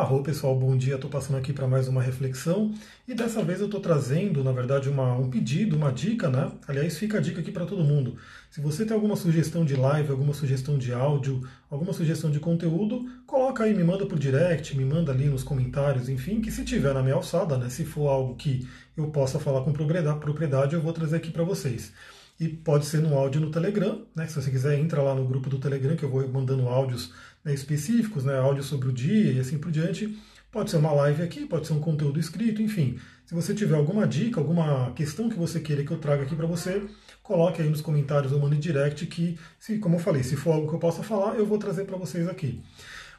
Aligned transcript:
Arro 0.00 0.22
pessoal, 0.22 0.58
bom 0.58 0.78
dia. 0.78 0.94
Estou 0.94 1.10
passando 1.10 1.36
aqui 1.36 1.52
para 1.52 1.68
mais 1.68 1.86
uma 1.86 2.00
reflexão 2.00 2.72
e 3.06 3.12
dessa 3.12 3.44
vez 3.44 3.60
eu 3.60 3.66
estou 3.66 3.82
trazendo, 3.82 4.42
na 4.42 4.50
verdade, 4.50 4.88
uma, 4.88 5.12
um 5.12 5.28
pedido, 5.28 5.76
uma 5.76 5.92
dica, 5.92 6.30
né? 6.30 6.50
Aliás, 6.66 6.96
fica 6.96 7.18
a 7.18 7.20
dica 7.20 7.42
aqui 7.42 7.52
para 7.52 7.66
todo 7.66 7.84
mundo. 7.84 8.16
Se 8.50 8.62
você 8.62 8.86
tem 8.86 8.94
alguma 8.94 9.14
sugestão 9.14 9.62
de 9.62 9.76
live, 9.76 10.10
alguma 10.10 10.32
sugestão 10.32 10.78
de 10.78 10.90
áudio, 10.94 11.46
alguma 11.70 11.92
sugestão 11.92 12.30
de 12.30 12.40
conteúdo, 12.40 13.06
coloca 13.26 13.64
aí, 13.64 13.74
me 13.74 13.84
manda 13.84 14.06
por 14.06 14.18
direct, 14.18 14.74
me 14.74 14.86
manda 14.86 15.12
ali 15.12 15.26
nos 15.26 15.42
comentários, 15.42 16.08
enfim, 16.08 16.40
que 16.40 16.50
se 16.50 16.64
tiver 16.64 16.94
na 16.94 17.02
minha 17.02 17.16
alçada, 17.16 17.58
né? 17.58 17.68
Se 17.68 17.84
for 17.84 18.08
algo 18.08 18.36
que 18.36 18.66
eu 18.96 19.08
possa 19.08 19.38
falar 19.38 19.60
com 19.60 19.70
propriedade, 19.70 20.74
eu 20.74 20.80
vou 20.80 20.94
trazer 20.94 21.16
aqui 21.16 21.30
para 21.30 21.44
vocês 21.44 21.92
e 22.40 22.48
pode 22.48 22.86
ser 22.86 23.02
no 23.02 23.14
áudio 23.14 23.38
no 23.38 23.50
Telegram, 23.50 24.02
né? 24.16 24.26
Se 24.26 24.40
você 24.40 24.50
quiser, 24.50 24.78
entra 24.78 25.02
lá 25.02 25.14
no 25.14 25.26
grupo 25.26 25.50
do 25.50 25.58
Telegram 25.58 25.94
que 25.94 26.02
eu 26.02 26.08
vou 26.08 26.26
mandando 26.26 26.66
áudios 26.66 27.12
né, 27.44 27.52
específicos, 27.52 28.24
né? 28.24 28.38
Áudios 28.38 28.64
sobre 28.64 28.88
o 28.88 28.92
dia 28.92 29.32
e 29.32 29.38
assim 29.38 29.58
por 29.58 29.70
diante. 29.70 30.18
Pode 30.50 30.70
ser 30.70 30.78
uma 30.78 30.90
live 30.90 31.22
aqui, 31.22 31.44
pode 31.44 31.66
ser 31.66 31.74
um 31.74 31.80
conteúdo 31.80 32.18
escrito, 32.18 32.62
enfim. 32.62 32.98
Se 33.26 33.34
você 33.34 33.54
tiver 33.54 33.76
alguma 33.76 34.08
dica, 34.08 34.40
alguma 34.40 34.90
questão 34.92 35.28
que 35.28 35.36
você 35.36 35.60
queira 35.60 35.84
que 35.84 35.90
eu 35.90 35.98
traga 35.98 36.22
aqui 36.22 36.34
para 36.34 36.46
você, 36.46 36.82
coloque 37.22 37.60
aí 37.60 37.68
nos 37.68 37.82
comentários 37.82 38.32
ou 38.32 38.40
mande 38.40 38.56
direct 38.56 39.06
que, 39.06 39.38
se, 39.58 39.78
como 39.78 39.96
eu 39.96 40.00
falei, 40.00 40.24
se 40.24 40.34
for 40.34 40.54
algo 40.54 40.68
que 40.68 40.74
eu 40.74 40.80
possa 40.80 41.02
falar, 41.02 41.36
eu 41.36 41.46
vou 41.46 41.58
trazer 41.58 41.84
para 41.84 41.96
vocês 41.96 42.26
aqui. 42.26 42.60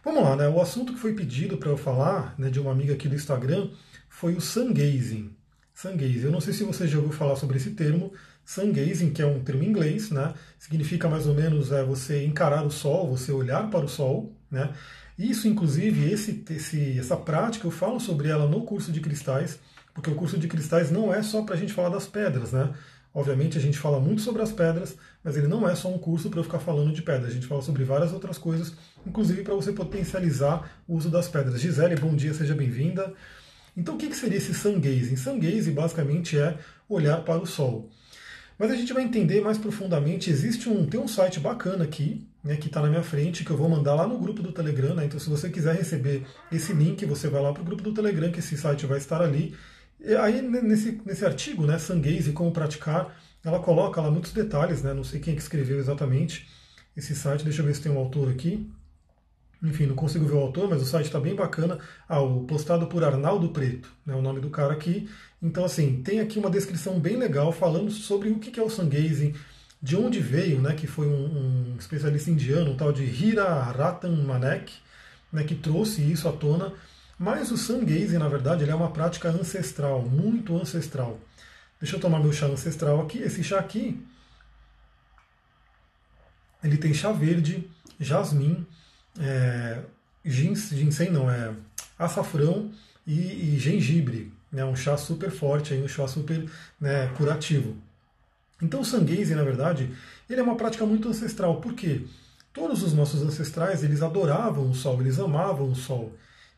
Vamos 0.03 0.23
lá, 0.23 0.35
né? 0.35 0.49
O 0.49 0.59
assunto 0.59 0.93
que 0.93 0.99
foi 0.99 1.13
pedido 1.13 1.57
para 1.57 1.69
eu 1.69 1.77
falar, 1.77 2.33
né, 2.37 2.49
de 2.49 2.59
uma 2.59 2.71
amiga 2.71 2.93
aqui 2.93 3.07
do 3.07 3.15
Instagram, 3.15 3.69
foi 4.09 4.33
o 4.33 4.41
sun 4.41 4.73
gazing. 4.73 5.31
Sun 5.75 5.95
gazing. 5.95 6.25
Eu 6.25 6.31
não 6.31 6.41
sei 6.41 6.53
se 6.53 6.63
você 6.63 6.87
já 6.87 6.97
ouviu 6.97 7.13
falar 7.13 7.35
sobre 7.35 7.57
esse 7.57 7.69
termo, 7.71 8.11
Sun 8.51 8.73
gazing, 8.73 9.11
que 9.11 9.21
é 9.21 9.25
um 9.25 9.39
termo 9.39 9.63
em 9.63 9.67
inglês, 9.67 10.11
né? 10.11 10.33
significa 10.59 11.07
mais 11.07 11.25
ou 11.25 11.33
menos 11.33 11.71
é, 11.71 11.85
você 11.85 12.25
encarar 12.25 12.65
o 12.65 12.69
sol, 12.69 13.07
você 13.07 13.31
olhar 13.31 13.69
para 13.69 13.85
o 13.85 13.87
sol. 13.87 14.35
Né? 14.51 14.69
Isso, 15.17 15.47
inclusive, 15.47 16.11
esse, 16.11 16.43
esse, 16.49 16.99
essa 16.99 17.15
prática, 17.15 17.65
eu 17.65 17.71
falo 17.71 17.97
sobre 17.97 18.27
ela 18.27 18.45
no 18.45 18.63
curso 18.65 18.91
de 18.91 18.99
cristais, 18.99 19.57
porque 19.93 20.09
o 20.09 20.15
curso 20.15 20.37
de 20.37 20.49
cristais 20.49 20.91
não 20.91 21.13
é 21.13 21.23
só 21.23 21.43
para 21.43 21.55
a 21.55 21.57
gente 21.57 21.71
falar 21.71 21.87
das 21.87 22.07
pedras. 22.07 22.51
Né? 22.51 22.69
Obviamente, 23.13 23.57
a 23.57 23.61
gente 23.61 23.77
fala 23.77 24.01
muito 24.01 24.21
sobre 24.21 24.41
as 24.41 24.51
pedras, 24.51 24.97
mas 25.23 25.37
ele 25.37 25.47
não 25.47 25.69
é 25.69 25.73
só 25.73 25.87
um 25.87 25.97
curso 25.97 26.29
para 26.29 26.41
eu 26.41 26.43
ficar 26.43 26.59
falando 26.59 26.91
de 26.91 27.01
pedras. 27.01 27.31
A 27.31 27.33
gente 27.33 27.47
fala 27.47 27.61
sobre 27.61 27.85
várias 27.85 28.11
outras 28.11 28.37
coisas, 28.37 28.73
inclusive 29.07 29.43
para 29.43 29.55
você 29.55 29.71
potencializar 29.71 30.83
o 30.85 30.97
uso 30.97 31.09
das 31.09 31.29
pedras. 31.29 31.61
Gisele, 31.61 31.95
bom 31.95 32.13
dia, 32.13 32.33
seja 32.33 32.53
bem-vinda. 32.53 33.13
Então, 33.77 33.95
o 33.95 33.97
que 33.97 34.13
seria 34.13 34.37
esse 34.37 34.53
sun 34.53 34.77
gazing? 34.81 35.15
Sun 35.15 35.39
gazing 35.39 35.71
basicamente 35.71 36.37
é 36.37 36.57
olhar 36.89 37.23
para 37.23 37.41
o 37.41 37.45
sol. 37.45 37.89
Mas 38.61 38.69
a 38.69 38.75
gente 38.75 38.93
vai 38.93 39.01
entender 39.01 39.41
mais 39.41 39.57
profundamente. 39.57 40.29
Existe 40.29 40.69
um, 40.69 40.85
tem 40.85 40.99
um 40.99 41.07
site 41.07 41.39
bacana 41.39 41.83
aqui, 41.83 42.27
né, 42.43 42.55
que 42.55 42.67
está 42.67 42.79
na 42.79 42.89
minha 42.89 43.01
frente, 43.01 43.43
que 43.43 43.49
eu 43.49 43.57
vou 43.57 43.67
mandar 43.67 43.95
lá 43.95 44.07
no 44.07 44.19
grupo 44.19 44.43
do 44.43 44.51
Telegram. 44.51 44.93
Né? 44.93 45.05
Então, 45.05 45.19
se 45.19 45.27
você 45.27 45.49
quiser 45.49 45.75
receber 45.75 46.27
esse 46.51 46.71
link, 46.71 47.03
você 47.07 47.27
vai 47.27 47.41
lá 47.41 47.51
para 47.51 47.63
o 47.63 47.65
grupo 47.65 47.81
do 47.81 47.91
Telegram, 47.91 48.31
que 48.31 48.37
esse 48.37 48.55
site 48.55 48.85
vai 48.85 48.99
estar 48.99 49.19
ali. 49.19 49.55
E 49.99 50.13
aí, 50.13 50.43
nesse, 50.43 51.01
nesse 51.03 51.25
artigo, 51.25 51.65
né, 51.65 51.79
Sungaze, 51.79 52.33
como 52.33 52.51
praticar, 52.51 53.19
ela 53.43 53.59
coloca 53.59 53.99
lá 53.99 54.11
muitos 54.11 54.31
detalhes, 54.31 54.83
né? 54.83 54.93
Não 54.93 55.03
sei 55.03 55.19
quem 55.19 55.33
é 55.33 55.35
que 55.35 55.41
escreveu 55.41 55.79
exatamente 55.79 56.47
esse 56.95 57.15
site. 57.15 57.43
Deixa 57.43 57.63
eu 57.63 57.65
ver 57.65 57.73
se 57.73 57.81
tem 57.81 57.91
um 57.91 57.97
autor 57.97 58.29
aqui. 58.29 58.69
Enfim, 59.63 59.87
não 59.87 59.95
consigo 59.95 60.25
ver 60.25 60.35
o 60.35 60.39
autor, 60.39 60.69
mas 60.69 60.83
o 60.83 60.85
site 60.85 61.07
está 61.07 61.19
bem 61.19 61.33
bacana. 61.35 61.79
Ah, 62.07 62.21
o 62.21 62.43
postado 62.43 62.85
por 62.85 63.03
Arnaldo 63.03 63.49
Preto, 63.49 63.91
né, 64.05 64.13
o 64.13 64.21
nome 64.21 64.39
do 64.39 64.51
cara 64.51 64.73
aqui. 64.73 65.09
Então, 65.41 65.65
assim, 65.65 66.03
tem 66.03 66.19
aqui 66.19 66.37
uma 66.37 66.49
descrição 66.49 66.99
bem 66.99 67.17
legal 67.17 67.51
falando 67.51 67.89
sobre 67.89 68.29
o 68.29 68.37
que 68.37 68.59
é 68.59 68.63
o 68.63 68.69
Sangazing, 68.69 69.33
de 69.81 69.95
onde 69.95 70.19
veio, 70.19 70.61
né, 70.61 70.75
que 70.75 70.85
foi 70.85 71.07
um, 71.07 71.73
um 71.73 71.75
especialista 71.79 72.29
indiano, 72.29 72.71
um 72.71 72.77
tal 72.77 72.93
de 72.93 73.03
Hira 73.03 73.51
Ratan 73.63 74.23
Manek, 74.23 74.71
né, 75.33 75.43
que 75.43 75.55
trouxe 75.55 76.01
isso 76.03 76.27
à 76.29 76.31
tona. 76.31 76.71
Mas 77.17 77.51
o 77.51 77.57
Sangazing, 77.57 78.19
na 78.19 78.27
verdade, 78.27 78.63
ele 78.63 78.71
é 78.71 78.75
uma 78.75 78.91
prática 78.91 79.29
ancestral, 79.29 80.03
muito 80.03 80.55
ancestral. 80.55 81.19
Deixa 81.79 81.95
eu 81.95 81.99
tomar 81.99 82.19
meu 82.19 82.31
chá 82.31 82.45
ancestral 82.45 83.01
aqui. 83.01 83.17
Esse 83.17 83.43
chá 83.43 83.57
aqui, 83.57 83.99
ele 86.63 86.77
tem 86.77 86.93
chá 86.93 87.11
verde, 87.11 87.67
jasmim, 87.99 88.65
é, 89.19 89.81
ginseng 90.23 91.09
não, 91.09 91.29
é 91.29 91.53
açafrão 91.97 92.71
e, 93.05 93.55
e 93.55 93.59
gengibre. 93.59 94.31
Né, 94.51 94.65
um 94.65 94.75
chá 94.75 94.97
super 94.97 95.31
forte, 95.31 95.73
aí, 95.73 95.81
um 95.81 95.87
chá 95.87 96.07
super 96.07 96.45
né, 96.79 97.07
curativo. 97.15 97.75
Então 98.61 98.81
o 98.81 98.85
sanguese, 98.85 99.33
na 99.33 99.43
verdade, 99.43 99.89
ele 100.29 100.39
é 100.39 100.43
uma 100.43 100.55
prática 100.55 100.85
muito 100.85 101.07
ancestral. 101.07 101.61
Por 101.61 101.73
quê? 101.73 102.01
Todos 102.53 102.83
os 102.83 102.93
nossos 102.93 103.21
ancestrais, 103.21 103.83
eles 103.83 104.01
adoravam 104.01 104.69
o 104.69 104.75
sol, 104.75 104.99
eles 105.01 105.19
amavam 105.19 105.71
o 105.71 105.75
sol. 105.75 106.13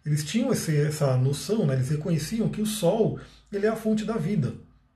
Eles 0.06 0.26
tinham 0.26 0.52
esse, 0.52 0.76
essa 0.76 1.16
noção, 1.16 1.66
né, 1.66 1.76
eles 1.76 1.90
reconheciam 1.90 2.50
que 2.50 2.62
o 2.62 2.66
sol 2.66 3.20
ele 3.52 3.68
é 3.68 3.70
a 3.70 3.76
fonte 3.76 4.04
da 4.04 4.18
vida. 4.18 4.54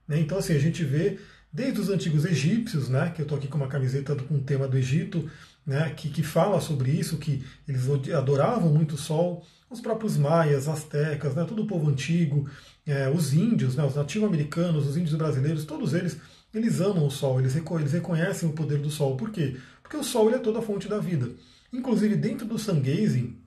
Né? 0.07 0.19
Então, 0.19 0.37
assim, 0.37 0.55
a 0.55 0.59
gente 0.59 0.83
vê 0.83 1.19
desde 1.51 1.79
os 1.79 1.89
antigos 1.89 2.25
egípcios, 2.25 2.89
né, 2.89 3.11
que 3.15 3.21
eu 3.21 3.23
estou 3.23 3.37
aqui 3.37 3.47
com 3.47 3.57
uma 3.57 3.67
camiseta 3.67 4.15
com 4.15 4.35
o 4.35 4.41
tema 4.41 4.67
do 4.67 4.77
Egito, 4.77 5.29
né, 5.65 5.89
que, 5.95 6.09
que 6.09 6.23
fala 6.23 6.59
sobre 6.59 6.91
isso, 6.91 7.17
que 7.17 7.43
eles 7.67 7.83
adoravam 8.13 8.69
muito 8.71 8.95
o 8.95 8.97
sol, 8.97 9.45
os 9.69 9.81
próprios 9.81 10.17
maias, 10.17 10.67
astecas, 10.67 11.35
né, 11.35 11.43
todo 11.45 11.63
o 11.63 11.67
povo 11.67 11.89
antigo, 11.89 12.49
é, 12.85 13.09
os 13.09 13.33
índios, 13.33 13.75
né, 13.75 13.83
os 13.83 13.95
nativo-americanos, 13.95 14.87
os 14.87 14.97
índios 14.97 15.15
brasileiros, 15.15 15.65
todos 15.65 15.93
eles, 15.93 16.17
eles 16.53 16.79
amam 16.79 17.05
o 17.05 17.11
sol, 17.11 17.39
eles, 17.39 17.55
eles 17.55 17.91
reconhecem 17.91 18.47
o 18.47 18.53
poder 18.53 18.79
do 18.79 18.89
sol. 18.89 19.17
Por 19.17 19.29
quê? 19.29 19.57
Porque 19.83 19.97
o 19.97 20.03
sol 20.03 20.27
ele 20.27 20.37
é 20.37 20.39
toda 20.39 20.59
a 20.59 20.61
fonte 20.61 20.87
da 20.87 20.97
vida. 20.97 21.29
Inclusive, 21.71 22.15
dentro 22.15 22.45
do 22.45 22.57
sun 22.57 22.81
gazing, 22.81 23.37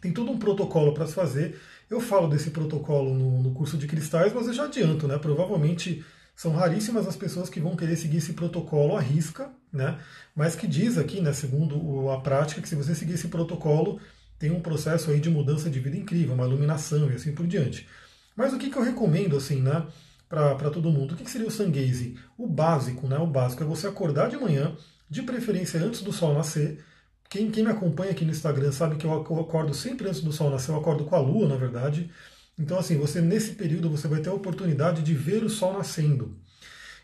tem 0.00 0.12
todo 0.12 0.32
um 0.32 0.38
protocolo 0.38 0.94
para 0.94 1.06
se 1.06 1.12
fazer. 1.12 1.60
Eu 1.88 2.00
falo 2.00 2.28
desse 2.28 2.50
protocolo 2.50 3.14
no, 3.14 3.42
no 3.42 3.52
curso 3.52 3.76
de 3.76 3.86
cristais, 3.86 4.32
mas 4.32 4.46
eu 4.46 4.54
já 4.54 4.64
adianto, 4.64 5.06
né? 5.06 5.18
Provavelmente 5.18 6.04
são 6.34 6.52
raríssimas 6.52 7.06
as 7.06 7.14
pessoas 7.14 7.48
que 7.48 7.60
vão 7.60 7.76
querer 7.76 7.96
seguir 7.96 8.16
esse 8.16 8.32
protocolo 8.32 8.96
à 8.96 9.00
risca, 9.00 9.50
né? 9.72 9.98
mas 10.34 10.56
que 10.56 10.66
diz 10.66 10.98
aqui, 10.98 11.20
né, 11.20 11.32
segundo 11.32 12.10
a 12.10 12.20
prática, 12.20 12.60
que 12.60 12.68
se 12.68 12.74
você 12.74 12.94
seguir 12.94 13.14
esse 13.14 13.28
protocolo, 13.28 14.00
tem 14.42 14.50
um 14.50 14.60
processo 14.60 15.12
aí 15.12 15.20
de 15.20 15.30
mudança 15.30 15.70
de 15.70 15.78
vida 15.78 15.96
incrível, 15.96 16.34
uma 16.34 16.44
iluminação 16.44 17.08
e 17.08 17.14
assim 17.14 17.32
por 17.32 17.46
diante. 17.46 17.86
Mas 18.34 18.52
o 18.52 18.58
que, 18.58 18.70
que 18.70 18.76
eu 18.76 18.82
recomendo 18.82 19.36
assim, 19.36 19.62
né, 19.62 19.86
para 20.28 20.68
todo 20.68 20.90
mundo? 20.90 21.14
O 21.14 21.16
que, 21.16 21.22
que 21.22 21.30
seria 21.30 21.46
o 21.46 21.50
Sangaze? 21.50 22.18
O 22.36 22.48
básico, 22.48 23.06
né, 23.06 23.16
o 23.18 23.26
básico 23.26 23.62
é 23.62 23.66
você 23.66 23.86
acordar 23.86 24.28
de 24.28 24.36
manhã, 24.36 24.76
de 25.08 25.22
preferência 25.22 25.80
antes 25.80 26.02
do 26.02 26.12
sol 26.12 26.34
nascer. 26.34 26.84
Quem, 27.30 27.52
quem 27.52 27.62
me 27.62 27.70
acompanha 27.70 28.10
aqui 28.10 28.24
no 28.24 28.32
Instagram 28.32 28.72
sabe 28.72 28.96
que 28.96 29.06
eu 29.06 29.12
acordo 29.14 29.72
sempre 29.72 30.08
antes 30.08 30.20
do 30.20 30.32
sol 30.32 30.50
nascer, 30.50 30.72
eu 30.72 30.76
acordo 30.76 31.04
com 31.04 31.14
a 31.14 31.20
lua, 31.20 31.46
na 31.46 31.54
verdade. 31.54 32.10
Então, 32.58 32.76
assim, 32.76 32.98
você 32.98 33.20
nesse 33.20 33.52
período 33.52 33.88
você 33.88 34.08
vai 34.08 34.20
ter 34.20 34.30
a 34.30 34.34
oportunidade 34.34 35.02
de 35.02 35.14
ver 35.14 35.44
o 35.44 35.48
sol 35.48 35.72
nascendo. 35.72 36.36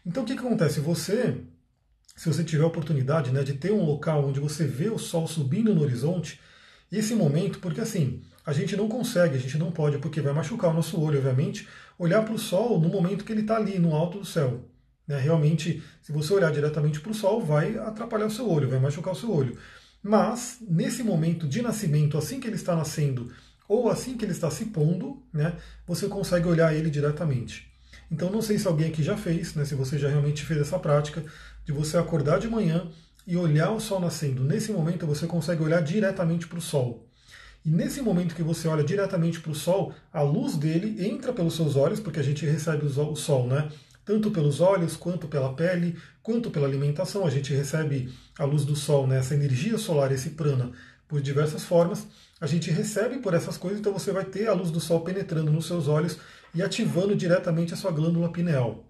Então, 0.05 0.25
o 0.25 0.27
que, 0.27 0.35
que 0.35 0.41
acontece? 0.41 0.81
Você, 0.81 1.37
se 2.17 2.27
você 2.27 2.43
tiver 2.43 2.65
a 2.65 2.67
oportunidade 2.67 3.31
né, 3.31 3.45
de 3.45 3.53
ter 3.53 3.71
um 3.71 3.85
local 3.85 4.27
onde 4.27 4.41
você 4.41 4.67
vê 4.67 4.91
o 4.91 4.99
sol 4.99 5.29
subindo 5.29 5.73
no 5.73 5.83
horizonte, 5.83 6.41
esse 6.91 7.15
momento, 7.15 7.59
porque 7.59 7.81
assim, 7.81 8.23
a 8.45 8.53
gente 8.53 8.77
não 8.77 8.89
consegue, 8.89 9.37
a 9.37 9.41
gente 9.41 9.59
não 9.59 9.71
pode, 9.71 9.99
porque 9.99 10.21
vai 10.21 10.33
machucar 10.33 10.71
o 10.71 10.75
nosso 10.75 11.01
olho, 11.01 11.19
obviamente, 11.19 11.69
olhar 11.99 12.25
para 12.25 12.35
o 12.35 12.39
sol 12.39 12.81
no 12.81 12.89
momento 12.89 13.25
que 13.25 13.33
ele 13.33 13.43
está 13.43 13.57
ali, 13.57 13.79
no 13.79 13.95
alto 13.95 14.19
do 14.21 14.25
céu. 14.25 14.65
Né? 15.07 15.19
Realmente, 15.19 15.83
se 16.03 16.13
você 16.13 16.33
olhar 16.33 16.51
diretamente 16.53 17.01
para 17.01 17.11
o 17.11 17.15
sol, 17.15 17.45
vai 17.45 17.77
atrapalhar 17.79 18.27
o 18.27 18.31
seu 18.31 18.49
olho, 18.49 18.69
vai 18.69 18.79
machucar 18.79 19.13
o 19.13 19.17
seu 19.17 19.31
olho. 19.31 19.59
Mas, 20.03 20.59
nesse 20.61 21.03
momento 21.03 21.47
de 21.47 21.61
nascimento, 21.61 22.17
assim 22.17 22.41
que 22.41 22.47
ele 22.47 22.57
está 22.57 22.75
nascendo, 22.75 23.31
ou 23.69 23.91
assim 23.91 24.17
que 24.17 24.25
ele 24.25 24.33
está 24.33 24.51
se 24.51 24.67
pondo, 24.67 25.23
né, 25.33 25.57
você 25.87 26.09
consegue 26.09 26.49
olhar 26.49 26.75
ele 26.75 26.89
diretamente. 26.89 27.71
Então 28.11 28.31
não 28.31 28.41
sei 28.41 28.59
se 28.59 28.67
alguém 28.67 28.89
aqui 28.89 29.03
já 29.03 29.17
fez, 29.17 29.55
né, 29.55 29.65
se 29.65 29.75
você 29.75 29.99
já 29.99 30.09
realmente 30.09 30.45
fez 30.45 30.61
essa 30.61 30.79
prática, 30.79 31.23
de 31.65 31.73
você 31.73 31.99
acordar 31.99 32.39
de 32.39 32.49
manhã 32.49 32.89
e 33.29 33.37
olhar 33.37 33.71
o 33.71 33.79
sol 33.79 34.01
nascendo. 34.01 34.43
Nesse 34.43 34.73
momento 34.73 35.07
você 35.07 35.27
consegue 35.27 35.63
olhar 35.63 35.81
diretamente 35.83 36.49
para 36.49 36.59
o 36.59 36.63
sol. 36.63 37.07
E 37.65 37.71
nesse 37.71 38.01
momento 38.01 38.35
que 38.35 38.43
você 38.43 38.67
olha 38.67 38.83
diretamente 38.83 39.39
para 39.39 39.53
o 39.53 39.55
sol, 39.55 39.93
a 40.13 40.23
luz 40.23 40.57
dele 40.57 41.07
entra 41.07 41.33
pelos 41.33 41.55
seus 41.55 41.77
olhos, 41.77 42.01
porque 42.01 42.19
a 42.19 42.23
gente 42.23 42.47
recebe 42.47 42.87
o 42.87 43.15
sol, 43.15 43.47
né? 43.47 43.69
Tanto 44.05 44.31
pelos 44.31 44.61
olhos, 44.61 44.97
quanto 44.97 45.29
pela 45.29 45.53
pele, 45.53 45.97
quanto 46.23 46.51
pela 46.51 46.67
alimentação. 46.67 47.27
A 47.27 47.31
gente 47.31 47.53
recebe 47.53 48.11
a 48.39 48.45
luz 48.45 48.65
do 48.65 48.75
sol, 48.75 49.07
né? 49.07 49.19
essa 49.19 49.35
energia 49.35 49.77
solar, 49.77 50.11
esse 50.11 50.31
prana, 50.31 50.73
por 51.07 51.21
diversas 51.21 51.63
formas 51.63 52.07
a 52.41 52.47
gente 52.47 52.71
recebe 52.71 53.19
por 53.19 53.35
essas 53.35 53.57
coisas, 53.57 53.81
então 53.81 53.93
você 53.93 54.13
vai 54.13 54.25
ter 54.25 54.49
a 54.49 54.53
luz 54.53 54.71
do 54.71 54.81
sol 54.81 55.01
penetrando 55.01 55.51
nos 55.51 55.67
seus 55.67 55.89
olhos 55.89 56.19
e 56.55 56.63
ativando 56.63 57.17
diretamente 57.17 57.75
a 57.75 57.77
sua 57.77 57.91
glândula 57.91 58.31
pineal. 58.31 58.85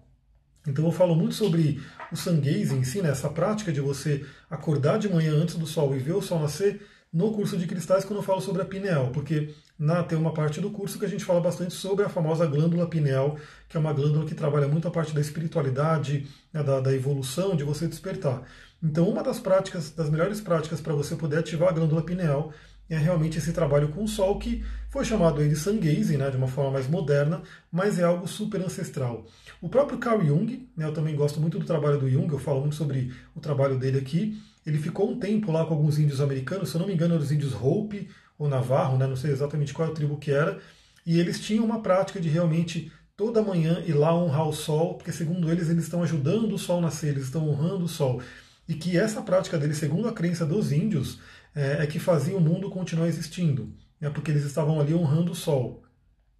Então 0.67 0.85
eu 0.85 0.91
falo 0.91 1.15
muito 1.15 1.35
sobre 1.35 1.81
o 2.11 2.15
gazing 2.15 2.77
em 2.77 2.83
si, 2.83 3.01
né, 3.01 3.09
essa 3.09 3.29
prática 3.29 3.71
de 3.71 3.81
você 3.81 4.25
acordar 4.49 4.99
de 4.99 5.09
manhã 5.09 5.33
antes 5.33 5.55
do 5.55 5.65
sol 5.65 5.95
e 5.95 5.99
ver 5.99 6.13
o 6.13 6.21
sol 6.21 6.39
nascer 6.39 6.81
no 7.11 7.31
curso 7.31 7.57
de 7.57 7.65
cristais 7.65 8.05
quando 8.05 8.19
eu 8.19 8.23
falo 8.23 8.39
sobre 8.39 8.61
a 8.61 8.65
pineal, 8.65 9.09
porque 9.11 9.53
na, 9.77 10.03
tem 10.03 10.17
uma 10.17 10.31
parte 10.31 10.61
do 10.61 10.69
curso 10.69 10.99
que 10.99 11.05
a 11.05 11.07
gente 11.07 11.25
fala 11.25 11.41
bastante 11.41 11.73
sobre 11.73 12.05
a 12.05 12.09
famosa 12.09 12.45
glândula 12.45 12.87
pineal, 12.87 13.35
que 13.67 13.75
é 13.75 13.79
uma 13.79 13.93
glândula 13.93 14.25
que 14.25 14.35
trabalha 14.35 14.67
muito 14.67 14.87
a 14.87 14.91
parte 14.91 15.13
da 15.13 15.21
espiritualidade, 15.21 16.27
né, 16.53 16.61
da, 16.61 16.79
da 16.79 16.93
evolução, 16.93 17.55
de 17.55 17.63
você 17.63 17.87
despertar. 17.87 18.43
Então 18.81 19.09
uma 19.09 19.23
das 19.23 19.39
práticas, 19.39 19.89
das 19.91 20.09
melhores 20.09 20.39
práticas 20.39 20.79
para 20.81 20.93
você 20.93 21.15
poder 21.15 21.39
ativar 21.39 21.69
a 21.69 21.73
glândula 21.73 22.03
pineal 22.03 22.53
é 22.89 22.97
realmente 22.97 23.37
esse 23.37 23.53
trabalho 23.53 23.89
com 23.89 24.03
o 24.03 24.07
Sol, 24.07 24.39
que 24.39 24.63
foi 24.89 25.05
chamado 25.05 25.39
aí 25.39 25.47
de 25.47 25.55
sun 25.55 25.77
gazing, 25.77 26.17
né, 26.17 26.29
de 26.31 26.37
uma 26.37 26.47
forma 26.47 26.71
mais 26.71 26.87
moderna, 26.87 27.43
mas 27.71 27.99
é 27.99 28.03
algo 28.03 28.27
super 28.27 28.59
ancestral. 28.61 29.27
O 29.61 29.69
próprio 29.69 29.99
Carl 29.99 30.25
Jung, 30.25 30.67
né, 30.75 30.85
eu 30.85 30.93
também 30.93 31.15
gosto 31.15 31.39
muito 31.39 31.59
do 31.59 31.65
trabalho 31.65 31.99
do 31.99 32.09
Jung, 32.09 32.31
eu 32.31 32.39
falo 32.39 32.61
muito 32.61 32.75
sobre 32.75 33.13
o 33.35 33.39
trabalho 33.39 33.77
dele 33.77 33.99
aqui. 33.99 34.41
Ele 34.65 34.77
ficou 34.77 35.11
um 35.11 35.19
tempo 35.19 35.51
lá 35.51 35.65
com 35.65 35.75
alguns 35.75 35.99
índios 35.99 36.19
americanos, 36.19 36.69
se 36.69 36.75
eu 36.75 36.79
não 36.79 36.87
me 36.87 36.93
engano, 36.93 37.13
eram 37.13 37.23
os 37.23 37.31
índios 37.31 37.53
Hopi 37.53 38.09
ou 38.37 38.49
Navarro, 38.49 38.97
né, 38.97 39.05
não 39.05 39.15
sei 39.15 39.31
exatamente 39.31 39.73
qual 39.73 39.89
é 39.89 39.93
tribo 39.93 40.17
que 40.17 40.31
era, 40.31 40.59
e 41.05 41.19
eles 41.19 41.39
tinham 41.39 41.65
uma 41.65 41.81
prática 41.81 42.19
de 42.19 42.29
realmente 42.29 42.91
toda 43.15 43.41
manhã 43.41 43.83
ir 43.85 43.93
lá 43.93 44.15
honrar 44.15 44.47
o 44.47 44.53
sol, 44.53 44.95
porque 44.95 45.11
segundo 45.11 45.51
eles, 45.51 45.69
eles 45.69 45.83
estão 45.83 46.01
ajudando 46.01 46.53
o 46.53 46.57
sol 46.57 46.79
nascer, 46.79 47.09
eles 47.09 47.25
estão 47.25 47.47
honrando 47.47 47.85
o 47.85 47.87
sol. 47.87 48.21
E 48.67 48.73
que 48.75 48.97
essa 48.97 49.21
prática 49.21 49.57
deles, 49.57 49.77
segundo 49.77 50.07
a 50.07 50.13
crença 50.13 50.45
dos 50.45 50.71
índios, 50.71 51.19
é, 51.59 51.83
é 51.83 51.87
que 51.87 51.99
fazia 51.99 52.37
o 52.37 52.39
mundo 52.39 52.69
continuar 52.69 53.07
existindo, 53.07 53.73
né, 53.99 54.09
porque 54.09 54.31
eles 54.31 54.45
estavam 54.45 54.79
ali 54.79 54.93
honrando 54.93 55.33
o 55.33 55.35
sol. 55.35 55.83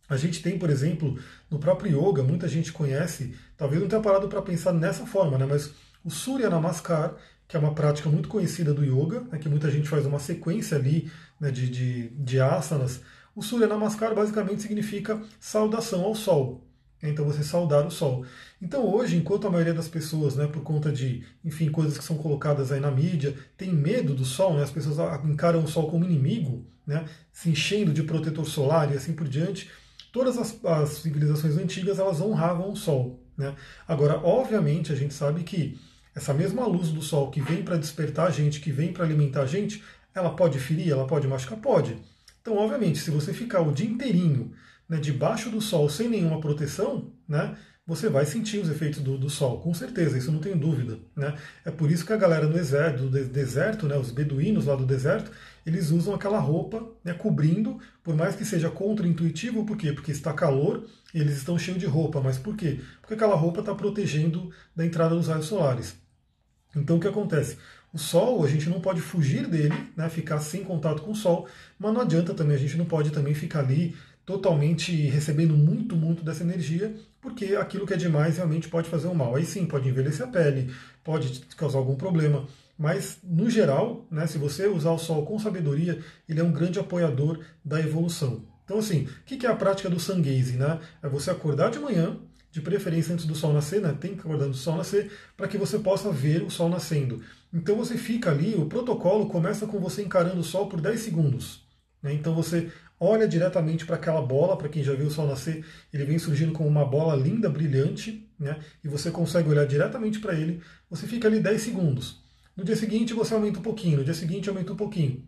A 0.08 0.16
gente 0.16 0.42
tem, 0.42 0.58
por 0.58 0.70
exemplo, 0.70 1.20
no 1.52 1.60
próprio 1.60 1.92
yoga, 1.92 2.24
muita 2.24 2.48
gente 2.48 2.72
conhece, 2.72 3.36
talvez 3.58 3.82
não 3.82 3.90
tenha 3.90 4.02
parado 4.02 4.30
para 4.30 4.42
pensar 4.42 4.72
nessa 4.74 5.06
forma, 5.06 5.38
né, 5.38 5.46
mas 5.46 5.74
o 6.04 6.10
Surya 6.10 6.50
Namaskar, 6.50 7.16
que 7.48 7.58
é 7.58 7.60
uma 7.60 7.74
prática 7.74 8.10
muito 8.10 8.30
conhecida 8.30 8.74
do 8.74 8.84
yoga, 8.84 9.22
né, 9.30 9.38
que 9.38 9.50
muita 9.50 9.70
gente 9.70 9.90
faz 9.90 10.06
uma 10.06 10.20
sequência 10.20 10.78
ali 10.78 11.12
né, 11.40 11.52
de, 11.52 11.70
de, 11.70 12.10
de 12.10 12.40
asanas. 12.40 13.02
O 13.36 13.42
Surya 13.42 13.68
Namaskar 13.68 14.16
basicamente 14.16 14.62
significa 14.62 15.22
saudação 15.40 16.04
ao 16.04 16.16
sol. 16.16 16.66
Então 17.02 17.26
você 17.26 17.44
saudar 17.44 17.86
o 17.86 17.92
sol. 17.92 18.26
Então 18.62 18.86
hoje, 18.86 19.16
enquanto 19.16 19.48
a 19.48 19.50
maioria 19.50 19.74
das 19.74 19.88
pessoas, 19.88 20.36
né, 20.36 20.48
por 20.48 20.62
conta 20.62 20.92
de, 20.92 21.24
enfim, 21.44 21.72
coisas 21.72 21.98
que 21.98 22.04
são 22.04 22.18
colocadas 22.18 22.72
aí 22.72 22.80
na 22.80 22.92
mídia, 22.92 23.34
tem 23.58 23.74
medo 23.74 24.14
do 24.14 24.26
sol, 24.26 24.56
né, 24.56 24.64
as 24.64 24.72
pessoas 24.72 24.98
encaram 25.24 25.64
o 25.64 25.68
sol 25.68 25.90
como 25.90 26.04
inimigo, 26.04 26.66
né, 26.86 27.06
se 27.32 27.50
enchendo 27.50 27.94
de 27.94 28.04
protetor 28.04 28.46
solar 28.46 28.92
e 28.92 28.98
assim 28.98 29.14
por 29.14 29.28
diante, 29.28 29.70
todas 30.12 30.38
as, 30.38 30.64
as 30.66 30.90
civilizações 30.90 31.58
antigas 31.58 32.00
elas 32.00 32.20
honravam 32.20 32.72
o 32.72 32.76
sol. 32.76 33.24
Né? 33.38 33.56
Agora, 33.88 34.20
obviamente, 34.22 34.92
a 34.92 34.96
gente 34.96 35.14
sabe 35.14 35.44
que 35.44 35.80
essa 36.14 36.34
mesma 36.34 36.68
luz 36.68 36.90
do 36.90 37.02
sol 37.02 37.32
que 37.32 37.40
vem 37.40 37.64
para 37.64 37.78
despertar 37.78 38.28
a 38.28 38.32
gente, 38.32 38.60
que 38.60 38.72
vem 38.72 38.92
para 38.92 39.06
alimentar 39.06 39.44
a 39.44 39.46
gente, 39.46 39.82
ela 40.14 40.32
pode 40.32 40.60
ferir, 40.60 40.92
ela 40.92 41.08
pode 41.08 41.28
machucar? 41.28 41.58
Pode. 41.60 41.98
Então, 42.42 42.58
obviamente, 42.58 43.00
se 43.00 43.12
você 43.12 43.34
ficar 43.34 43.62
o 43.62 43.72
dia 43.72 43.90
inteirinho 43.90 44.52
né, 44.90 44.98
debaixo 44.98 45.50
do 45.50 45.62
sol 45.62 45.88
sem 45.88 46.10
nenhuma 46.10 46.42
proteção, 46.42 47.14
né, 47.28 47.56
você 47.90 48.08
vai 48.08 48.24
sentir 48.24 48.60
os 48.60 48.70
efeitos 48.70 49.02
do, 49.02 49.18
do, 49.18 49.32
sol, 49.32 49.60
com 49.62 49.74
certeza, 49.74 50.16
isso 50.16 50.32
não 50.32 50.40
tem 50.40 50.56
dúvida. 50.56 51.00
Né? 51.16 51.36
É 51.66 51.72
por 51.72 51.90
isso 51.90 52.06
que 52.06 52.14
a 52.14 52.18
galera 52.18 52.46
no 52.46 52.54
deserto, 52.54 53.08
do 53.08 53.26
deserto 53.26 53.88
né, 53.88 53.98
os 53.98 54.12
beduínos 54.12 54.66
lá 54.66 54.76
do 54.76 54.86
deserto, 54.86 55.32
eles 55.66 55.90
usam 55.90 56.14
aquela 56.14 56.38
roupa 56.38 56.88
né, 57.04 57.14
cobrindo, 57.14 57.80
por 58.04 58.16
mais 58.16 58.36
que 58.36 58.46
seja 58.46 58.70
contra-intuitivo, 58.70 59.66
por 59.66 59.76
quê? 59.76 59.92
Porque 59.92 60.12
está 60.12 60.32
calor 60.32 60.86
e 61.14 61.20
eles 61.20 61.38
estão 61.38 61.58
cheios 61.58 61.80
de 61.80 61.88
roupa, 61.88 62.22
mas 62.22 62.38
por 62.38 62.56
quê? 62.56 62.80
Porque 63.02 63.16
aquela 63.16 63.36
roupa 63.36 63.62
está 63.62 63.74
protegendo 63.74 64.52
da 64.76 64.86
entrada 64.86 65.16
dos 65.16 65.28
raios 65.28 65.48
solares. 65.48 65.96
Então 66.76 66.98
o 66.98 67.00
que 67.00 67.08
acontece? 67.08 67.58
O 67.92 67.98
Sol, 67.98 68.44
a 68.44 68.48
gente 68.48 68.70
não 68.70 68.80
pode 68.80 69.02
fugir 69.02 69.48
dele, 69.48 69.74
né, 69.98 70.08
ficar 70.10 70.40
sem 70.40 70.64
contato 70.64 71.02
com 71.02 71.12
o 71.12 71.16
Sol, 71.16 71.48
mas 71.80 71.92
não 71.92 72.02
adianta 72.02 72.36
também, 72.36 72.56
a 72.56 72.60
gente 72.60 72.78
não 72.78 72.86
pode 72.86 73.10
também 73.10 73.34
ficar 73.34 73.62
ali 73.62 73.96
totalmente 74.30 74.92
recebendo 75.08 75.58
muito, 75.58 75.96
muito 75.96 76.24
dessa 76.24 76.44
energia, 76.44 76.94
porque 77.20 77.56
aquilo 77.56 77.88
que 77.88 77.96
é 77.96 77.98
demais 77.98 78.38
realmente 78.38 78.70
pode 78.70 78.88
fazer 78.88 79.08
um 79.08 79.16
mal. 79.16 79.36
Aí 79.36 79.44
sim, 79.44 79.66
pode 79.66 79.90
envelhecer 79.90 80.24
a 80.24 80.30
pele, 80.30 80.72
pode 81.04 81.40
causar 81.58 81.80
algum 81.80 81.96
problema, 81.96 82.46
mas 82.78 83.18
no 83.24 83.50
geral, 83.50 84.06
né, 84.12 84.28
se 84.28 84.38
você 84.38 84.68
usar 84.68 84.92
o 84.92 85.00
Sol 85.00 85.26
com 85.26 85.40
sabedoria, 85.40 86.00
ele 86.30 86.40
é 86.40 86.44
um 86.44 86.52
grande 86.52 86.78
apoiador 86.78 87.40
da 87.66 87.80
evolução. 87.80 88.46
Então, 88.64 88.78
assim, 88.78 89.06
o 89.06 89.24
que 89.24 89.48
é 89.48 89.50
a 89.50 89.56
prática 89.56 89.90
do 89.90 90.00
sun 90.00 90.22
gazing? 90.22 90.58
Né? 90.58 90.80
É 91.02 91.10
você 91.10 91.32
acordar 91.32 91.72
de 91.72 91.80
manhã, 91.80 92.16
de 92.52 92.62
preferência 92.62 93.12
antes 93.12 93.26
do 93.26 93.34
sol 93.34 93.52
nascer, 93.52 93.82
né? 93.82 93.98
tem 94.00 94.14
que 94.14 94.20
acordar 94.20 94.46
antes 94.46 94.60
do 94.60 94.64
sol 94.64 94.78
nascer, 94.78 95.12
para 95.36 95.48
que 95.48 95.58
você 95.58 95.80
possa 95.80 96.12
ver 96.12 96.44
o 96.44 96.52
sol 96.52 96.70
nascendo. 96.70 97.20
Então 97.52 97.76
você 97.76 97.98
fica 97.98 98.30
ali, 98.30 98.54
o 98.54 98.68
protocolo 98.68 99.26
começa 99.26 99.66
com 99.66 99.80
você 99.80 100.04
encarando 100.04 100.40
o 100.40 100.44
sol 100.44 100.68
por 100.68 100.80
10 100.80 101.00
segundos. 101.00 101.68
Né? 102.04 102.14
Então 102.14 102.36
você 102.36 102.72
olha 103.00 103.28
diretamente 103.28 103.86
para 103.86 103.96
aquela 103.96 104.22
bola, 104.22 104.58
para 104.58 104.70
quem 104.70 104.84
já 104.84 104.94
viu 104.94 105.08
o 105.08 105.12
sol 105.12 105.28
nascer, 105.28 105.66
ele 105.94 106.06
vem 106.06 106.20
surgindo 106.20 106.52
como 106.52 106.68
uma 106.68 106.86
bola 106.86 107.16
linda, 107.16 107.50
brilhante, 107.50 108.30
né? 108.40 108.60
e 108.84 108.88
você 108.88 109.10
consegue 109.10 109.50
olhar 109.50 109.66
diretamente 109.66 110.20
para 110.20 110.34
ele, 110.34 110.62
você 110.90 111.08
fica 111.08 111.28
ali 111.28 111.40
10 111.40 111.62
segundos. 111.62 112.24
No 112.56 112.64
dia 112.64 112.76
seguinte 112.76 113.14
você 113.14 113.34
aumenta 113.34 113.60
um 113.60 113.64
pouquinho, 113.64 114.00
no 114.00 114.04
dia 114.04 114.14
seguinte 114.14 114.50
aumenta 114.50 114.74
um 114.74 114.76
pouquinho. 114.76 115.26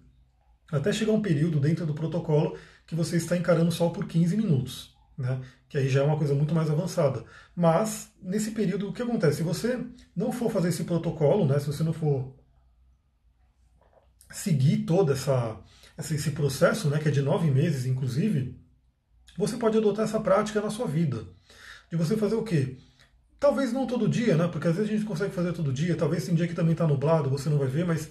Até 0.71 0.91
chegar 0.91 1.11
um 1.11 1.21
período 1.21 1.59
dentro 1.59 1.85
do 1.85 1.93
protocolo 1.93 2.57
que 2.85 2.95
você 2.95 3.17
está 3.17 3.35
encarando 3.35 3.69
o 3.69 3.71
sol 3.71 3.91
por 3.91 4.07
15 4.07 4.35
minutos. 4.37 4.95
Né? 5.17 5.39
Que 5.69 5.77
aí 5.77 5.89
já 5.89 6.01
é 6.01 6.03
uma 6.03 6.17
coisa 6.17 6.33
muito 6.33 6.55
mais 6.55 6.69
avançada. 6.69 7.23
Mas, 7.55 8.11
nesse 8.21 8.51
período, 8.51 8.89
o 8.89 8.93
que 8.93 9.01
acontece? 9.01 9.37
Se 9.37 9.43
você 9.43 9.79
não 10.15 10.31
for 10.31 10.49
fazer 10.49 10.69
esse 10.69 10.83
protocolo, 10.83 11.45
né? 11.45 11.59
se 11.59 11.67
você 11.67 11.83
não 11.83 11.93
for 11.93 12.33
seguir 14.29 14.79
todo 14.85 15.11
essa, 15.11 15.59
esse 15.97 16.31
processo, 16.31 16.89
né, 16.89 16.99
que 16.99 17.07
é 17.07 17.11
de 17.11 17.21
nove 17.21 17.49
meses, 17.51 17.85
inclusive, 17.85 18.59
você 19.37 19.57
pode 19.57 19.77
adotar 19.77 20.05
essa 20.05 20.19
prática 20.19 20.61
na 20.61 20.69
sua 20.69 20.87
vida. 20.87 21.25
De 21.89 21.97
você 21.97 22.15
fazer 22.17 22.35
o 22.35 22.43
quê? 22.43 22.77
Talvez 23.39 23.73
não 23.73 23.87
todo 23.87 24.07
dia, 24.07 24.35
né? 24.35 24.47
Porque 24.47 24.67
às 24.67 24.75
vezes 24.75 24.91
a 24.91 24.95
gente 24.95 25.05
consegue 25.05 25.33
fazer 25.33 25.51
todo 25.51 25.73
dia, 25.73 25.95
talvez 25.95 26.25
tem 26.25 26.35
dia 26.35 26.47
que 26.47 26.53
também 26.53 26.73
está 26.73 26.85
nublado, 26.85 27.29
você 27.29 27.49
não 27.49 27.57
vai 27.57 27.67
ver, 27.67 27.85
mas 27.85 28.09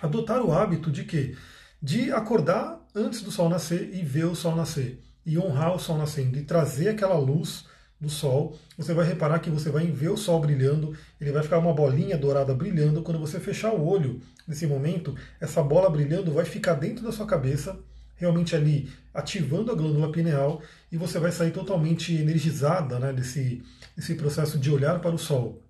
adotar 0.00 0.42
o 0.42 0.52
hábito 0.52 0.90
de 0.90 1.04
quê? 1.04 1.36
De 1.80 2.12
acordar 2.12 2.84
antes 2.94 3.22
do 3.22 3.30
sol 3.30 3.48
nascer 3.48 3.94
e 3.94 4.02
ver 4.02 4.24
o 4.24 4.34
sol 4.34 4.56
nascer. 4.56 5.00
E 5.24 5.38
honrar 5.38 5.74
o 5.74 5.78
sol 5.78 5.96
nascendo, 5.96 6.36
e 6.38 6.42
trazer 6.42 6.88
aquela 6.88 7.16
luz 7.16 7.64
do 8.02 8.10
Sol, 8.10 8.58
você 8.76 8.92
vai 8.92 9.06
reparar 9.06 9.38
que 9.38 9.48
você 9.48 9.70
vai 9.70 9.86
ver 9.86 10.08
o 10.08 10.16
Sol 10.16 10.40
brilhando, 10.40 10.92
ele 11.20 11.30
vai 11.30 11.40
ficar 11.40 11.58
uma 11.58 11.72
bolinha 11.72 12.18
dourada 12.18 12.52
brilhando. 12.52 13.00
Quando 13.00 13.20
você 13.20 13.38
fechar 13.38 13.72
o 13.72 13.86
olho 13.86 14.20
nesse 14.46 14.66
momento, 14.66 15.14
essa 15.40 15.62
bola 15.62 15.88
brilhando 15.88 16.32
vai 16.32 16.44
ficar 16.44 16.74
dentro 16.74 17.04
da 17.04 17.12
sua 17.12 17.26
cabeça, 17.26 17.78
realmente 18.16 18.56
ali 18.56 18.90
ativando 19.14 19.70
a 19.70 19.74
glândula 19.76 20.10
pineal, 20.10 20.60
e 20.90 20.96
você 20.96 21.20
vai 21.20 21.30
sair 21.30 21.52
totalmente 21.52 22.12
energizada 22.12 22.98
né, 22.98 23.12
desse, 23.12 23.62
desse 23.96 24.16
processo 24.16 24.58
de 24.58 24.68
olhar 24.68 25.00
para 25.00 25.14
o 25.14 25.18
Sol. 25.18 25.62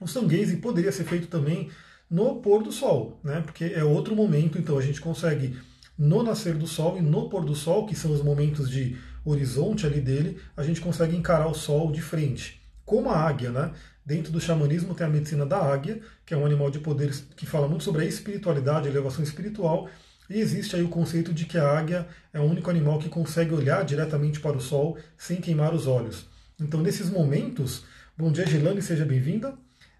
O 0.00 0.06
sun 0.06 0.26
gazing 0.26 0.60
poderia 0.60 0.90
ser 0.90 1.04
feito 1.04 1.26
também 1.26 1.70
no 2.10 2.36
pôr 2.36 2.62
do 2.62 2.72
Sol, 2.72 3.20
né, 3.22 3.42
porque 3.42 3.64
é 3.64 3.84
outro 3.84 4.16
momento, 4.16 4.58
então 4.58 4.78
a 4.78 4.82
gente 4.82 5.02
consegue 5.02 5.54
no 5.98 6.22
nascer 6.22 6.54
do 6.54 6.66
Sol 6.66 6.96
e 6.96 7.02
no 7.02 7.28
pôr 7.28 7.44
do 7.44 7.54
Sol, 7.54 7.84
que 7.84 7.94
são 7.94 8.10
os 8.10 8.22
momentos 8.22 8.70
de 8.70 8.96
horizonte 9.30 9.86
ali 9.86 10.00
dele, 10.00 10.40
a 10.56 10.62
gente 10.62 10.80
consegue 10.80 11.16
encarar 11.16 11.46
o 11.46 11.54
sol 11.54 11.90
de 11.92 12.00
frente. 12.00 12.60
Como 12.84 13.10
a 13.10 13.18
águia, 13.18 13.50
né? 13.50 13.72
Dentro 14.04 14.32
do 14.32 14.40
xamanismo 14.40 14.94
tem 14.94 15.06
a 15.06 15.10
medicina 15.10 15.44
da 15.44 15.58
águia, 15.58 16.00
que 16.24 16.32
é 16.32 16.36
um 16.36 16.46
animal 16.46 16.70
de 16.70 16.78
poder 16.78 17.14
que 17.36 17.44
fala 17.44 17.68
muito 17.68 17.84
sobre 17.84 18.02
a 18.02 18.06
espiritualidade, 18.06 18.88
a 18.88 18.90
elevação 18.90 19.22
espiritual, 19.22 19.88
e 20.30 20.40
existe 20.40 20.74
aí 20.74 20.82
o 20.82 20.88
conceito 20.88 21.32
de 21.32 21.44
que 21.44 21.58
a 21.58 21.78
águia 21.78 22.06
é 22.32 22.40
o 22.40 22.44
único 22.44 22.70
animal 22.70 22.98
que 22.98 23.08
consegue 23.08 23.52
olhar 23.52 23.84
diretamente 23.84 24.40
para 24.40 24.56
o 24.56 24.60
sol 24.60 24.96
sem 25.16 25.40
queimar 25.40 25.74
os 25.74 25.86
olhos. 25.86 26.26
Então, 26.58 26.80
nesses 26.80 27.10
momentos, 27.10 27.84
bom 28.16 28.32
dia, 28.32 28.46
Gilane, 28.46 28.80
seja 28.80 29.04
bem-vinda. 29.04 29.54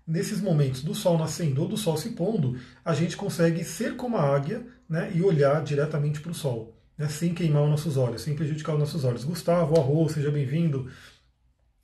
Nesses 0.07 0.41
momentos 0.41 0.83
do 0.83 0.95
sol 0.95 1.19
nascendo 1.19 1.63
ou 1.63 1.69
do 1.69 1.77
sol 1.77 1.99
se 1.99 2.11
pondo, 2.11 2.59
a 2.83 2.95
gente 2.95 3.15
consegue 3.17 3.63
ser 3.63 3.97
como 3.97 4.17
a 4.17 4.23
águia 4.23 4.67
né, 4.89 5.11
e 5.15 5.21
olhar 5.21 5.63
diretamente 5.63 6.21
para 6.21 6.33
o 6.33 6.35
sol 6.35 6.78
né, 6.99 7.09
sem 7.09 7.33
queimar 7.33 7.63
os 7.63 7.71
nossos 7.71 7.97
olhos, 7.97 8.23
sem 8.23 8.35
prejudicar 8.35 8.73
os 8.73 8.81
nossos 8.81 9.05
olhos. 9.05 9.25
Gustavo, 9.25 9.79
arroz, 9.79 10.13
seja 10.13 10.31
bem-vindo. 10.31 10.91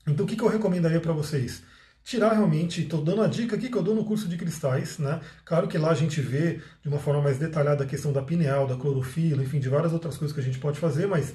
Então, 0.06 0.26
o 0.26 0.28
que, 0.28 0.37
que 0.37 0.42
eu 0.42 0.49
recomendaria 0.49 1.00
para 1.00 1.12
vocês? 1.12 1.62
Tirar 2.02 2.33
realmente, 2.33 2.83
estou 2.83 3.02
dando 3.02 3.23
a 3.23 3.26
dica 3.26 3.56
aqui 3.56 3.71
que 3.71 3.76
eu 3.78 3.83
dou 3.83 3.94
no 3.94 4.04
curso 4.04 4.28
de 4.28 4.37
cristais, 4.37 4.99
né? 4.99 5.21
Claro 5.44 5.68
que 5.68 5.78
lá 5.78 5.90
a 5.90 5.94
gente 5.94 6.21
vê 6.21 6.61
de 6.83 6.88
uma 6.88 6.99
forma 6.99 7.23
mais 7.23 7.38
detalhada 7.38 7.85
a 7.85 7.87
questão 7.87 8.12
da 8.12 8.21
pineal, 8.21 8.66
da 8.66 8.76
clorofila, 8.76 9.42
enfim, 9.42 9.59
de 9.59 9.71
várias 9.71 9.92
outras 9.92 10.18
coisas 10.18 10.35
que 10.35 10.40
a 10.40 10.44
gente 10.44 10.59
pode 10.59 10.78
fazer, 10.78 11.06
mas 11.06 11.33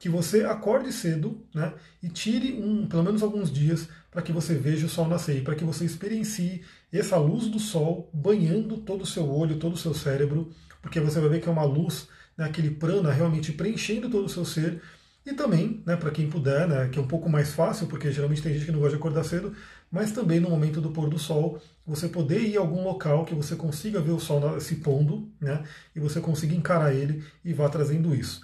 que 0.00 0.08
você 0.08 0.44
acorde 0.44 0.92
cedo, 0.92 1.46
né? 1.54 1.74
E 2.02 2.08
tire 2.08 2.54
um, 2.54 2.88
pelo 2.88 3.04
menos 3.04 3.22
alguns 3.22 3.52
dias 3.52 3.86
para 4.10 4.22
que 4.22 4.32
você 4.32 4.54
veja 4.54 4.86
o 4.86 4.88
sol 4.88 5.06
nascer 5.06 5.36
e 5.36 5.42
para 5.42 5.54
que 5.54 5.62
você 5.62 5.84
experiencie 5.84 6.64
essa 6.90 7.16
luz 7.16 7.46
do 7.46 7.60
sol 7.60 8.10
banhando 8.12 8.78
todo 8.78 9.02
o 9.02 9.06
seu 9.06 9.30
olho, 9.30 9.58
todo 9.58 9.74
o 9.74 9.78
seu 9.78 9.94
cérebro, 9.94 10.50
porque 10.82 10.98
você 10.98 11.20
vai 11.20 11.28
ver 11.28 11.40
que 11.40 11.48
é 11.48 11.52
uma 11.52 11.64
luz 11.64 12.08
né, 12.40 12.46
aquele 12.46 12.70
prana 12.70 13.12
realmente 13.12 13.52
preenchendo 13.52 14.08
todo 14.08 14.24
o 14.24 14.28
seu 14.28 14.46
ser. 14.46 14.80
E 15.26 15.34
também, 15.34 15.82
né, 15.84 15.94
para 15.96 16.10
quem 16.10 16.30
puder, 16.30 16.66
né, 16.66 16.88
que 16.90 16.98
é 16.98 17.02
um 17.02 17.06
pouco 17.06 17.28
mais 17.28 17.52
fácil, 17.52 17.86
porque 17.86 18.10
geralmente 18.10 18.40
tem 18.40 18.54
gente 18.54 18.64
que 18.64 18.72
não 18.72 18.78
gosta 18.78 18.96
de 18.96 19.00
acordar 19.00 19.22
cedo, 19.24 19.54
mas 19.92 20.10
também 20.12 20.40
no 20.40 20.48
momento 20.48 20.80
do 20.80 20.90
pôr 20.90 21.10
do 21.10 21.18
sol, 21.18 21.60
você 21.86 22.08
poder 22.08 22.40
ir 22.40 22.56
a 22.56 22.60
algum 22.60 22.82
local 22.82 23.26
que 23.26 23.34
você 23.34 23.54
consiga 23.54 24.00
ver 24.00 24.12
o 24.12 24.18
sol 24.18 24.58
se 24.58 24.76
pondo, 24.76 25.30
né, 25.38 25.62
e 25.94 26.00
você 26.00 26.18
consiga 26.18 26.54
encarar 26.54 26.94
ele 26.94 27.22
e 27.44 27.52
vá 27.52 27.68
trazendo 27.68 28.14
isso. 28.14 28.40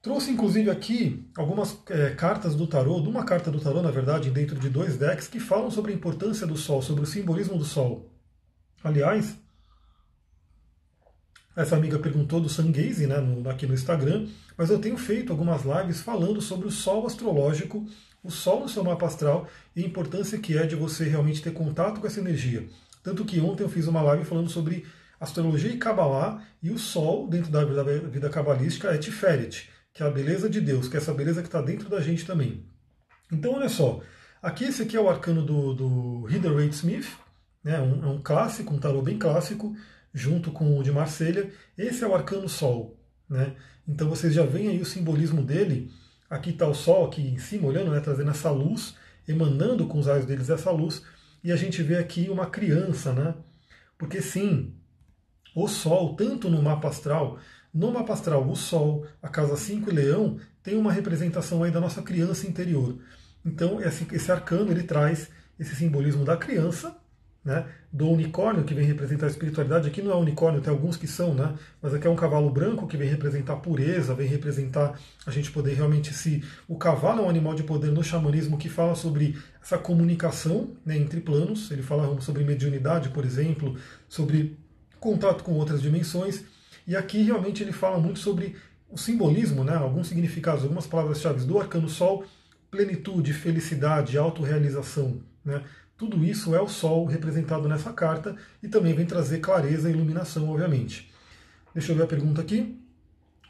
Trouxe 0.00 0.30
inclusive 0.30 0.70
aqui 0.70 1.28
algumas 1.36 1.76
é, 1.90 2.10
cartas 2.10 2.54
do 2.54 2.68
tarô, 2.68 3.00
de 3.00 3.08
uma 3.08 3.24
carta 3.24 3.50
do 3.50 3.58
tarô, 3.58 3.82
na 3.82 3.90
verdade, 3.90 4.30
dentro 4.30 4.56
de 4.56 4.68
dois 4.68 4.96
decks, 4.96 5.26
que 5.26 5.40
falam 5.40 5.68
sobre 5.68 5.90
a 5.90 5.96
importância 5.96 6.46
do 6.46 6.56
sol, 6.56 6.80
sobre 6.80 7.02
o 7.02 7.06
simbolismo 7.06 7.58
do 7.58 7.64
sol. 7.64 8.08
Aliás, 8.84 9.36
Essa 11.56 11.74
amiga 11.74 11.98
perguntou 11.98 12.38
do 12.38 12.50
Sungaze, 12.50 13.06
né, 13.06 13.18
no, 13.18 13.48
aqui 13.48 13.66
no 13.66 13.72
Instagram, 13.72 14.28
mas 14.58 14.68
eu 14.68 14.78
tenho 14.78 14.98
feito 14.98 15.32
algumas 15.32 15.62
lives 15.64 16.02
falando 16.02 16.38
sobre 16.42 16.68
o 16.68 16.70
Sol 16.70 17.06
astrológico, 17.06 17.86
o 18.22 18.30
Sol 18.30 18.60
no 18.60 18.68
seu 18.68 18.84
mapa 18.84 19.06
astral 19.06 19.48
e 19.74 19.82
a 19.82 19.86
importância 19.86 20.38
que 20.38 20.58
é 20.58 20.66
de 20.66 20.76
você 20.76 21.04
realmente 21.04 21.40
ter 21.40 21.54
contato 21.54 21.98
com 21.98 22.06
essa 22.06 22.20
energia. 22.20 22.68
Tanto 23.02 23.24
que 23.24 23.40
ontem 23.40 23.62
eu 23.62 23.70
fiz 23.70 23.86
uma 23.86 24.02
live 24.02 24.24
falando 24.24 24.50
sobre 24.50 24.84
astrologia 25.18 25.70
e 25.70 25.78
Kabbalah, 25.78 26.42
e 26.62 26.70
o 26.70 26.78
Sol, 26.78 27.26
dentro 27.26 27.50
da 27.50 27.64
vida 27.64 28.28
cabalística, 28.28 28.88
é 28.88 28.98
Tiferet, 28.98 29.70
que 29.94 30.02
é 30.02 30.06
a 30.06 30.10
beleza 30.10 30.50
de 30.50 30.60
Deus, 30.60 30.88
que 30.88 30.96
é 30.96 31.00
essa 31.00 31.14
beleza 31.14 31.40
que 31.40 31.48
está 31.48 31.62
dentro 31.62 31.88
da 31.88 32.02
gente 32.02 32.26
também. 32.26 32.66
Então, 33.32 33.54
olha 33.54 33.70
só, 33.70 34.02
aqui 34.42 34.64
esse 34.64 34.82
aqui 34.82 34.94
é 34.94 35.00
o 35.00 35.08
arcano 35.08 35.42
do, 35.42 35.72
do 35.72 36.20
Waite 36.54 36.74
Smith, 36.74 37.08
né, 37.64 37.80
um, 37.80 38.04
é 38.04 38.08
um 38.08 38.20
clássico, 38.22 38.74
um 38.74 38.78
tarô 38.78 39.00
bem 39.00 39.18
clássico, 39.18 39.74
junto 40.16 40.50
com 40.50 40.78
o 40.78 40.82
de 40.82 40.90
Marselha. 40.90 41.52
Esse 41.76 42.02
é 42.02 42.08
o 42.08 42.14
arcano 42.14 42.48
Sol. 42.48 42.98
Né? 43.28 43.54
Então 43.86 44.08
vocês 44.08 44.32
já 44.32 44.46
veem 44.46 44.68
aí 44.68 44.80
o 44.80 44.86
simbolismo 44.86 45.42
dele. 45.42 45.92
Aqui 46.28 46.50
está 46.50 46.66
o 46.66 46.74
Sol, 46.74 47.04
aqui 47.04 47.20
em 47.20 47.38
cima, 47.38 47.68
olhando, 47.68 47.90
né, 47.90 48.00
trazendo 48.00 48.30
essa 48.30 48.50
luz, 48.50 48.96
emanando 49.28 49.86
com 49.86 49.98
os 49.98 50.06
raios 50.06 50.24
deles 50.24 50.48
essa 50.48 50.70
luz. 50.70 51.02
E 51.44 51.52
a 51.52 51.56
gente 51.56 51.82
vê 51.82 51.98
aqui 51.98 52.30
uma 52.30 52.46
criança, 52.46 53.12
né? 53.12 53.34
Porque 53.98 54.22
sim, 54.22 54.74
o 55.54 55.68
Sol, 55.68 56.16
tanto 56.16 56.48
no 56.48 56.62
mapa 56.62 56.88
astral, 56.88 57.38
no 57.72 57.92
mapa 57.92 58.14
astral, 58.14 58.48
o 58.48 58.56
Sol, 58.56 59.06
a 59.22 59.28
casa 59.28 59.54
5 59.54 59.90
e 59.90 59.94
Leão, 59.94 60.40
tem 60.62 60.78
uma 60.78 60.90
representação 60.90 61.62
aí 61.62 61.70
da 61.70 61.78
nossa 61.78 62.02
criança 62.02 62.46
interior. 62.46 62.98
Então, 63.44 63.80
esse, 63.82 64.06
esse 64.12 64.32
arcano 64.32 64.70
ele 64.70 64.82
traz 64.82 65.28
esse 65.58 65.76
simbolismo 65.76 66.24
da 66.24 66.38
criança, 66.38 66.96
né, 67.44 67.66
do 67.96 68.10
unicórnio, 68.10 68.62
que 68.62 68.74
vem 68.74 68.84
representar 68.84 69.24
a 69.24 69.30
espiritualidade. 69.30 69.88
Aqui 69.88 70.02
não 70.02 70.12
é 70.12 70.14
unicórnio, 70.14 70.60
tem 70.60 70.70
alguns 70.70 70.98
que 70.98 71.06
são, 71.06 71.32
né, 71.32 71.54
mas 71.80 71.94
aqui 71.94 72.06
é 72.06 72.10
um 72.10 72.14
cavalo 72.14 72.50
branco 72.50 72.86
que 72.86 72.94
vem 72.94 73.08
representar 73.08 73.56
pureza, 73.56 74.14
vem 74.14 74.28
representar 74.28 75.00
a 75.26 75.30
gente 75.30 75.50
poder 75.50 75.72
realmente 75.72 76.12
se. 76.12 76.44
O 76.68 76.76
cavalo 76.76 77.22
é 77.22 77.24
um 77.24 77.30
animal 77.30 77.54
de 77.54 77.62
poder 77.62 77.90
no 77.90 78.04
xamanismo 78.04 78.58
que 78.58 78.68
fala 78.68 78.94
sobre 78.94 79.38
essa 79.62 79.78
comunicação 79.78 80.72
né, 80.84 80.94
entre 80.94 81.22
planos. 81.22 81.70
Ele 81.70 81.82
fala 81.82 82.20
sobre 82.20 82.44
mediunidade, 82.44 83.08
por 83.08 83.24
exemplo, 83.24 83.74
sobre 84.10 84.58
contato 85.00 85.42
com 85.42 85.52
outras 85.52 85.80
dimensões. 85.80 86.44
E 86.86 86.94
aqui 86.94 87.22
realmente 87.22 87.62
ele 87.62 87.72
fala 87.72 87.98
muito 87.98 88.18
sobre 88.18 88.56
o 88.90 88.98
simbolismo, 88.98 89.64
né, 89.64 89.74
alguns 89.74 90.08
significados, 90.08 90.64
algumas 90.64 90.86
palavras-chave 90.86 91.46
do 91.46 91.58
arcano 91.58 91.88
Sol, 91.88 92.26
plenitude, 92.70 93.32
felicidade, 93.32 94.18
autorrealização. 94.18 95.18
Né? 95.42 95.62
Tudo 95.96 96.24
isso 96.24 96.54
é 96.54 96.60
o 96.60 96.68
Sol 96.68 97.06
representado 97.06 97.68
nessa 97.68 97.92
carta 97.92 98.36
e 98.62 98.68
também 98.68 98.94
vem 98.94 99.06
trazer 99.06 99.38
clareza 99.38 99.88
e 99.88 99.92
iluminação, 99.92 100.50
obviamente. 100.50 101.10
Deixa 101.74 101.92
eu 101.92 101.96
ver 101.96 102.04
a 102.04 102.06
pergunta 102.06 102.40
aqui. 102.40 102.78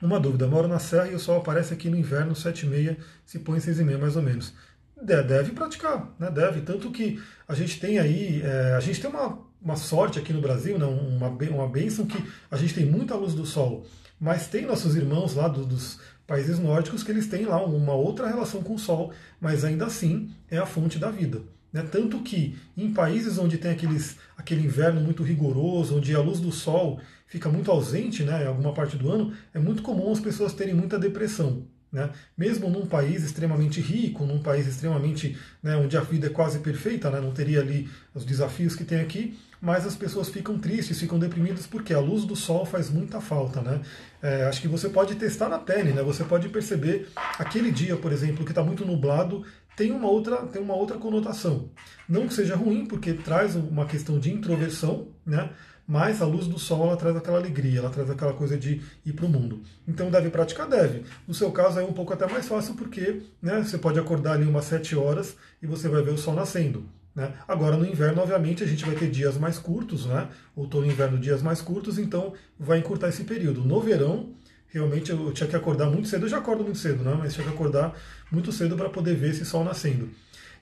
Uma 0.00 0.21
dúvida, 0.21 0.47
moro 0.47 0.69
na 0.69 0.79
Serra 0.79 1.09
e 1.09 1.15
o 1.15 1.19
Sol 1.19 1.38
aparece 1.38 1.73
aqui 1.73 1.88
no 1.88 1.97
inverno, 1.97 2.35
7h30, 2.35 2.99
se 3.25 3.38
põe 3.38 3.59
6h30 3.59 3.99
mais 3.99 4.17
ou 4.17 4.23
menos. 4.23 4.55
Deve 5.00 5.53
praticar, 5.53 6.15
né? 6.19 6.31
deve. 6.31 6.61
Tanto 6.61 6.91
que 6.91 7.21
a 7.49 7.55
gente 7.55 7.81
tem 7.81 7.99
aí, 7.99 8.43
é, 8.43 8.75
a 8.75 8.81
gente 8.81 9.00
tem 9.00 9.11
uma 9.11 9.47
uma 9.67 9.75
sorte 9.75 10.17
aqui 10.19 10.33
no 10.33 10.41
Brasil, 10.41 10.79
né, 10.79 10.85
uma, 10.85 11.29
uma 11.29 11.69
bênção 11.69 12.07
que 12.07 12.23
a 12.49 12.57
gente 12.57 12.73
tem 12.73 12.87
muita 12.87 13.17
luz 13.17 13.35
do 13.35 13.45
sol, 13.45 13.85
mas 14.19 14.47
tem 14.47 14.65
nossos 14.65 14.95
irmãos 14.95 15.35
lá 15.35 15.49
do, 15.49 15.65
dos 15.65 15.99
países 16.25 16.59
nórdicos 16.61 17.03
que 17.03 17.11
eles 17.11 17.26
têm 17.26 17.45
lá 17.47 17.61
uma 17.65 17.93
outra 17.93 18.29
relação 18.29 18.62
com 18.62 18.75
o 18.75 18.79
sol, 18.79 19.12
mas 19.41 19.65
ainda 19.65 19.87
assim 19.87 20.31
é 20.49 20.57
a 20.57 20.67
fonte 20.67 21.00
da 21.00 21.11
vida. 21.11 21.43
Né? 21.76 21.87
Tanto 21.92 22.21
que 22.21 22.56
em 22.75 22.90
países 22.90 23.37
onde 23.37 23.59
tem 23.59 23.71
aqueles, 23.71 24.16
aquele 24.35 24.64
inverno 24.64 24.99
muito 24.99 25.23
rigoroso, 25.23 25.99
onde 25.99 26.14
a 26.14 26.21
luz 26.21 26.40
do 26.40 26.50
sol 26.50 26.99
fica 27.26 27.50
muito 27.50 27.71
ausente 27.71 28.23
né, 28.23 28.45
em 28.45 28.47
alguma 28.47 28.73
parte 28.73 28.97
do 28.97 29.12
ano, 29.12 29.35
é 29.52 29.59
muito 29.59 29.83
comum 29.83 30.11
as 30.11 30.18
pessoas 30.18 30.54
terem 30.54 30.73
muita 30.73 30.99
depressão. 30.99 31.66
Né? 31.92 32.09
Mesmo 32.37 32.71
num 32.71 32.87
país 32.87 33.23
extremamente 33.23 33.78
rico, 33.83 34.25
num 34.25 34.38
país 34.38 34.66
extremamente 34.66 35.37
né, 35.62 35.76
onde 35.76 35.99
a 35.99 36.00
vida 36.00 36.28
é 36.28 36.30
quase 36.30 36.61
perfeita, 36.61 37.11
né, 37.11 37.21
não 37.21 37.33
teria 37.33 37.61
ali 37.61 37.90
os 38.14 38.25
desafios 38.25 38.75
que 38.75 38.85
tem 38.85 39.00
aqui, 39.00 39.37
mas 39.61 39.87
as 39.87 39.95
pessoas 39.95 40.30
ficam 40.30 40.59
tristes, 40.59 40.99
ficam 40.99 41.18
deprimidas 41.18 41.66
porque 41.66 41.92
a 41.92 42.00
luz 42.00 42.25
do 42.25 42.37
sol 42.37 42.64
faz 42.64 42.88
muita 42.88 43.21
falta, 43.21 43.61
né? 43.61 43.80
É, 44.23 44.45
acho 44.45 44.61
que 44.61 44.68
você 44.68 44.88
pode 44.88 45.14
testar 45.14 45.49
na 45.49 45.59
pele, 45.59 45.92
né? 45.92 46.02
Você 46.02 46.25
pode 46.25 46.49
perceber 46.50 47.09
aquele 47.38 47.71
dia, 47.71 47.97
por 47.97 48.12
exemplo, 48.12 48.45
que 48.45 48.52
está 48.52 48.62
muito 48.62 48.85
nublado, 48.85 49.45
tem 49.76 49.92
uma 49.92 50.09
outra 50.09 50.38
tem 50.47 50.61
uma 50.61 50.75
outra 50.75 50.97
conotação. 50.97 51.68
Não 52.09 52.26
que 52.26 52.35
seja 52.35 52.56
ruim, 52.56 52.87
porque 52.87 53.12
traz 53.12 53.54
uma 53.54 53.85
questão 53.85 54.18
de 54.18 54.33
introversão, 54.33 55.09
né? 55.25 55.50
Mas 55.87 56.21
a 56.21 56.26
luz 56.26 56.49
do 56.49 56.59
sol 56.59 56.87
ela 56.87 56.97
traz 56.97 57.14
aquela 57.14 57.38
alegria, 57.38 57.78
ela 57.78 57.90
traz 57.90 58.11
aquela 58.11 58.33
coisa 58.33 58.59
de 58.59 58.80
ir 59.04 59.12
para 59.12 59.25
o 59.25 59.28
mundo. 59.28 59.61
Então 59.87 60.11
deve 60.11 60.30
praticar, 60.30 60.68
deve. 60.68 61.04
No 61.28 61.35
seu 61.35 61.52
caso 61.52 61.78
é 61.78 61.85
um 61.85 61.92
pouco 61.92 62.12
até 62.12 62.26
mais 62.26 62.49
fácil 62.49 62.75
porque 62.75 63.23
né, 63.40 63.62
você 63.62 63.78
pode 63.78 63.99
acordar 63.99 64.33
ali 64.33 64.45
umas 64.45 64.64
7 64.64 64.97
horas 64.97 65.37
e 65.62 65.66
você 65.66 65.88
vai 65.88 66.02
ver 66.02 66.11
o 66.11 66.18
sol 66.18 66.35
nascendo. 66.35 66.85
Né? 67.14 67.33
Agora, 67.49 67.78
no 67.78 67.87
inverno, 67.87 68.21
obviamente, 68.21 68.62
a 68.62 68.66
gente 68.66 68.85
vai 68.85 68.95
ter 68.95 69.09
dias 69.09 69.38
mais 69.38 69.59
curtos, 69.59 70.04
né? 70.04 70.28
outono 70.54 70.87
e 70.87 70.90
inverno, 70.90 71.18
dias 71.18 71.40
mais 71.40 71.62
curtos, 71.62 71.99
então 71.99 72.35
vai 72.59 72.78
encurtar 72.78 73.09
esse 73.09 73.25
período. 73.25 73.64
No 73.64 73.80
verão, 73.80 74.35
realmente 74.68 75.11
eu 75.11 75.32
tinha 75.32 75.49
que 75.49 75.56
acordar 75.56 75.90
muito 75.90 76.08
cedo, 76.08 76.25
eu 76.25 76.28
já 76.28 76.38
acordo 76.38 76.64
muito 76.64 76.78
cedo, 76.78 77.02
né? 77.02 77.16
mas 77.18 77.35
tinha 77.35 77.46
que 77.46 77.52
acordar 77.52 77.94
muito 78.30 78.52
cedo 78.52 78.76
para 78.76 78.88
poder 78.88 79.14
ver 79.14 79.30
esse 79.30 79.44
sol 79.44 79.64
nascendo. 79.64 80.11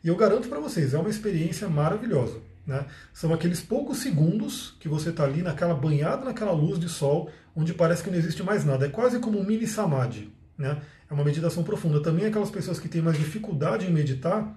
E 0.02 0.08
eu 0.08 0.16
garanto 0.16 0.48
para 0.48 0.60
vocês, 0.60 0.94
é 0.94 0.98
uma 0.98 1.08
experiência 1.08 1.68
maravilhosa. 1.68 2.38
Né? 2.66 2.84
São 3.12 3.32
aqueles 3.32 3.60
poucos 3.60 3.98
segundos 3.98 4.76
que 4.80 4.88
você 4.88 5.10
está 5.10 5.24
ali 5.24 5.42
naquela 5.42 5.74
banhada 5.74 6.24
naquela 6.24 6.52
luz 6.52 6.78
de 6.78 6.88
sol, 6.88 7.30
onde 7.54 7.72
parece 7.72 8.02
que 8.02 8.10
não 8.10 8.18
existe 8.18 8.42
mais 8.42 8.64
nada. 8.64 8.86
É 8.86 8.88
quase 8.88 9.18
como 9.18 9.38
um 9.38 9.44
mini 9.44 9.66
samadhi. 9.66 10.32
Né? 10.56 10.80
É 11.10 11.14
uma 11.14 11.24
meditação 11.24 11.62
profunda. 11.62 12.02
Também 12.02 12.26
aquelas 12.26 12.50
pessoas 12.50 12.78
que 12.78 12.88
têm 12.88 13.02
mais 13.02 13.18
dificuldade 13.18 13.86
em 13.86 13.92
meditar, 13.92 14.54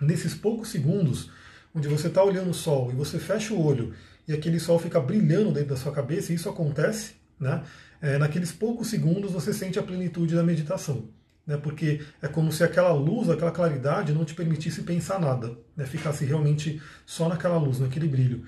nesses 0.00 0.34
poucos 0.34 0.68
segundos, 0.68 1.30
onde 1.74 1.88
você 1.88 2.08
está 2.08 2.22
olhando 2.24 2.50
o 2.50 2.54
sol 2.54 2.90
e 2.90 2.94
você 2.94 3.18
fecha 3.18 3.52
o 3.52 3.64
olho 3.64 3.92
e 4.30 4.32
aquele 4.32 4.60
sol 4.60 4.78
fica 4.78 5.00
brilhando 5.00 5.50
dentro 5.50 5.70
da 5.70 5.76
sua 5.76 5.90
cabeça, 5.90 6.30
e 6.30 6.36
isso 6.36 6.48
acontece, 6.48 7.14
né? 7.40 7.62
É, 8.00 8.18
naqueles 8.18 8.52
poucos 8.52 8.88
segundos 8.88 9.32
você 9.32 9.52
sente 9.52 9.78
a 9.78 9.82
plenitude 9.82 10.34
da 10.34 10.42
meditação. 10.42 11.08
Né? 11.46 11.56
Porque 11.56 12.00
é 12.20 12.28
como 12.28 12.52
se 12.52 12.62
aquela 12.62 12.92
luz, 12.92 13.30
aquela 13.30 13.50
claridade 13.50 14.12
não 14.12 14.24
te 14.24 14.34
permitisse 14.34 14.82
pensar 14.82 15.18
nada, 15.18 15.56
né? 15.76 15.86
ficasse 15.86 16.24
realmente 16.24 16.80
só 17.06 17.28
naquela 17.28 17.58
luz, 17.58 17.80
naquele 17.80 18.06
brilho. 18.06 18.44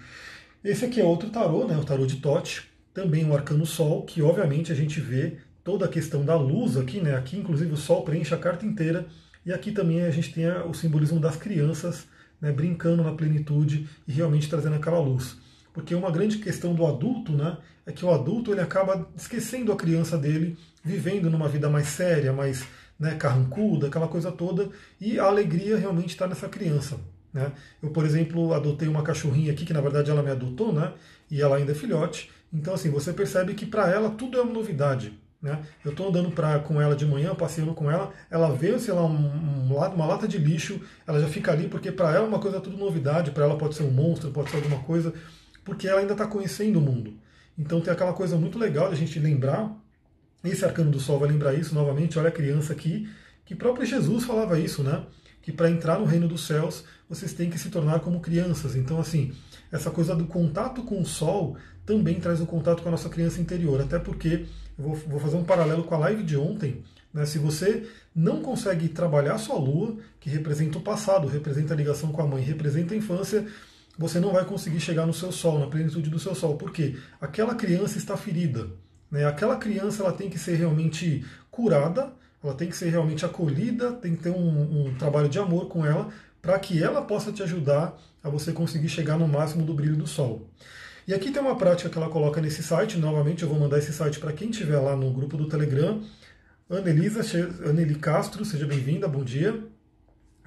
Esse 0.63 0.85
aqui 0.85 1.01
é 1.01 1.05
outro 1.05 1.31
tarô, 1.31 1.67
né? 1.67 1.77
o 1.77 1.85
tarô 1.85 2.07
de 2.07 2.17
Tote, 2.17 2.71
também 2.95 3.25
um 3.25 3.35
arcano 3.35 3.67
Sol, 3.67 4.05
que 4.05 4.23
obviamente 4.23 4.71
a 4.71 4.75
gente 4.75 5.01
vê 5.01 5.39
toda 5.65 5.87
a 5.87 5.89
questão 5.89 6.25
da 6.25 6.37
luz 6.37 6.77
aqui, 6.77 7.01
né? 7.01 7.17
Aqui, 7.17 7.39
inclusive, 7.39 7.73
o 7.73 7.77
Sol 7.77 8.05
preenche 8.05 8.35
a 8.35 8.39
carta 8.39 8.67
inteira 8.67 9.07
e 9.47 9.53
aqui 9.53 9.73
também 9.73 10.03
a 10.03 10.11
gente 10.11 10.33
tem 10.33 10.47
o 10.49 10.75
simbolismo 10.75 11.19
das 11.19 11.37
crianças 11.37 12.07
né, 12.41 12.53
brincando 12.53 13.03
na 13.03 13.13
plenitude 13.13 13.89
e 14.07 14.13
realmente 14.13 14.49
trazendo 14.49 14.77
aquela 14.77 15.01
luz. 15.01 15.37
Porque 15.73 15.95
uma 15.95 16.11
grande 16.11 16.39
questão 16.39 16.75
do 16.75 16.87
adulto 16.87 17.33
né, 17.33 17.57
é 17.87 17.93
que 17.93 18.05
o 18.05 18.11
adulto 18.13 18.53
ele 18.53 18.61
acaba 18.61 19.09
esquecendo 19.17 19.73
a 19.73 19.77
criança 19.77 20.19
dele, 20.19 20.57
vivendo 20.85 21.31
numa 21.31 21.49
vida 21.49 21.69
mais 21.69 21.89
séria, 21.89 22.33
mais 22.33 22.65
né, 22.99 23.15
carrancuda, 23.15 23.87
aquela 23.87 24.09
coisa 24.09 24.31
toda, 24.31 24.69
e 25.01 25.19
a 25.19 25.25
alegria 25.25 25.77
realmente 25.77 26.11
está 26.11 26.27
nessa 26.27 26.49
criança. 26.49 26.99
Né? 27.33 27.51
Eu, 27.83 27.91
por 27.91 28.05
exemplo, 28.05 28.53
adotei 28.53 28.87
uma 28.87 29.03
cachorrinha 29.03 29.53
aqui, 29.53 29.65
que 29.65 29.73
na 29.73 29.81
verdade 29.81 30.11
ela 30.11 30.23
me 30.23 30.31
adotou, 30.31 30.73
né? 30.73 30.93
e 31.31 31.41
ela 31.41 31.57
ainda 31.57 31.73
é 31.73 31.75
filhote. 31.75 32.31
Então, 32.53 32.75
assim, 32.75 32.91
você 32.91 33.13
percebe 33.13 33.55
que 33.55 33.65
para 33.65 33.91
ela 33.91 34.11
tudo 34.11 34.37
é 34.37 34.43
uma 34.43 34.53
novidade. 34.53 35.19
Né? 35.41 35.59
Eu 35.85 35.91
estou 35.91 36.09
andando 36.09 36.31
pra, 36.31 36.61
com 36.61 36.81
ela 36.81 36.95
de 36.95 37.07
manhã, 37.07 37.35
passeando 37.35 37.75
com 37.75 37.91
ela, 37.91 38.13
ela 38.31 38.55
vê, 38.55 38.79
sei 38.79 38.95
lá, 38.95 39.05
um, 39.05 39.67
um, 39.67 39.75
uma 39.75 40.07
lata 40.07 40.29
de 40.29 40.39
lixo, 40.39 40.81
ela 41.05 41.21
já 41.21 41.27
fica 41.27 41.51
ali, 41.51 41.67
porque 41.67 41.91
para 41.91 42.11
ela 42.11 42.27
é 42.27 42.29
uma 42.29 42.39
coisa 42.39 42.61
tudo 42.61 42.77
novidade, 42.77 43.33
para 43.33 43.45
ela 43.45 43.57
pode 43.57 43.75
ser 43.75 43.83
um 43.83 43.91
monstro, 43.91 44.31
pode 44.31 44.51
ser 44.51 44.59
alguma 44.59 44.79
coisa, 44.81 45.13
porque 45.65 45.89
ela 45.89 46.01
ainda 46.01 46.13
está 46.13 46.27
conhecendo 46.27 46.79
o 46.79 46.83
mundo. 46.83 47.15
Então 47.59 47.81
tem 47.81 47.93
aquela 47.93 48.13
coisa 48.13 48.37
muito 48.37 48.59
legal 48.59 48.89
de 48.89 48.95
a 48.95 48.97
gente 48.97 49.19
lembrar, 49.19 49.71
esse 50.45 50.65
arcano 50.65 50.91
do 50.91 50.99
sol 50.99 51.19
vai 51.19 51.29
lembrar 51.29 51.55
isso 51.55 51.75
novamente, 51.75 52.19
olha 52.19 52.29
a 52.29 52.33
criança 52.33 52.73
aqui, 52.73 53.09
que 53.45 53.55
próprio 53.55 53.87
Jesus 53.87 54.25
falava 54.25 54.59
isso, 54.59 54.83
né? 54.83 55.05
Que 55.41 55.53
para 55.53 55.71
entrar 55.71 55.99
no 55.99 56.05
reino 56.05 56.29
dos 56.29 56.47
céus, 56.47 56.85
vocês 57.09 57.33
têm 57.33 57.51
que 57.51 57.59
se 57.59 57.69
tornar 57.69 58.01
como 58.01 58.21
crianças. 58.21 58.75
Então, 58.77 58.99
assim, 58.99 59.33
essa 59.71 59.91
coisa 59.91 60.15
do 60.15 60.27
contato 60.27 60.83
com 60.83 61.01
o 61.01 61.07
sol 61.07 61.57
também 61.85 62.21
traz 62.21 62.41
o 62.41 62.47
contato 62.47 62.83
com 62.83 62.89
a 62.89 62.93
nossa 62.93 63.09
criança 63.09 63.41
interior, 63.41 63.81
até 63.81 63.99
porque 63.99 64.47
vou, 64.79 64.95
vou 64.95 65.21
fazer 65.21 65.37
um 65.37 65.45
paralelo 65.45 65.85
com 65.85 65.95
a 65.95 65.99
live 65.99 66.23
de 66.23 66.37
ontem. 66.37 66.83
Né? 67.13 67.27
Se 67.27 67.39
você 67.39 67.89
não 68.15 68.41
consegue 68.41 68.89
trabalhar 68.89 69.39
sua 69.39 69.59
lua, 69.59 69.97
que 70.21 70.31
representa 70.31 70.79
o 70.79 70.83
passado, 70.83 71.29
representa 71.29 71.75
a 71.75 71.77
ligação 71.77 72.13
com 72.13 72.23
a 72.23 72.27
mãe, 72.27 72.43
representa 72.43 72.95
a 72.95 72.97
infância, 72.97 73.47
você 73.99 74.19
não 74.19 74.33
vai 74.33 74.45
conseguir 74.45 74.81
chegar 74.81 75.07
no 75.07 75.13
seu 75.13 75.31
sol, 75.31 75.59
na 75.59 75.67
plenitude 75.67 76.09
do 76.09 76.19
seu 76.19 76.35
sol. 76.35 76.57
Por 76.57 76.73
quê? 76.73 76.97
Aquela 77.21 77.55
criança 77.55 77.99
está 77.99 78.17
ferida. 78.17 78.69
Né? 79.11 79.25
Aquela 79.25 79.57
criança 79.57 80.03
ela 80.03 80.13
tem 80.13 80.31
que 80.31 80.39
ser 80.39 80.57
realmente 80.57 81.25
curada, 81.51 82.13
ela 82.43 82.55
tem 82.55 82.69
que 82.69 82.77
ser 82.77 82.89
realmente 82.89 83.25
acolhida, 83.25 83.93
tem 83.93 84.17
que 84.17 84.23
ter 84.23 84.31
um, 84.31 84.87
um 84.87 84.95
trabalho 84.95 85.29
de 85.29 85.39
amor 85.39 85.69
com 85.69 85.85
ela, 85.85 86.09
para 86.41 86.59
que 86.59 86.83
ela 86.83 87.03
possa 87.03 87.31
te 87.31 87.43
ajudar 87.43 87.97
a 88.23 88.29
você 88.29 88.53
conseguir 88.53 88.89
chegar 88.89 89.19
no 89.19 89.29
máximo 89.29 89.65
do 89.65 89.75
brilho 89.75 89.97
do 89.97 90.07
sol. 90.07 90.49
E 91.07 91.13
aqui 91.13 91.31
tem 91.31 91.43
uma 91.43 91.57
prática 91.57 91.91
que 91.91 91.99
ela 91.99 92.09
coloca 92.09 92.41
nesse 92.41 92.63
site, 92.63 92.97
novamente 92.97 93.43
eu 93.43 93.49
vou 93.49 93.59
mandar 93.59 93.79
esse 93.79 93.93
site 93.93 94.19
para 94.19 94.33
quem 94.33 94.51
estiver 94.51 94.79
lá 94.79 94.97
no 94.97 95.13
grupo 95.13 95.37
do 95.37 95.49
Telegram. 95.49 96.01
Anelisa, 96.71 97.21
Aneli 97.69 97.97
Castro, 97.97 98.45
seja 98.45 98.67
bem-vinda, 98.67 99.07
bom 99.07 99.23
dia. 99.23 99.51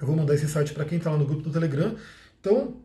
Eu 0.00 0.06
vou 0.06 0.16
mandar 0.16 0.34
esse 0.34 0.48
site 0.48 0.72
para 0.72 0.84
quem 0.84 0.98
está 0.98 1.10
lá 1.10 1.18
no 1.18 1.26
grupo 1.26 1.42
do 1.42 1.50
Telegram. 1.50 1.94
Então, 2.40 2.76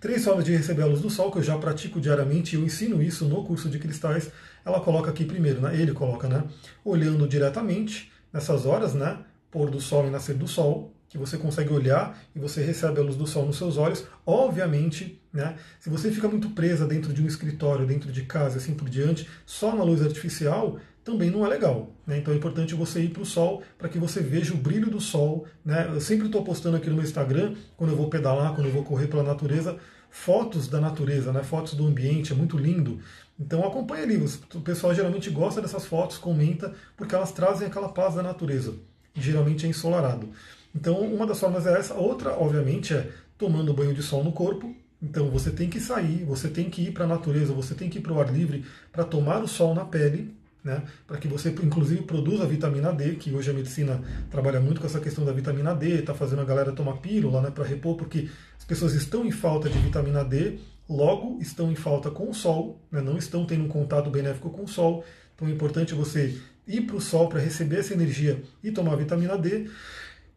três 0.00 0.24
formas 0.24 0.44
de 0.44 0.56
receber 0.56 0.82
a 0.82 0.86
luz 0.86 1.02
do 1.02 1.10
sol, 1.10 1.30
que 1.30 1.38
eu 1.38 1.42
já 1.42 1.56
pratico 1.58 2.00
diariamente, 2.00 2.56
eu 2.56 2.64
ensino 2.64 3.02
isso 3.02 3.26
no 3.26 3.44
curso 3.44 3.68
de 3.68 3.78
cristais. 3.78 4.30
Ela 4.64 4.80
coloca 4.80 5.10
aqui 5.10 5.24
primeiro, 5.24 5.60
né? 5.60 5.78
ele 5.78 5.92
coloca, 5.92 6.26
né? 6.26 6.44
Olhando 6.84 7.28
diretamente, 7.28 8.10
nessas 8.32 8.64
horas, 8.66 8.94
né? 8.94 9.18
Pôr 9.50 9.70
do 9.70 9.80
sol 9.80 10.06
e 10.06 10.10
nascer 10.10 10.34
do 10.34 10.48
sol, 10.48 10.92
que 11.08 11.18
você 11.18 11.36
consegue 11.36 11.72
olhar 11.72 12.18
e 12.34 12.38
você 12.38 12.64
recebe 12.64 13.00
a 13.00 13.02
luz 13.02 13.16
do 13.16 13.26
sol 13.26 13.44
nos 13.44 13.58
seus 13.58 13.76
olhos. 13.76 14.04
Obviamente, 14.24 15.20
né, 15.32 15.56
se 15.80 15.90
você 15.90 16.10
fica 16.10 16.28
muito 16.28 16.50
presa 16.50 16.86
dentro 16.86 17.12
de 17.12 17.20
um 17.20 17.26
escritório, 17.26 17.84
dentro 17.84 18.12
de 18.12 18.22
casa, 18.22 18.58
assim 18.58 18.74
por 18.74 18.88
diante, 18.88 19.28
só 19.44 19.74
na 19.74 19.82
luz 19.82 20.02
artificial, 20.02 20.78
também 21.10 21.30
não 21.30 21.44
é 21.44 21.48
legal. 21.48 21.90
Né? 22.06 22.18
Então 22.18 22.32
é 22.32 22.36
importante 22.36 22.74
você 22.74 23.02
ir 23.02 23.10
para 23.10 23.22
o 23.22 23.26
sol 23.26 23.62
para 23.76 23.88
que 23.88 23.98
você 23.98 24.20
veja 24.20 24.54
o 24.54 24.56
brilho 24.56 24.90
do 24.90 25.00
sol. 25.00 25.46
Né? 25.64 25.88
Eu 25.92 26.00
sempre 26.00 26.26
estou 26.26 26.42
postando 26.42 26.76
aqui 26.76 26.88
no 26.88 26.96
meu 26.96 27.04
Instagram, 27.04 27.54
quando 27.76 27.90
eu 27.90 27.96
vou 27.96 28.08
pedalar, 28.08 28.54
quando 28.54 28.66
eu 28.66 28.72
vou 28.72 28.84
correr 28.84 29.06
pela 29.06 29.22
natureza, 29.22 29.76
fotos 30.10 30.68
da 30.68 30.80
natureza, 30.80 31.32
né? 31.32 31.42
fotos 31.42 31.74
do 31.74 31.86
ambiente, 31.86 32.32
é 32.32 32.36
muito 32.36 32.56
lindo. 32.56 33.00
Então 33.38 33.66
acompanha 33.66 34.04
ali, 34.04 34.16
o 34.16 34.60
pessoal 34.60 34.94
geralmente 34.94 35.30
gosta 35.30 35.60
dessas 35.60 35.86
fotos, 35.86 36.18
comenta, 36.18 36.74
porque 36.96 37.14
elas 37.14 37.32
trazem 37.32 37.66
aquela 37.66 37.88
paz 37.88 38.14
da 38.14 38.22
natureza. 38.22 38.74
E 39.14 39.20
geralmente 39.20 39.66
é 39.66 39.68
ensolarado. 39.68 40.28
Então, 40.74 41.00
uma 41.00 41.26
das 41.26 41.40
formas 41.40 41.66
é 41.66 41.78
essa. 41.78 41.94
Outra, 41.94 42.38
obviamente, 42.38 42.94
é 42.94 43.10
tomando 43.36 43.74
banho 43.74 43.92
de 43.92 44.02
sol 44.02 44.22
no 44.22 44.32
corpo. 44.32 44.74
Então, 45.02 45.30
você 45.30 45.50
tem 45.50 45.68
que 45.68 45.80
sair, 45.80 46.24
você 46.24 46.48
tem 46.48 46.70
que 46.70 46.82
ir 46.82 46.92
para 46.92 47.04
a 47.04 47.08
natureza, 47.08 47.52
você 47.52 47.74
tem 47.74 47.88
que 47.88 47.98
ir 47.98 48.02
para 48.02 48.12
o 48.12 48.20
ar 48.20 48.32
livre 48.32 48.64
para 48.92 49.02
tomar 49.02 49.42
o 49.42 49.48
sol 49.48 49.74
na 49.74 49.84
pele, 49.84 50.32
né, 50.62 50.82
para 51.06 51.18
que 51.18 51.26
você, 51.26 51.48
inclusive, 51.48 52.02
produza 52.02 52.46
vitamina 52.46 52.92
D, 52.92 53.14
que 53.16 53.32
hoje 53.32 53.50
a 53.50 53.54
medicina 53.54 54.00
trabalha 54.30 54.60
muito 54.60 54.80
com 54.80 54.86
essa 54.86 55.00
questão 55.00 55.24
da 55.24 55.32
vitamina 55.32 55.74
D, 55.74 56.00
está 56.00 56.14
fazendo 56.14 56.42
a 56.42 56.44
galera 56.44 56.72
tomar 56.72 56.98
pílula 56.98 57.40
né, 57.40 57.50
para 57.50 57.64
repor, 57.64 57.96
porque 57.96 58.28
as 58.58 58.64
pessoas 58.64 58.94
estão 58.94 59.24
em 59.24 59.30
falta 59.30 59.68
de 59.68 59.78
vitamina 59.78 60.24
D, 60.24 60.58
logo 60.88 61.38
estão 61.40 61.70
em 61.70 61.76
falta 61.76 62.10
com 62.10 62.28
o 62.28 62.34
sol, 62.34 62.80
né, 62.90 63.00
não 63.00 63.16
estão 63.16 63.46
tendo 63.46 63.64
um 63.64 63.68
contato 63.68 64.10
benéfico 64.10 64.50
com 64.50 64.64
o 64.64 64.68
sol. 64.68 65.04
Então 65.34 65.48
é 65.48 65.50
importante 65.50 65.94
você 65.94 66.38
ir 66.66 66.82
para 66.82 66.96
o 66.96 67.00
sol 67.00 67.28
para 67.28 67.40
receber 67.40 67.78
essa 67.78 67.94
energia 67.94 68.42
e 68.62 68.70
tomar 68.70 68.96
vitamina 68.96 69.36
D. 69.38 69.68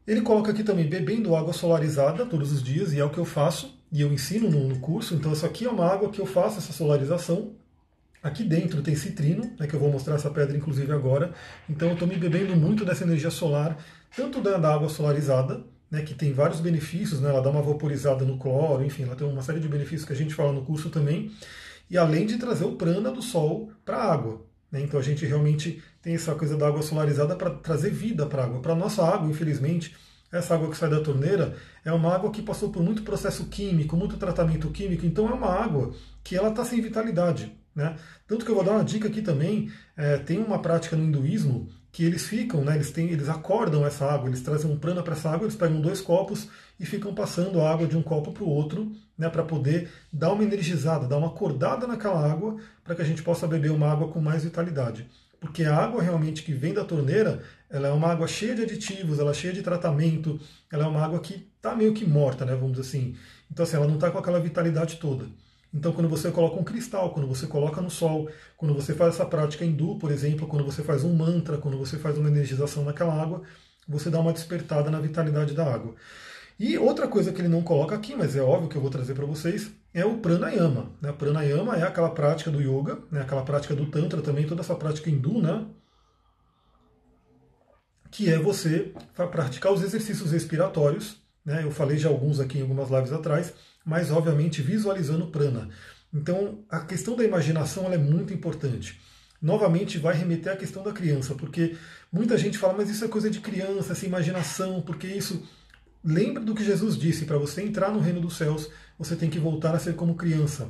Ele 0.06 0.22
coloca 0.22 0.52
aqui 0.52 0.64
também 0.64 0.88
bebendo 0.88 1.36
água 1.36 1.54
solarizada 1.54 2.26
todos 2.26 2.52
os 2.52 2.62
dias, 2.62 2.94
e 2.94 3.00
é 3.00 3.06
o 3.06 3.10
que 3.10 3.18
eu 3.18 3.26
faço, 3.26 3.78
e 3.92 4.02
eu 4.02 4.12
ensino 4.12 4.50
no, 4.50 4.68
no 4.68 4.80
curso. 4.80 5.16
Então, 5.16 5.32
isso 5.32 5.46
aqui 5.46 5.66
é 5.66 5.70
uma 5.70 5.86
água 5.86 6.10
que 6.10 6.20
eu 6.20 6.26
faço 6.26 6.58
essa 6.58 6.74
solarização. 6.74 7.54
Aqui 8.24 8.42
dentro 8.44 8.82
tem 8.82 8.96
citrino, 8.96 9.54
né, 9.60 9.68
que 9.68 9.74
eu 9.74 9.80
vou 9.80 9.92
mostrar 9.92 10.16
essa 10.16 10.30
pedra 10.30 10.56
inclusive 10.56 10.92
agora. 10.94 11.34
Então, 11.70 11.90
eu 11.90 11.94
estou 11.94 12.08
me 12.08 12.16
bebendo 12.16 12.56
muito 12.56 12.86
dessa 12.86 13.04
energia 13.04 13.30
solar, 13.30 13.78
tanto 14.16 14.40
da, 14.40 14.58
da 14.58 14.74
água 14.74 14.88
solarizada, 14.88 15.62
né, 15.92 16.02
que 16.02 16.16
tem 16.16 16.32
vários 16.32 16.62
benefícios, 16.62 17.20
né, 17.20 17.30
ela 17.30 17.42
dá 17.42 17.50
uma 17.50 17.62
vaporizada 17.62 18.24
no 18.24 18.38
cloro, 18.38 18.84
enfim, 18.84 19.04
ela 19.04 19.16
tem 19.16 19.28
uma 19.28 19.42
série 19.42 19.60
de 19.60 19.68
benefícios 19.68 20.06
que 20.06 20.14
a 20.14 20.16
gente 20.16 20.34
fala 20.34 20.54
no 20.54 20.64
curso 20.64 20.90
também. 20.90 21.32
E 21.90 21.98
além 21.98 22.26
de 22.26 22.38
trazer 22.38 22.64
o 22.64 22.78
prana 22.78 23.12
do 23.12 23.22
sol 23.22 23.72
para 23.84 23.98
a 23.98 24.14
água. 24.14 24.42
Né? 24.72 24.82
Então 24.82 25.00
a 25.00 25.04
gente 25.04 25.26
realmente 25.26 25.84
tem 26.02 26.16
essa 26.16 26.34
coisa 26.34 26.58
da 26.58 26.68
água 26.68 26.82
solarizada 26.82 27.36
para 27.36 27.52
trazer 27.52 27.92
vida 27.92 28.26
para 28.26 28.42
a 28.42 28.46
água. 28.46 28.62
Para 28.62 28.72
a 28.72 28.76
nossa 28.76 29.06
água, 29.06 29.30
infelizmente, 29.30 29.96
essa 30.32 30.56
água 30.56 30.70
que 30.70 30.78
sai 30.78 30.90
da 30.90 31.02
torneira 31.02 31.56
é 31.86 31.92
uma 31.92 32.16
água 32.16 32.32
que 32.32 32.42
passou 32.42 32.72
por 32.72 32.82
muito 32.82 33.04
processo 33.04 33.46
químico, 33.46 33.96
muito 33.96 34.18
tratamento 34.18 34.72
químico, 34.72 35.06
então 35.06 35.30
é 35.30 35.34
uma 35.34 35.50
água 35.50 35.94
que 36.24 36.36
ela 36.36 36.50
está 36.50 36.66
sem 36.66 36.82
vitalidade. 36.82 37.56
Né? 37.76 37.96
Tanto 38.28 38.46
que 38.46 38.52
eu 38.52 38.56
vou 38.56 38.64
dar 38.64 38.74
uma 38.74 38.84
dica 38.84 39.08
aqui 39.08 39.22
também, 39.22 39.72
é, 39.98 40.18
tem 40.18 40.40
uma 40.40 40.60
prática 40.60 40.96
no 40.96 41.04
hinduísmo 41.04 41.70
que 41.92 42.04
eles 42.04 42.26
ficam, 42.26 42.64
né, 42.64 42.74
eles, 42.74 42.90
têm, 42.90 43.12
eles 43.12 43.30
acordam 43.30 43.86
essa 43.86 44.06
água, 44.06 44.28
eles 44.28 44.42
trazem 44.42 44.70
um 44.70 44.78
prana 44.78 45.04
para 45.04 45.14
essa 45.14 45.30
água, 45.30 45.46
eles 45.46 45.56
pegam 45.56 45.80
dois 45.80 46.02
copos 46.02 46.48
e 46.80 46.88
ficam 46.88 47.14
passando 47.14 47.62
a 47.62 47.72
água 47.72 47.86
de 47.86 47.96
um 47.96 48.02
copo 48.02 48.32
para 48.32 48.44
o 48.44 48.50
outro, 48.50 48.92
né, 49.16 49.30
para 49.30 49.44
poder 49.44 49.92
dar 50.12 50.34
uma 50.34 50.44
energizada, 50.44 51.08
dar 51.08 51.18
uma 51.18 51.28
acordada 51.28 51.86
naquela 51.86 52.20
água, 52.32 52.58
para 52.84 52.96
que 52.96 53.04
a 53.04 53.06
gente 53.06 53.22
possa 53.22 53.48
beber 53.48 53.70
uma 53.72 53.92
água 53.92 54.08
com 54.08 54.20
mais 54.20 54.44
vitalidade. 54.44 55.08
Porque 55.40 55.66
a 55.66 55.76
água 55.76 56.02
realmente 56.02 56.42
que 56.42 56.52
vem 56.52 56.74
da 56.74 56.84
torneira, 56.84 57.44
ela 57.70 57.90
é 57.90 57.92
uma 57.92 58.08
água 58.08 58.28
cheia 58.28 58.56
de 58.56 58.64
aditivos, 58.64 59.20
ela 59.20 59.30
é 59.30 59.34
cheia 59.36 59.54
de 59.54 59.62
tratamento, 59.62 60.40
ela 60.72 60.86
é 60.86 60.88
uma 60.88 61.04
água 61.04 61.20
que 61.20 61.48
está 61.58 61.76
meio 61.76 61.94
que 61.94 62.10
morta, 62.10 62.44
né, 62.44 62.56
vamos 62.56 62.72
dizer 62.72 62.88
assim. 62.88 63.16
Então 63.52 63.64
assim, 63.64 63.76
ela 63.76 63.88
não 63.88 63.96
está 63.96 64.10
com 64.10 64.18
aquela 64.18 64.40
vitalidade 64.40 64.96
toda. 64.96 65.28
Então, 65.74 65.92
quando 65.92 66.08
você 66.08 66.30
coloca 66.30 66.60
um 66.60 66.64
cristal, 66.64 67.12
quando 67.12 67.28
você 67.28 67.48
coloca 67.48 67.82
no 67.82 67.90
sol, 67.90 68.30
quando 68.56 68.76
você 68.76 68.94
faz 68.94 69.16
essa 69.16 69.26
prática 69.26 69.66
hindu, 69.66 69.98
por 69.98 70.12
exemplo, 70.12 70.48
quando 70.48 70.64
você 70.64 70.84
faz 70.84 71.04
um 71.04 71.14
mantra, 71.14 71.58
quando 71.58 71.78
você 71.78 71.98
faz 71.98 72.18
uma 72.18 72.30
energização 72.30 72.84
naquela 72.84 73.20
água, 73.20 73.42
você 73.88 74.10
dá 74.10 74.20
uma 74.20 74.32
despertada 74.34 74.92
na 74.92 75.00
vitalidade 75.00 75.54
da 75.54 75.66
água. 75.66 75.96
E 76.60 76.78
outra 76.78 77.08
coisa 77.08 77.32
que 77.32 77.42
ele 77.42 77.48
não 77.48 77.64
coloca 77.64 77.96
aqui, 77.96 78.16
mas 78.16 78.36
é 78.36 78.42
óbvio 78.42 78.70
que 78.70 78.76
eu 78.76 78.82
vou 78.82 78.92
trazer 78.92 79.16
para 79.16 79.26
vocês, 79.26 79.72
é 79.94 80.06
o 80.06 80.20
pranayama. 80.20 80.92
Né? 81.02 81.12
Pranayama 81.12 81.76
é 81.76 81.84
aquela 81.84 82.12
prática 82.12 82.52
do 82.52 82.62
yoga, 82.62 83.00
né? 83.12 83.22
aquela 83.22 83.42
prática 83.42 83.76
do 83.76 83.88
tantra 83.88 84.22
também, 84.22 84.46
toda 84.46 84.62
essa 84.62 84.76
prática 84.76 85.10
hindu, 85.10 85.42
né? 85.42 85.66
que 88.12 88.32
é 88.32 88.38
você 88.38 88.94
praticar 89.16 89.74
os 89.74 89.82
exercícios 89.82 90.32
respiratórios. 90.32 91.23
Né? 91.46 91.64
Eu 91.64 91.72
falei 91.72 91.98
já 91.98 92.10
alguns 92.10 92.40
aqui 92.40 92.60
em 92.60 92.62
algumas 92.62 92.90
lives 92.90 93.12
atrás, 93.12 93.54
mas 93.86 94.12
obviamente 94.12 94.62
visualizando 94.62 95.28
prana. 95.28 95.70
Então 96.14 96.60
a 96.70 96.80
questão 96.82 97.16
da 97.16 97.24
imaginação 97.24 97.92
é 97.92 97.98
muito 97.98 98.34
importante. 98.34 99.00
Novamente 99.42 99.98
vai 99.98 100.16
remeter 100.16 100.54
à 100.54 100.56
questão 100.56 100.84
da 100.84 100.94
criança, 100.94 101.36
porque 101.36 101.76
muita 102.12 102.38
gente 102.38 102.58
fala, 102.58 102.76
mas 102.78 102.90
isso 102.90 103.04
é 103.04 103.10
coisa 103.10 103.30
de 103.30 103.42
criança, 103.42 103.92
essa 103.92 104.06
imaginação, 104.06 104.82
porque 104.82 105.08
isso. 105.08 105.46
Lembra 106.06 106.44
do 106.44 106.54
que 106.54 106.64
Jesus 106.64 106.98
disse: 106.98 107.26
para 107.26 107.38
você 107.38 107.62
entrar 107.62 107.92
no 107.92 108.00
reino 108.00 108.22
dos 108.22 108.38
céus, 108.38 108.70
você 108.98 109.16
tem 109.16 109.30
que 109.30 109.40
voltar 109.40 109.74
a 109.74 109.80
ser 109.80 109.96
como 109.96 110.16
criança. 110.16 110.70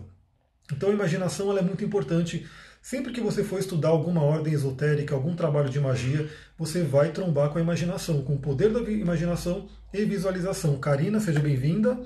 Então 0.71 0.89
a 0.89 0.93
imaginação 0.93 1.55
é 1.57 1.62
muito 1.62 1.83
importante. 1.83 2.47
Sempre 2.84 3.13
que 3.13 3.22
você 3.22 3.46
for 3.46 3.62
estudar 3.62 3.88
alguma 3.88 4.22
ordem 4.22 4.54
esotérica, 4.54 5.15
algum 5.15 5.34
trabalho 5.38 5.69
de 5.69 5.80
magia, 5.80 6.30
você 6.58 6.84
vai 6.84 7.13
trombar 7.13 7.50
com 7.50 7.58
a 7.58 7.62
imaginação, 7.62 8.22
com 8.24 8.36
o 8.36 8.38
poder 8.38 8.74
da 8.74 8.82
imaginação 8.82 9.69
e 9.93 10.04
visualização. 10.04 10.78
Karina, 10.78 11.22
seja 11.22 11.39
bem-vinda. 11.39 11.98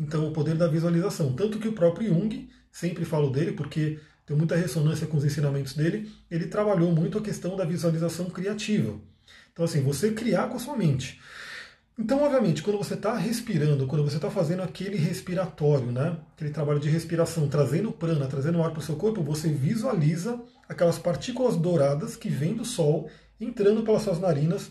Então, 0.00 0.26
o 0.26 0.32
poder 0.32 0.54
da 0.54 0.66
visualização. 0.66 1.34
Tanto 1.34 1.58
que 1.58 1.68
o 1.68 1.74
próprio 1.74 2.08
Jung, 2.08 2.48
sempre 2.72 3.04
falo 3.04 3.28
dele 3.28 3.52
porque 3.52 4.00
tem 4.24 4.34
muita 4.34 4.56
ressonância 4.56 5.06
com 5.06 5.18
os 5.18 5.26
ensinamentos 5.26 5.74
dele, 5.74 6.10
ele 6.30 6.46
trabalhou 6.46 6.90
muito 6.90 7.18
a 7.18 7.20
questão 7.22 7.54
da 7.54 7.66
visualização 7.66 8.30
criativa. 8.30 8.98
Então, 9.52 9.66
assim, 9.66 9.82
você 9.82 10.10
criar 10.12 10.48
com 10.48 10.56
a 10.56 10.58
sua 10.58 10.74
mente. 10.74 11.20
Então, 11.96 12.24
obviamente, 12.24 12.62
quando 12.62 12.78
você 12.78 12.94
está 12.94 13.14
respirando, 13.16 13.86
quando 13.86 14.02
você 14.02 14.16
está 14.16 14.28
fazendo 14.28 14.62
aquele 14.62 14.96
respiratório, 14.96 15.92
né, 15.92 16.16
aquele 16.34 16.50
trabalho 16.50 16.80
de 16.80 16.88
respiração, 16.88 17.48
trazendo 17.48 17.92
prana, 17.92 18.26
trazendo 18.26 18.60
ar 18.62 18.70
para 18.70 18.80
o 18.80 18.82
seu 18.82 18.96
corpo, 18.96 19.22
você 19.22 19.48
visualiza 19.48 20.40
aquelas 20.68 20.98
partículas 20.98 21.56
douradas 21.56 22.16
que 22.16 22.28
vêm 22.28 22.54
do 22.54 22.64
sol 22.64 23.08
entrando 23.40 23.82
pelas 23.82 24.02
suas 24.02 24.18
narinas 24.18 24.70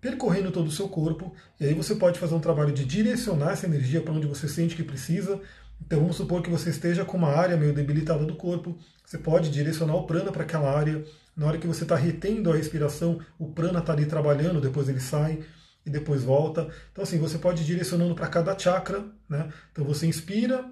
percorrendo 0.00 0.50
todo 0.50 0.66
o 0.66 0.72
seu 0.72 0.88
corpo, 0.88 1.34
e 1.58 1.66
aí 1.66 1.74
você 1.74 1.94
pode 1.94 2.18
fazer 2.18 2.34
um 2.34 2.40
trabalho 2.40 2.72
de 2.72 2.84
direcionar 2.84 3.52
essa 3.52 3.66
energia 3.66 4.00
para 4.00 4.14
onde 4.14 4.26
você 4.26 4.48
sente 4.48 4.74
que 4.74 4.82
precisa. 4.82 5.38
Então 5.80 6.00
vamos 6.00 6.16
supor 6.16 6.42
que 6.42 6.50
você 6.50 6.70
esteja 6.70 7.04
com 7.04 7.18
uma 7.18 7.28
área 7.28 7.56
meio 7.56 7.72
debilitada 7.72 8.24
do 8.24 8.34
corpo, 8.34 8.78
você 9.04 9.18
pode 9.18 9.50
direcionar 9.50 9.94
o 9.94 10.06
prana 10.06 10.32
para 10.32 10.42
aquela 10.42 10.74
área. 10.74 11.04
Na 11.36 11.46
hora 11.46 11.58
que 11.58 11.66
você 11.66 11.82
está 11.82 11.96
retendo 11.96 12.50
a 12.50 12.56
respiração, 12.56 13.20
o 13.38 13.48
prana 13.48 13.80
está 13.80 13.92
ali 13.92 14.06
trabalhando, 14.06 14.60
depois 14.60 14.88
ele 14.88 15.00
sai 15.00 15.40
e 15.90 15.92
depois 15.92 16.22
volta. 16.22 16.68
Então 16.92 17.02
assim, 17.02 17.18
você 17.18 17.36
pode 17.36 17.62
ir 17.62 17.66
direcionando 17.66 18.14
para 18.14 18.28
cada 18.28 18.56
chakra, 18.58 19.04
né? 19.28 19.50
Então 19.72 19.84
você 19.84 20.06
inspira, 20.06 20.64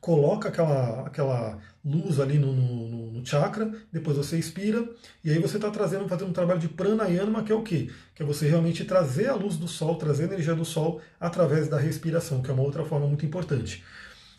coloca 0.00 0.50
aquela, 0.50 1.06
aquela 1.06 1.58
luz 1.82 2.20
ali 2.20 2.38
no, 2.38 2.52
no, 2.52 3.10
no, 3.10 3.26
chakra, 3.26 3.72
depois 3.90 4.18
você 4.18 4.38
expira, 4.38 4.86
e 5.24 5.30
aí 5.30 5.38
você 5.38 5.56
está 5.56 5.70
trazendo, 5.70 6.06
fazendo 6.06 6.28
um 6.28 6.32
trabalho 6.32 6.60
de 6.60 6.68
pranayama, 6.68 7.42
que 7.42 7.50
é 7.50 7.54
o 7.54 7.62
quê? 7.62 7.90
Que 8.14 8.22
é 8.22 8.26
você 8.26 8.46
realmente 8.46 8.84
trazer 8.84 9.28
a 9.28 9.34
luz 9.34 9.56
do 9.56 9.66
sol, 9.66 9.96
trazer 9.96 10.24
a 10.24 10.26
energia 10.26 10.54
do 10.54 10.64
sol 10.64 11.00
através 11.18 11.68
da 11.68 11.78
respiração, 11.78 12.42
que 12.42 12.50
é 12.50 12.54
uma 12.54 12.62
outra 12.62 12.84
forma 12.84 13.06
muito 13.06 13.24
importante. 13.24 13.82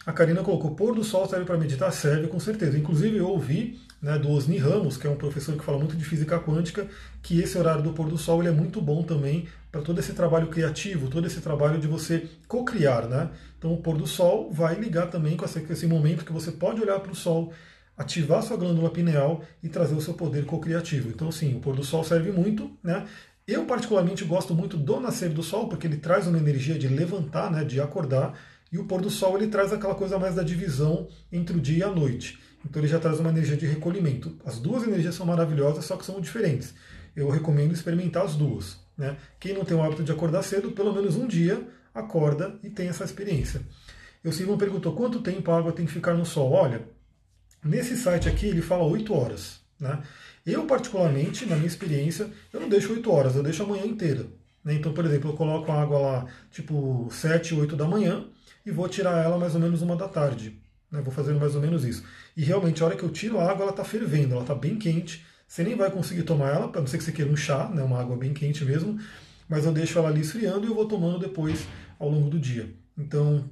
A 0.05 0.13
Karina 0.13 0.43
colocou, 0.43 0.75
pôr 0.75 0.93
do 0.93 1.03
sol 1.03 1.27
serve 1.27 1.45
para 1.45 1.57
meditar? 1.57 1.91
Serve, 1.91 2.27
com 2.27 2.39
certeza. 2.39 2.77
Inclusive 2.77 3.17
eu 3.17 3.27
ouvi 3.27 3.79
né, 4.05 4.19
do 4.19 4.29
Osni 4.29 4.59
Ramos, 4.59 4.97
que 4.97 5.07
é 5.07 5.09
um 5.09 5.15
professor 5.15 5.57
que 5.57 5.65
fala 5.65 5.79
muito 5.79 5.97
de 5.97 6.05
física 6.05 6.39
quântica, 6.39 6.87
que 7.23 7.41
esse 7.41 7.57
horário 7.57 7.81
do 7.81 7.91
pôr 7.91 8.07
do 8.07 8.19
sol 8.19 8.39
ele 8.39 8.49
é 8.49 8.51
muito 8.51 8.79
bom 8.79 9.01
também 9.01 9.47
para 9.71 9.81
todo 9.81 9.97
esse 9.97 10.13
trabalho 10.13 10.45
criativo, 10.45 11.09
todo 11.09 11.25
esse 11.25 11.41
trabalho 11.41 11.79
de 11.79 11.87
você 11.87 12.29
co-criar. 12.47 13.07
Né? 13.07 13.31
Então 13.57 13.73
o 13.73 13.77
pôr 13.77 13.97
do 13.97 14.05
sol 14.05 14.51
vai 14.53 14.75
ligar 14.75 15.07
também 15.07 15.35
com 15.35 15.43
esse 15.43 15.87
momento 15.87 16.23
que 16.23 16.31
você 16.31 16.51
pode 16.51 16.79
olhar 16.79 16.99
para 16.99 17.11
o 17.11 17.15
sol, 17.15 17.51
ativar 17.97 18.43
sua 18.43 18.57
glândula 18.57 18.91
pineal 18.91 19.43
e 19.63 19.69
trazer 19.69 19.95
o 19.95 20.01
seu 20.01 20.13
poder 20.13 20.45
co-criativo. 20.45 21.09
Então 21.09 21.31
sim, 21.31 21.55
o 21.55 21.59
pôr 21.59 21.75
do 21.75 21.83
sol 21.83 22.03
serve 22.03 22.31
muito. 22.31 22.69
Né? 22.83 23.07
Eu 23.47 23.65
particularmente 23.65 24.23
gosto 24.23 24.53
muito 24.53 24.77
do 24.77 24.99
nascer 24.99 25.31
do 25.31 25.41
sol, 25.41 25.67
porque 25.67 25.87
ele 25.87 25.97
traz 25.97 26.27
uma 26.27 26.37
energia 26.37 26.77
de 26.77 26.87
levantar, 26.87 27.49
né, 27.51 27.63
de 27.63 27.81
acordar, 27.81 28.35
E 28.71 28.77
o 28.77 28.85
pôr 28.85 28.99
do 28.99 29.09
sol 29.09 29.37
ele 29.37 29.47
traz 29.47 29.71
aquela 29.71 29.95
coisa 29.95 30.19
mais 30.19 30.35
da 30.35 30.43
divisão 30.43 31.07
entre 31.31 31.55
o 31.57 31.61
dia 31.61 31.77
e 31.77 31.83
a 31.83 31.89
noite. 31.89 32.37
Então 32.67 32.81
ele 32.81 32.87
já 32.87 32.99
traz 32.99 33.19
uma 33.19 33.29
energia 33.29 33.55
de 33.55 33.65
recolhimento. 33.65 34.35
As 34.43 34.59
duas 34.59 34.83
energias 34.83 35.15
são 35.15 35.25
maravilhosas, 35.25 35.85
só 35.85 35.95
que 35.95 36.05
são 36.05 36.19
diferentes. 36.19 36.73
Eu 37.15 37.29
recomendo 37.29 37.73
experimentar 37.73 38.25
as 38.25 38.35
duas. 38.35 38.77
Né? 38.97 39.15
Quem 39.39 39.53
não 39.53 39.63
tem 39.63 39.77
o 39.77 39.83
hábito 39.83 40.03
de 40.03 40.11
acordar 40.11 40.43
cedo, 40.43 40.71
pelo 40.71 40.93
menos 40.93 41.15
um 41.15 41.27
dia 41.27 41.65
acorda 41.93 42.57
e 42.63 42.69
tem 42.69 42.87
essa 42.89 43.03
experiência. 43.03 43.61
Eu 44.23 44.31
Simon 44.31 44.57
perguntou 44.57 44.95
quanto 44.95 45.21
tempo 45.21 45.51
a 45.51 45.57
água 45.57 45.71
tem 45.71 45.85
que 45.85 45.91
ficar 45.91 46.13
no 46.15 46.25
sol. 46.25 46.51
Olha, 46.51 46.81
nesse 47.63 47.95
site 47.95 48.27
aqui 48.27 48.47
ele 48.47 48.61
fala 48.61 48.83
8 48.83 49.13
horas. 49.13 49.59
Né? 49.79 50.01
Eu, 50.45 50.65
particularmente, 50.65 51.45
na 51.45 51.55
minha 51.55 51.67
experiência, 51.67 52.29
eu 52.51 52.59
não 52.59 52.67
deixo 52.67 52.93
8 52.93 53.11
horas, 53.11 53.35
eu 53.35 53.43
deixo 53.43 53.63
a 53.63 53.67
manhã 53.67 53.85
inteira. 53.85 54.25
Né? 54.63 54.73
Então, 54.73 54.93
por 54.93 55.05
exemplo, 55.05 55.29
eu 55.29 55.35
coloco 55.35 55.71
a 55.71 55.81
água 55.81 55.99
lá 55.99 56.25
tipo 56.51 57.07
7, 57.11 57.53
8 57.53 57.75
da 57.75 57.87
manhã 57.87 58.25
e 58.65 58.71
vou 58.71 58.89
tirar 58.89 59.23
ela 59.23 59.37
mais 59.37 59.53
ou 59.53 59.61
menos 59.61 59.81
uma 59.81 59.95
da 59.95 60.07
tarde. 60.07 60.59
Né? 60.95 61.01
Vou 61.01 61.13
fazendo 61.13 61.39
mais 61.39 61.55
ou 61.55 61.61
menos 61.61 61.83
isso. 61.83 62.03
E 62.35 62.43
realmente, 62.43 62.81
a 62.81 62.85
hora 62.85 62.95
que 62.95 63.03
eu 63.03 63.09
tiro 63.09 63.39
a 63.39 63.49
água, 63.49 63.63
ela 63.63 63.71
está 63.71 63.83
fervendo, 63.83 64.33
ela 64.33 64.41
está 64.41 64.55
bem 64.55 64.77
quente. 64.77 65.25
Você 65.47 65.63
nem 65.63 65.75
vai 65.75 65.91
conseguir 65.91 66.23
tomar 66.23 66.49
ela, 66.49 66.71
a 66.73 66.79
não 66.79 66.87
ser 66.87 66.97
que 66.97 67.03
você 67.03 67.11
queira 67.11 67.31
um 67.31 67.35
chá, 67.35 67.69
né? 67.69 67.83
uma 67.83 67.99
água 67.99 68.17
bem 68.17 68.33
quente 68.33 68.63
mesmo. 68.63 68.99
Mas 69.47 69.65
eu 69.65 69.71
deixo 69.71 69.99
ela 69.99 70.09
ali 70.09 70.21
esfriando 70.21 70.65
e 70.65 70.69
eu 70.69 70.75
vou 70.75 70.87
tomando 70.87 71.19
depois 71.19 71.67
ao 71.99 72.09
longo 72.09 72.29
do 72.29 72.39
dia. 72.39 72.73
Então, 72.97 73.47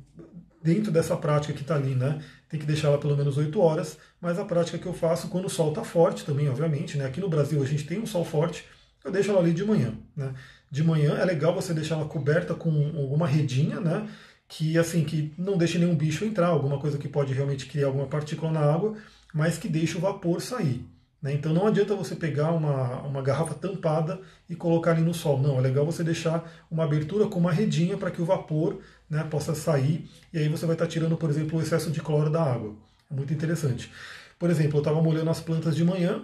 dentro 0.63 0.91
dessa 0.91 1.15
prática 1.17 1.53
que 1.53 1.61
está 1.61 1.75
ali, 1.75 1.93
né? 1.93 2.19
Tem 2.49 2.59
que 2.59 2.65
deixar 2.65 2.87
ela 2.87 2.97
pelo 2.97 3.17
menos 3.17 3.37
8 3.37 3.59
horas, 3.59 3.97
mas 4.21 4.39
a 4.39 4.45
prática 4.45 4.77
que 4.77 4.85
eu 4.85 4.93
faço 4.93 5.27
quando 5.27 5.45
o 5.45 5.49
sol 5.49 5.69
está 5.69 5.83
forte 5.83 6.23
também, 6.23 6.47
obviamente, 6.49 6.97
né? 6.97 7.05
Aqui 7.05 7.19
no 7.19 7.27
Brasil 7.27 7.61
a 7.61 7.65
gente 7.65 7.85
tem 7.85 7.99
um 7.99 8.05
sol 8.05 8.23
forte, 8.23 8.65
eu 9.03 9.11
deixo 9.11 9.31
ela 9.31 9.41
ali 9.41 9.53
de 9.53 9.65
manhã, 9.65 9.93
né? 10.15 10.33
De 10.71 10.83
manhã 10.83 11.17
é 11.17 11.25
legal 11.25 11.53
você 11.53 11.73
deixar 11.73 11.95
ela 11.95 12.05
coberta 12.05 12.55
com 12.55 12.71
alguma 12.97 13.27
redinha, 13.27 13.79
né? 13.79 14.07
Que 14.55 14.77
assim, 14.77 15.03
que 15.03 15.33
não 15.35 15.57
deixe 15.57 15.79
nenhum 15.79 15.95
bicho 15.95 16.23
entrar, 16.23 16.49
alguma 16.49 16.77
coisa 16.77 16.99
que 16.99 17.07
pode 17.07 17.33
realmente 17.33 17.65
criar 17.65 17.87
alguma 17.87 18.05
partícula 18.05 18.51
na 18.51 18.59
água, 18.59 18.95
mas 19.33 19.57
que 19.57 19.67
deixe 19.67 19.97
o 19.97 19.99
vapor 19.99 20.39
sair. 20.43 20.85
Né? 21.19 21.33
Então 21.33 21.51
não 21.51 21.65
adianta 21.65 21.95
você 21.95 22.15
pegar 22.15 22.51
uma, 22.51 23.01
uma 23.01 23.21
garrafa 23.23 23.55
tampada 23.55 24.21
e 24.47 24.55
colocar 24.55 24.91
ali 24.91 25.01
no 25.01 25.13
sol. 25.13 25.41
Não, 25.41 25.57
é 25.57 25.61
legal 25.61 25.83
você 25.83 26.03
deixar 26.03 26.47
uma 26.69 26.83
abertura 26.83 27.25
com 27.25 27.39
uma 27.39 27.51
redinha 27.51 27.97
para 27.97 28.11
que 28.11 28.21
o 28.21 28.25
vapor 28.25 28.79
né, 29.09 29.23
possa 29.23 29.55
sair 29.55 30.07
e 30.31 30.37
aí 30.37 30.47
você 30.47 30.67
vai 30.67 30.75
estar 30.75 30.85
tá 30.85 30.91
tirando, 30.91 31.17
por 31.17 31.31
exemplo, 31.31 31.57
o 31.57 31.61
excesso 31.61 31.89
de 31.89 31.99
cloro 31.99 32.29
da 32.29 32.43
água. 32.43 32.75
É 33.09 33.15
muito 33.15 33.33
interessante. 33.33 33.91
Por 34.37 34.51
exemplo, 34.51 34.77
eu 34.77 34.81
estava 34.81 35.01
molhando 35.01 35.31
as 35.31 35.39
plantas 35.39 35.75
de 35.75 35.83
manhã, 35.83 36.21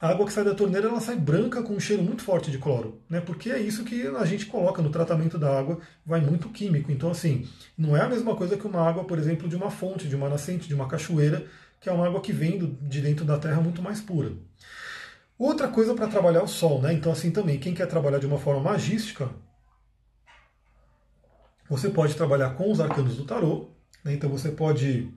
a 0.00 0.08
água 0.08 0.26
que 0.26 0.32
sai 0.32 0.44
da 0.44 0.54
torneira 0.54 0.88
ela 0.88 1.00
sai 1.00 1.16
branca 1.16 1.62
com 1.62 1.74
um 1.74 1.80
cheiro 1.80 2.02
muito 2.02 2.22
forte 2.22 2.50
de 2.50 2.58
cloro, 2.58 3.02
né? 3.10 3.20
Porque 3.20 3.50
é 3.50 3.58
isso 3.58 3.84
que 3.84 4.06
a 4.06 4.24
gente 4.24 4.46
coloca 4.46 4.80
no 4.80 4.90
tratamento 4.90 5.36
da 5.36 5.58
água, 5.58 5.80
vai 6.06 6.20
muito 6.20 6.48
químico. 6.50 6.92
Então, 6.92 7.10
assim, 7.10 7.48
não 7.76 7.96
é 7.96 8.02
a 8.02 8.08
mesma 8.08 8.36
coisa 8.36 8.56
que 8.56 8.66
uma 8.66 8.88
água, 8.88 9.04
por 9.04 9.18
exemplo, 9.18 9.48
de 9.48 9.56
uma 9.56 9.70
fonte, 9.70 10.08
de 10.08 10.14
uma 10.14 10.28
nascente, 10.28 10.68
de 10.68 10.74
uma 10.74 10.86
cachoeira, 10.86 11.46
que 11.80 11.88
é 11.88 11.92
uma 11.92 12.06
água 12.06 12.20
que 12.20 12.32
vem 12.32 12.76
de 12.80 13.00
dentro 13.00 13.24
da 13.24 13.38
terra 13.38 13.60
muito 13.60 13.82
mais 13.82 14.00
pura. 14.00 14.32
Outra 15.36 15.68
coisa 15.68 15.94
para 15.94 16.06
trabalhar 16.06 16.42
o 16.42 16.48
sol, 16.48 16.80
né? 16.80 16.92
Então, 16.92 17.10
assim 17.10 17.30
também, 17.32 17.58
quem 17.58 17.74
quer 17.74 17.86
trabalhar 17.86 18.18
de 18.18 18.26
uma 18.26 18.38
forma 18.38 18.60
magística, 18.60 19.28
você 21.68 21.90
pode 21.90 22.14
trabalhar 22.14 22.50
com 22.50 22.70
os 22.70 22.80
arcanos 22.80 23.16
do 23.16 23.24
tarô, 23.24 23.70
né? 24.04 24.14
então 24.14 24.30
você 24.30 24.50
pode 24.50 25.12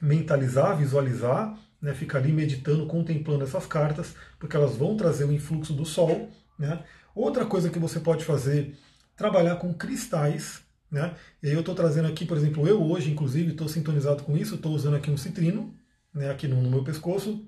mentalizar, 0.00 0.76
visualizar, 0.76 1.58
né? 1.82 1.92
ficar 1.92 2.18
ali 2.18 2.32
meditando, 2.32 2.86
contemplando 2.86 3.42
essas 3.42 3.66
cartas, 3.66 4.14
porque 4.38 4.56
elas 4.56 4.76
vão 4.76 4.96
trazer 4.96 5.24
o 5.24 5.32
influxo 5.32 5.72
do 5.72 5.84
Sol. 5.84 6.30
Né? 6.58 6.82
Outra 7.14 7.44
coisa 7.44 7.68
que 7.68 7.78
você 7.78 7.98
pode 7.98 8.24
fazer, 8.24 8.78
trabalhar 9.16 9.56
com 9.56 9.74
cristais. 9.74 10.62
Né? 10.90 11.14
E 11.42 11.48
aí 11.48 11.54
eu 11.54 11.60
estou 11.60 11.74
trazendo 11.74 12.06
aqui, 12.06 12.24
por 12.24 12.36
exemplo, 12.36 12.68
eu 12.68 12.80
hoje, 12.80 13.10
inclusive, 13.10 13.50
estou 13.50 13.68
sintonizado 13.68 14.22
com 14.22 14.36
isso, 14.36 14.54
estou 14.54 14.72
usando 14.72 14.94
aqui 14.94 15.10
um 15.10 15.16
citrino, 15.16 15.74
né? 16.14 16.30
aqui 16.30 16.46
no, 16.46 16.62
no 16.62 16.70
meu 16.70 16.84
pescoço. 16.84 17.46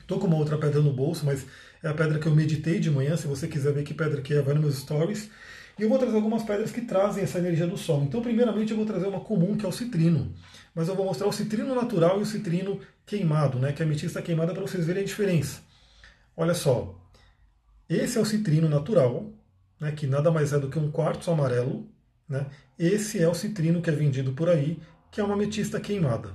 Estou 0.00 0.18
com 0.18 0.26
uma 0.26 0.36
outra 0.36 0.58
pedra 0.58 0.82
no 0.82 0.92
bolso, 0.92 1.24
mas 1.24 1.46
é 1.82 1.88
a 1.88 1.94
pedra 1.94 2.18
que 2.18 2.26
eu 2.26 2.34
meditei 2.34 2.78
de 2.78 2.90
manhã. 2.90 3.16
Se 3.16 3.26
você 3.26 3.48
quiser 3.48 3.72
ver 3.72 3.84
que 3.84 3.94
pedra 3.94 4.20
que 4.20 4.34
é, 4.34 4.42
vai 4.42 4.52
nos 4.52 4.62
meus 4.62 4.78
stories. 4.78 5.30
E 5.78 5.82
eu 5.82 5.88
vou 5.88 5.98
trazer 5.98 6.14
algumas 6.14 6.42
pedras 6.42 6.70
que 6.70 6.82
trazem 6.82 7.24
essa 7.24 7.38
energia 7.38 7.66
do 7.66 7.78
Sol. 7.78 8.02
Então, 8.02 8.20
primeiramente, 8.20 8.70
eu 8.70 8.76
vou 8.76 8.84
trazer 8.84 9.06
uma 9.06 9.20
comum, 9.20 9.56
que 9.56 9.64
é 9.64 9.68
o 9.68 9.72
citrino. 9.72 10.34
Mas 10.74 10.88
eu 10.88 10.96
vou 10.96 11.06
mostrar 11.06 11.28
o 11.28 11.32
citrino 11.32 11.74
natural 11.74 12.18
e 12.18 12.22
o 12.22 12.26
citrino 12.26 12.80
queimado, 13.06 13.58
né, 13.58 13.72
que 13.72 13.82
é 13.82 13.84
a 13.84 13.88
ametista 13.88 14.20
queimada, 14.20 14.52
para 14.52 14.62
vocês 14.62 14.86
verem 14.86 15.02
a 15.02 15.06
diferença. 15.06 15.60
Olha 16.36 16.54
só, 16.54 16.98
esse 17.88 18.18
é 18.18 18.20
o 18.20 18.24
citrino 18.24 18.68
natural, 18.68 19.30
né, 19.78 19.92
que 19.92 20.06
nada 20.06 20.30
mais 20.30 20.52
é 20.52 20.58
do 20.58 20.68
que 20.68 20.78
um 20.78 20.90
quartzo 20.90 21.30
amarelo. 21.30 21.88
Né? 22.28 22.46
Esse 22.78 23.22
é 23.22 23.28
o 23.28 23.34
citrino 23.34 23.80
que 23.80 23.90
é 23.90 23.92
vendido 23.92 24.32
por 24.32 24.48
aí, 24.48 24.80
que 25.10 25.20
é 25.20 25.24
uma 25.24 25.34
ametista 25.34 25.78
queimada. 25.78 26.34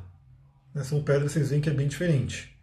Né, 0.74 0.84
são 0.84 1.04
pedras, 1.04 1.34
vocês 1.34 1.50
veem 1.50 1.62
que 1.62 1.70
é 1.70 1.74
bem 1.74 1.88
diferente. 1.88 2.56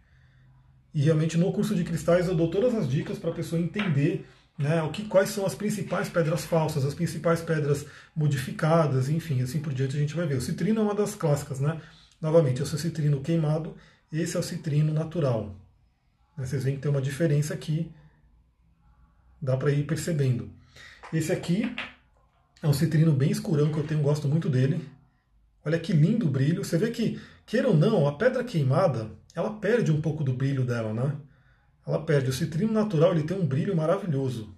E 0.93 1.01
realmente 1.01 1.37
no 1.37 1.51
curso 1.51 1.75
de 1.75 1.83
cristais 1.83 2.27
eu 2.27 2.33
dou 2.33 2.49
todas 2.49 2.73
as 2.73 2.89
dicas 2.89 3.19
para 3.19 3.29
a 3.29 3.35
pessoa 3.35 3.61
entender 3.61 4.25
né, 4.57 4.81
o 4.81 4.89
que, 4.89 5.05
quais 5.05 5.29
são 5.29 5.45
as 5.45 5.53
principais 5.53 6.09
pedras 6.09 6.43
falsas, 6.43 6.83
as 6.83 6.95
principais 6.95 7.41
pedras 7.41 7.85
modificadas, 8.15 9.07
enfim, 9.07 9.41
assim 9.41 9.59
por 9.59 9.73
diante 9.73 9.95
a 9.95 9.99
gente 9.99 10.15
vai 10.15 10.25
ver. 10.25 10.37
O 10.37 10.41
citrino 10.41 10.79
é 10.79 10.83
uma 10.83 10.95
das 10.95 11.13
clássicas, 11.13 11.59
né? 11.59 11.79
Novamente, 12.19 12.63
esse 12.63 12.73
é 12.73 12.75
o 12.75 12.79
citrino 12.79 13.21
queimado, 13.21 13.75
esse 14.11 14.35
é 14.35 14.39
o 14.39 14.43
citrino 14.43 14.91
natural. 14.91 15.55
Né, 16.35 16.45
vocês 16.45 16.63
veem 16.63 16.75
que 16.75 16.81
tem 16.81 16.89
uma 16.89 17.01
diferença 17.01 17.53
aqui, 17.53 17.91
dá 19.39 19.55
para 19.55 19.71
ir 19.71 19.85
percebendo. 19.85 20.49
Esse 21.13 21.31
aqui 21.31 21.71
é 22.61 22.67
um 22.67 22.73
citrino 22.73 23.13
bem 23.13 23.29
escurão, 23.29 23.71
que 23.71 23.77
eu 23.77 23.85
tenho, 23.85 24.01
gosto 24.01 24.27
muito 24.27 24.49
dele. 24.49 24.83
Olha 25.63 25.77
que 25.77 25.93
lindo 25.93 26.27
o 26.27 26.31
brilho. 26.31 26.63
Você 26.63 26.77
vê 26.77 26.89
que, 26.89 27.21
queira 27.45 27.67
ou 27.67 27.77
não, 27.77 28.07
a 28.07 28.13
pedra 28.13 28.43
queimada, 28.43 29.11
ela 29.35 29.53
perde 29.53 29.91
um 29.91 30.01
pouco 30.01 30.23
do 30.23 30.33
brilho 30.33 30.65
dela, 30.65 30.93
né? 30.93 31.15
Ela 31.87 32.03
perde. 32.03 32.29
O 32.29 32.33
citrino 32.33 32.73
natural 32.73 33.13
ele 33.13 33.23
tem 33.23 33.37
um 33.37 33.45
brilho 33.45 33.75
maravilhoso. 33.75 34.53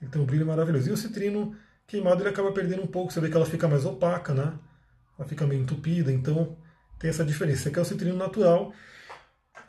Ele 0.00 0.10
tem 0.10 0.20
um 0.20 0.26
brilho 0.26 0.46
maravilhoso. 0.46 0.90
E 0.90 0.92
o 0.92 0.96
citrino 0.96 1.56
queimado 1.86 2.22
ele 2.22 2.28
acaba 2.28 2.52
perdendo 2.52 2.82
um 2.82 2.86
pouco. 2.86 3.12
Você 3.12 3.20
vê 3.20 3.30
que 3.30 3.36
ela 3.36 3.46
fica 3.46 3.66
mais 3.66 3.84
opaca, 3.86 4.34
né? 4.34 4.52
Ela 5.18 5.26
fica 5.26 5.46
meio 5.46 5.62
entupida. 5.62 6.12
Então 6.12 6.56
tem 6.98 7.08
essa 7.08 7.24
diferença. 7.24 7.60
Esse 7.60 7.68
aqui 7.68 7.78
é 7.78 7.82
o 7.82 7.84
citrino 7.84 8.16
natural. 8.16 8.72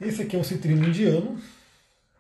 Esse 0.01 0.23
aqui 0.23 0.35
é 0.35 0.39
um 0.39 0.43
citrino 0.43 0.85
indiano. 0.85 1.39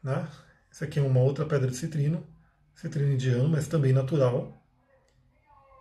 Né? 0.01 0.25
Esse 0.71 0.85
aqui 0.85 0.99
é 0.99 1.01
uma 1.01 1.19
outra 1.19 1.45
pedra 1.45 1.69
de 1.69 1.75
citrino. 1.75 2.25
Citrino 2.73 3.11
indiano, 3.11 3.49
mas 3.49 3.67
também 3.67 3.91
natural. 3.91 4.61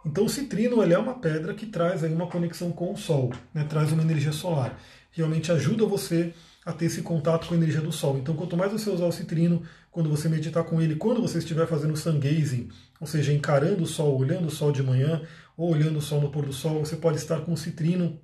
Então 0.04 0.24
o 0.24 0.28
citrino 0.28 0.82
ele 0.82 0.92
é 0.92 0.98
uma 0.98 1.18
pedra 1.18 1.54
que 1.54 1.66
traz 1.66 2.04
aí 2.04 2.12
uma 2.12 2.26
conexão 2.26 2.70
com 2.72 2.92
o 2.92 2.96
Sol, 2.96 3.32
né? 3.54 3.64
traz 3.64 3.90
uma 3.90 4.02
energia 4.02 4.32
solar. 4.32 4.78
Realmente 5.12 5.50
ajuda 5.50 5.86
você 5.86 6.34
a 6.64 6.72
ter 6.72 6.86
esse 6.86 7.02
contato 7.02 7.46
com 7.46 7.54
a 7.54 7.56
energia 7.56 7.80
do 7.80 7.92
Sol. 7.92 8.16
Então, 8.16 8.34
quanto 8.34 8.56
mais 8.56 8.72
você 8.72 8.88
usar 8.88 9.04
o 9.04 9.12
citrino, 9.12 9.62
quando 9.90 10.08
você 10.08 10.28
meditar 10.28 10.64
com 10.64 10.80
ele, 10.80 10.96
quando 10.96 11.20
você 11.20 11.38
estiver 11.38 11.66
fazendo 11.66 11.96
sun 11.96 12.18
ou 12.98 13.06
seja, 13.06 13.32
encarando 13.32 13.82
o 13.82 13.86
Sol, 13.86 14.18
olhando 14.18 14.48
o 14.48 14.50
Sol 14.50 14.72
de 14.72 14.82
manhã, 14.82 15.22
ou 15.56 15.70
olhando 15.70 15.98
o 15.98 16.02
Sol 16.02 16.20
no 16.20 16.30
pôr 16.30 16.46
do 16.46 16.52
Sol, 16.52 16.84
você 16.84 16.96
pode 16.96 17.18
estar 17.18 17.40
com 17.40 17.52
o 17.52 17.56
citrino 17.56 18.18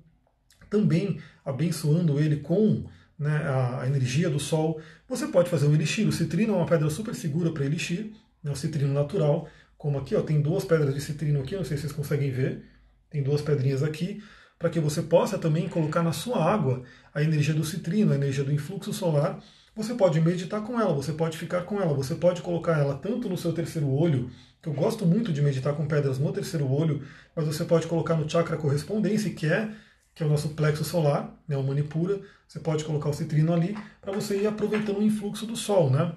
também 0.69 1.19
abençoando 1.45 2.19
ele 2.19 2.37
com 2.37 2.85
né, 3.19 3.43
a, 3.47 3.85
energia 3.85 4.29
do 4.29 4.39
Sol. 4.39 4.81
Você 5.07 5.27
pode 5.27 5.49
fazer 5.49 5.67
um 5.67 5.73
elixir. 5.73 6.07
O 6.07 6.11
citrino 6.11 6.53
é 6.53 6.57
uma 6.57 6.65
pedra 6.65 6.89
super 6.89 7.13
segura 7.13 7.51
para 7.51 7.65
elixir, 7.65 8.11
é 8.43 8.49
um 8.49 8.55
citrino 8.55 8.91
natural. 8.91 9.47
Como 9.77 9.99
aqui, 9.99 10.15
ó, 10.15 10.21
tem 10.21 10.41
duas 10.41 10.65
pedras 10.65 10.95
de 10.95 11.01
citrino 11.01 11.41
aqui, 11.41 11.55
não 11.55 11.63
sei 11.63 11.77
se 11.77 11.81
vocês 11.81 11.93
conseguem 11.93 12.31
ver. 12.31 12.63
Tem 13.09 13.21
duas 13.21 13.41
pedrinhas 13.41 13.83
aqui 13.83 14.23
para 14.61 14.69
que 14.69 14.79
você 14.79 15.01
possa 15.01 15.39
também 15.39 15.67
colocar 15.67 16.03
na 16.03 16.13
sua 16.13 16.37
água 16.37 16.83
a 17.15 17.23
energia 17.23 17.51
do 17.51 17.65
citrino, 17.65 18.11
a 18.13 18.15
energia 18.15 18.43
do 18.43 18.53
influxo 18.53 18.93
solar. 18.93 19.43
Você 19.75 19.95
pode 19.95 20.21
meditar 20.21 20.61
com 20.61 20.79
ela, 20.79 20.93
você 20.93 21.13
pode 21.13 21.35
ficar 21.35 21.61
com 21.63 21.81
ela, 21.81 21.95
você 21.95 22.13
pode 22.13 22.43
colocar 22.43 22.77
ela 22.77 22.93
tanto 22.93 23.27
no 23.27 23.35
seu 23.35 23.53
terceiro 23.53 23.89
olho, 23.89 24.29
que 24.61 24.69
eu 24.69 24.73
gosto 24.73 25.03
muito 25.03 25.33
de 25.33 25.41
meditar 25.41 25.73
com 25.73 25.87
pedras 25.87 26.19
no 26.19 26.31
terceiro 26.31 26.71
olho, 26.71 27.01
mas 27.35 27.47
você 27.47 27.65
pode 27.65 27.87
colocar 27.87 28.15
no 28.15 28.29
chakra 28.29 28.55
correspondência, 28.55 29.33
que 29.33 29.47
é 29.47 29.71
que 30.13 30.21
é 30.21 30.25
o 30.25 30.29
nosso 30.29 30.49
plexo 30.49 30.83
solar, 30.83 31.33
né, 31.47 31.57
o 31.57 31.63
manipura. 31.63 32.21
Você 32.47 32.59
pode 32.59 32.83
colocar 32.83 33.09
o 33.09 33.13
citrino 33.13 33.53
ali 33.53 33.75
para 33.99 34.11
você 34.11 34.41
ir 34.41 34.45
aproveitando 34.45 34.99
o 34.99 35.03
influxo 35.03 35.47
do 35.47 35.55
sol, 35.55 35.89
né? 35.89 36.13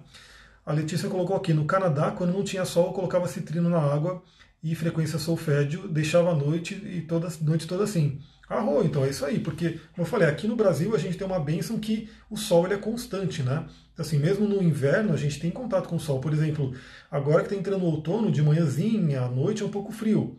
A 0.67 0.73
Letícia 0.73 1.09
colocou 1.09 1.37
aqui 1.37 1.55
no 1.55 1.65
Canadá, 1.65 2.11
quando 2.11 2.33
não 2.33 2.43
tinha 2.43 2.65
sol, 2.65 2.89
eu 2.89 2.93
colocava 2.93 3.29
citrino 3.29 3.71
na 3.71 3.79
água 3.79 4.23
e 4.65 4.75
frequência 4.75 5.19
solfédio, 5.19 5.87
deixava 5.87 6.31
a 6.31 6.35
noite 6.35 6.75
e 6.75 7.03
toda 7.03 7.29
noite 7.43 7.67
toda 7.67 7.85
assim. 7.85 8.19
Arro, 8.49 8.85
então 8.85 9.05
é 9.05 9.09
isso 9.09 9.25
aí, 9.25 9.41
porque, 9.41 9.81
como 9.95 10.07
eu 10.07 10.11
falei, 10.11 10.29
aqui 10.29 10.47
no 10.47 10.57
Brasil 10.57 10.95
a 10.95 10.99
gente 10.99 11.17
tem 11.17 11.27
uma 11.27 11.41
bênção 11.41 11.79
que 11.79 12.11
o 12.29 12.37
sol 12.37 12.67
ele 12.67 12.75
é 12.75 12.79
constante, 12.79 13.43
né? 13.43 13.67
Assim, 13.97 14.19
mesmo 14.19 14.47
no 14.47 14.63
inverno 14.63 15.15
a 15.15 15.17
gente 15.17 15.41
tem 15.41 15.51
contato 15.51 15.89
com 15.89 15.97
o 15.97 16.01
sol. 16.01 16.21
Por 16.21 16.33
exemplo, 16.33 16.75
agora 17.11 17.43
que 17.43 17.47
está 17.47 17.57
entrando 17.57 17.85
o 17.85 17.87
outono, 17.87 18.31
de 18.31 18.43
manhãzinha, 18.43 19.23
à 19.23 19.29
noite 19.29 19.63
é 19.63 19.67
um 19.67 19.71
pouco 19.71 19.93
frio. 19.93 20.39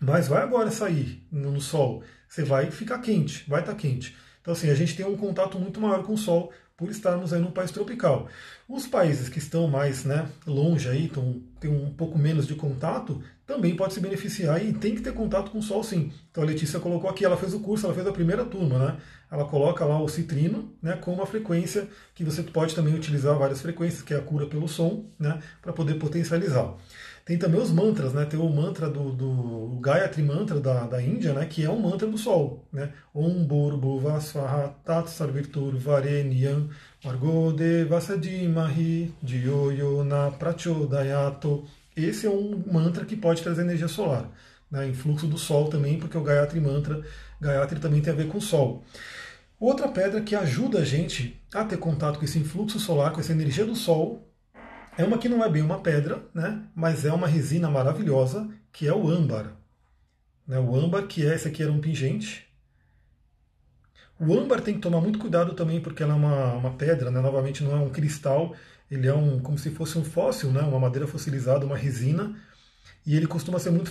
Mas 0.00 0.28
vai 0.28 0.42
agora 0.42 0.70
sair 0.70 1.26
no, 1.30 1.50
no 1.50 1.60
sol, 1.60 2.02
você 2.28 2.42
vai 2.42 2.70
ficar 2.70 2.98
quente, 2.98 3.44
vai 3.48 3.60
estar 3.60 3.72
tá 3.72 3.78
quente. 3.78 4.16
Então 4.40 4.52
assim, 4.52 4.70
a 4.70 4.74
gente 4.74 4.96
tem 4.96 5.04
um 5.04 5.16
contato 5.16 5.58
muito 5.58 5.80
maior 5.80 6.02
com 6.04 6.14
o 6.14 6.18
sol 6.18 6.52
por 6.76 6.90
estarmos 6.90 7.32
aí 7.32 7.40
num 7.40 7.50
país 7.50 7.70
tropical. 7.70 8.28
Os 8.68 8.86
países 8.86 9.28
que 9.28 9.38
estão 9.38 9.66
mais 9.66 10.04
né, 10.04 10.28
longe 10.46 10.88
aí, 10.88 11.08
tão, 11.08 11.42
tem 11.58 11.70
um 11.70 11.92
pouco 11.92 12.18
menos 12.18 12.46
de 12.46 12.54
contato, 12.54 13.22
também 13.46 13.76
pode 13.76 13.94
se 13.94 14.00
beneficiar 14.00 14.62
e 14.64 14.72
tem 14.72 14.94
que 14.94 15.00
ter 15.00 15.12
contato 15.12 15.50
com 15.50 15.58
o 15.58 15.62
Sol 15.62 15.84
sim. 15.84 16.12
Então 16.30 16.42
a 16.42 16.46
Letícia 16.46 16.80
colocou 16.80 17.08
aqui, 17.08 17.24
ela 17.24 17.36
fez 17.36 17.54
o 17.54 17.60
curso, 17.60 17.86
ela 17.86 17.94
fez 17.94 18.06
a 18.06 18.12
primeira 18.12 18.44
turma, 18.44 18.78
né? 18.78 18.96
Ela 19.30 19.44
coloca 19.44 19.84
lá 19.84 20.00
o 20.00 20.08
citrino, 20.08 20.72
né, 20.80 20.96
com 20.96 21.12
uma 21.12 21.26
frequência 21.26 21.88
que 22.14 22.22
você 22.22 22.42
pode 22.42 22.74
também 22.74 22.94
utilizar 22.94 23.36
várias 23.36 23.60
frequências, 23.60 24.02
que 24.02 24.14
é 24.14 24.16
a 24.16 24.22
cura 24.22 24.46
pelo 24.46 24.68
som, 24.68 25.06
né, 25.18 25.40
para 25.60 25.72
poder 25.72 25.94
potencializar. 25.94 26.74
Tem 27.26 27.36
também 27.36 27.60
os 27.60 27.72
mantras, 27.72 28.12
né? 28.12 28.24
Tem 28.24 28.38
o 28.38 28.48
mantra 28.48 28.88
do, 28.88 29.10
do 29.10 29.80
Gayatri 29.80 30.22
Mantra 30.22 30.60
da, 30.60 30.86
da 30.86 31.02
Índia, 31.02 31.32
né? 31.32 31.44
Que 31.44 31.64
é 31.64 31.68
um 31.68 31.80
mantra 31.80 32.06
do 32.06 32.16
Sol, 32.16 32.64
né? 32.72 32.92
Om 33.12 33.44
Burbu 33.44 33.98
Vasvaha 33.98 34.68
Tat 34.84 35.08
Sarvirtur 35.08 35.76
Vareniyam 35.76 36.68
Margode 37.04 37.82
Vasadimahi 37.82 39.12
Dioyona 39.20 40.30
Prachodayato. 40.38 41.64
Esse 41.96 42.26
é 42.26 42.30
um 42.30 42.62
mantra 42.70 43.04
que 43.04 43.16
pode 43.16 43.42
trazer 43.42 43.62
energia 43.62 43.88
solar, 43.88 44.30
né? 44.70 44.86
Influxo 44.86 45.26
do 45.26 45.38
Sol 45.38 45.68
também, 45.68 45.98
porque 45.98 46.18
o 46.18 46.22
Gayatri 46.22 46.60
Mantra, 46.60 47.02
Gayatri 47.40 47.80
também 47.80 48.02
tem 48.02 48.12
a 48.12 48.16
ver 48.16 48.28
com 48.28 48.38
o 48.38 48.42
Sol. 48.42 48.84
Outra 49.58 49.88
pedra 49.88 50.20
que 50.20 50.34
ajuda 50.34 50.80
a 50.80 50.84
gente 50.84 51.40
a 51.54 51.64
ter 51.64 51.78
contato 51.78 52.18
com 52.18 52.24
esse 52.26 52.38
influxo 52.38 52.78
solar, 52.78 53.12
com 53.12 53.20
essa 53.20 53.32
energia 53.32 53.64
do 53.64 53.74
Sol, 53.74 54.28
é 54.98 55.04
uma 55.04 55.16
que 55.16 55.28
não 55.28 55.42
é 55.42 55.48
bem 55.48 55.62
uma 55.62 55.80
pedra, 55.80 56.22
né? 56.34 56.62
mas 56.74 57.04
é 57.04 57.12
uma 57.12 57.26
resina 57.26 57.70
maravilhosa, 57.70 58.48
que 58.70 58.86
é 58.86 58.92
o 58.92 59.08
âmbar. 59.08 59.52
Né? 60.46 60.58
O 60.58 60.74
âmbar, 60.74 61.06
que 61.06 61.26
é 61.26 61.34
esse 61.34 61.48
aqui 61.48 61.62
era 61.62 61.72
um 61.72 61.80
pingente. 61.80 62.46
O 64.18 64.32
âmbar 64.34 64.60
tem 64.62 64.74
que 64.74 64.80
tomar 64.80 65.00
muito 65.00 65.18
cuidado 65.18 65.54
também, 65.54 65.80
porque 65.80 66.02
ela 66.02 66.12
é 66.12 66.16
uma, 66.16 66.52
uma 66.54 66.70
pedra, 66.72 67.10
né? 67.10 67.20
novamente 67.20 67.62
não 67.62 67.72
é 67.72 67.78
um 67.78 67.90
cristal, 67.90 68.54
ele 68.90 69.06
é 69.06 69.14
um 69.14 69.38
como 69.40 69.58
se 69.58 69.70
fosse 69.70 69.98
um 69.98 70.04
fóssil, 70.04 70.50
né? 70.50 70.60
uma 70.62 70.78
madeira 70.78 71.06
fossilizada, 71.06 71.66
uma 71.66 71.76
resina, 71.76 72.36
e 73.04 73.16
ele 73.16 73.26
costuma 73.26 73.58
ser 73.58 73.70
muito 73.70 73.90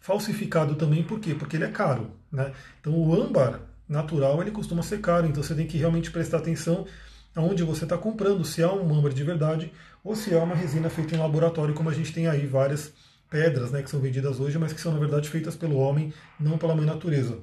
falsificado 0.00 0.74
também, 0.74 1.02
por 1.02 1.20
quê? 1.20 1.34
Porque 1.34 1.56
ele 1.56 1.64
é 1.64 1.70
caro. 1.70 2.10
Né? 2.32 2.52
Então 2.80 2.94
o 2.94 3.14
âmbar 3.14 3.60
natural 3.88 4.40
ele 4.40 4.50
costuma 4.50 4.82
ser 4.82 5.00
caro, 5.00 5.26
então 5.26 5.42
você 5.42 5.54
tem 5.54 5.66
que 5.66 5.76
realmente 5.76 6.10
prestar 6.10 6.38
atenção 6.38 6.86
aonde 7.34 7.62
você 7.62 7.84
está 7.84 7.98
comprando, 7.98 8.44
se 8.44 8.62
é 8.62 8.68
um 8.68 8.94
âmbar 8.94 9.12
de 9.12 9.24
verdade 9.24 9.72
ou 10.02 10.14
se 10.14 10.32
é 10.34 10.38
uma 10.38 10.54
resina 10.54 10.88
feita 10.88 11.14
em 11.14 11.18
laboratório, 11.18 11.74
como 11.74 11.90
a 11.90 11.94
gente 11.94 12.12
tem 12.12 12.26
aí 12.26 12.46
várias 12.46 12.92
pedras 13.28 13.70
né, 13.72 13.82
que 13.82 13.90
são 13.90 14.00
vendidas 14.00 14.38
hoje, 14.38 14.58
mas 14.58 14.72
que 14.72 14.80
são 14.80 14.92
na 14.92 14.98
verdade 14.98 15.28
feitas 15.28 15.56
pelo 15.56 15.76
homem, 15.76 16.12
não 16.38 16.56
pela 16.56 16.74
mãe 16.74 16.84
natureza. 16.86 17.38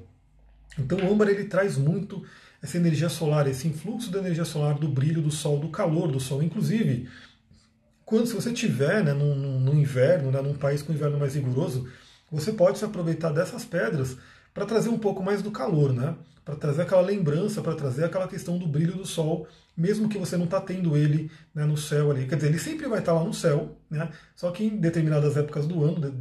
Então 0.79 0.97
o 0.99 1.11
âmbar 1.11 1.27
ele 1.27 1.45
traz 1.45 1.77
muito 1.77 2.23
essa 2.61 2.77
energia 2.77 3.09
solar, 3.09 3.47
esse 3.47 3.67
influxo 3.67 4.11
da 4.11 4.19
energia 4.19 4.45
solar, 4.45 4.75
do 4.75 4.87
brilho 4.87 5.21
do 5.21 5.31
sol, 5.31 5.59
do 5.59 5.69
calor 5.69 6.11
do 6.11 6.19
sol. 6.19 6.43
Inclusive, 6.43 7.09
quando 8.05 8.27
se 8.27 8.33
você 8.33 8.53
tiver 8.53 9.03
né, 9.03 9.13
no, 9.13 9.35
no 9.35 9.73
inverno, 9.73 10.31
né, 10.31 10.41
num 10.41 10.53
país 10.53 10.81
com 10.81 10.93
inverno 10.93 11.17
mais 11.17 11.35
rigoroso, 11.35 11.89
você 12.31 12.53
pode 12.53 12.77
se 12.77 12.85
aproveitar 12.85 13.31
dessas 13.31 13.65
pedras 13.65 14.17
para 14.53 14.65
trazer 14.65 14.89
um 14.89 14.99
pouco 14.99 15.23
mais 15.23 15.41
do 15.41 15.51
calor, 15.51 15.93
né? 15.93 16.15
para 16.43 16.55
trazer 16.55 16.81
aquela 16.81 17.01
lembrança, 17.01 17.61
para 17.61 17.75
trazer 17.75 18.03
aquela 18.03 18.27
questão 18.27 18.57
do 18.57 18.67
brilho 18.67 18.95
do 18.95 19.05
sol 19.05 19.47
mesmo 19.75 20.09
que 20.09 20.17
você 20.17 20.35
não 20.35 20.45
está 20.45 20.59
tendo 20.59 20.95
ele 20.97 21.31
né, 21.55 21.65
no 21.65 21.77
céu 21.77 22.11
ali. 22.11 22.27
Quer 22.27 22.35
dizer, 22.35 22.47
ele 22.47 22.59
sempre 22.59 22.87
vai 22.87 22.99
estar 22.99 23.13
tá 23.13 23.19
lá 23.19 23.25
no 23.25 23.33
céu, 23.33 23.77
né? 23.89 24.09
só 24.35 24.51
que 24.51 24.65
em 24.65 24.77
determinadas 24.77 25.37
épocas 25.37 25.65
do 25.65 25.83
ano, 25.83 26.11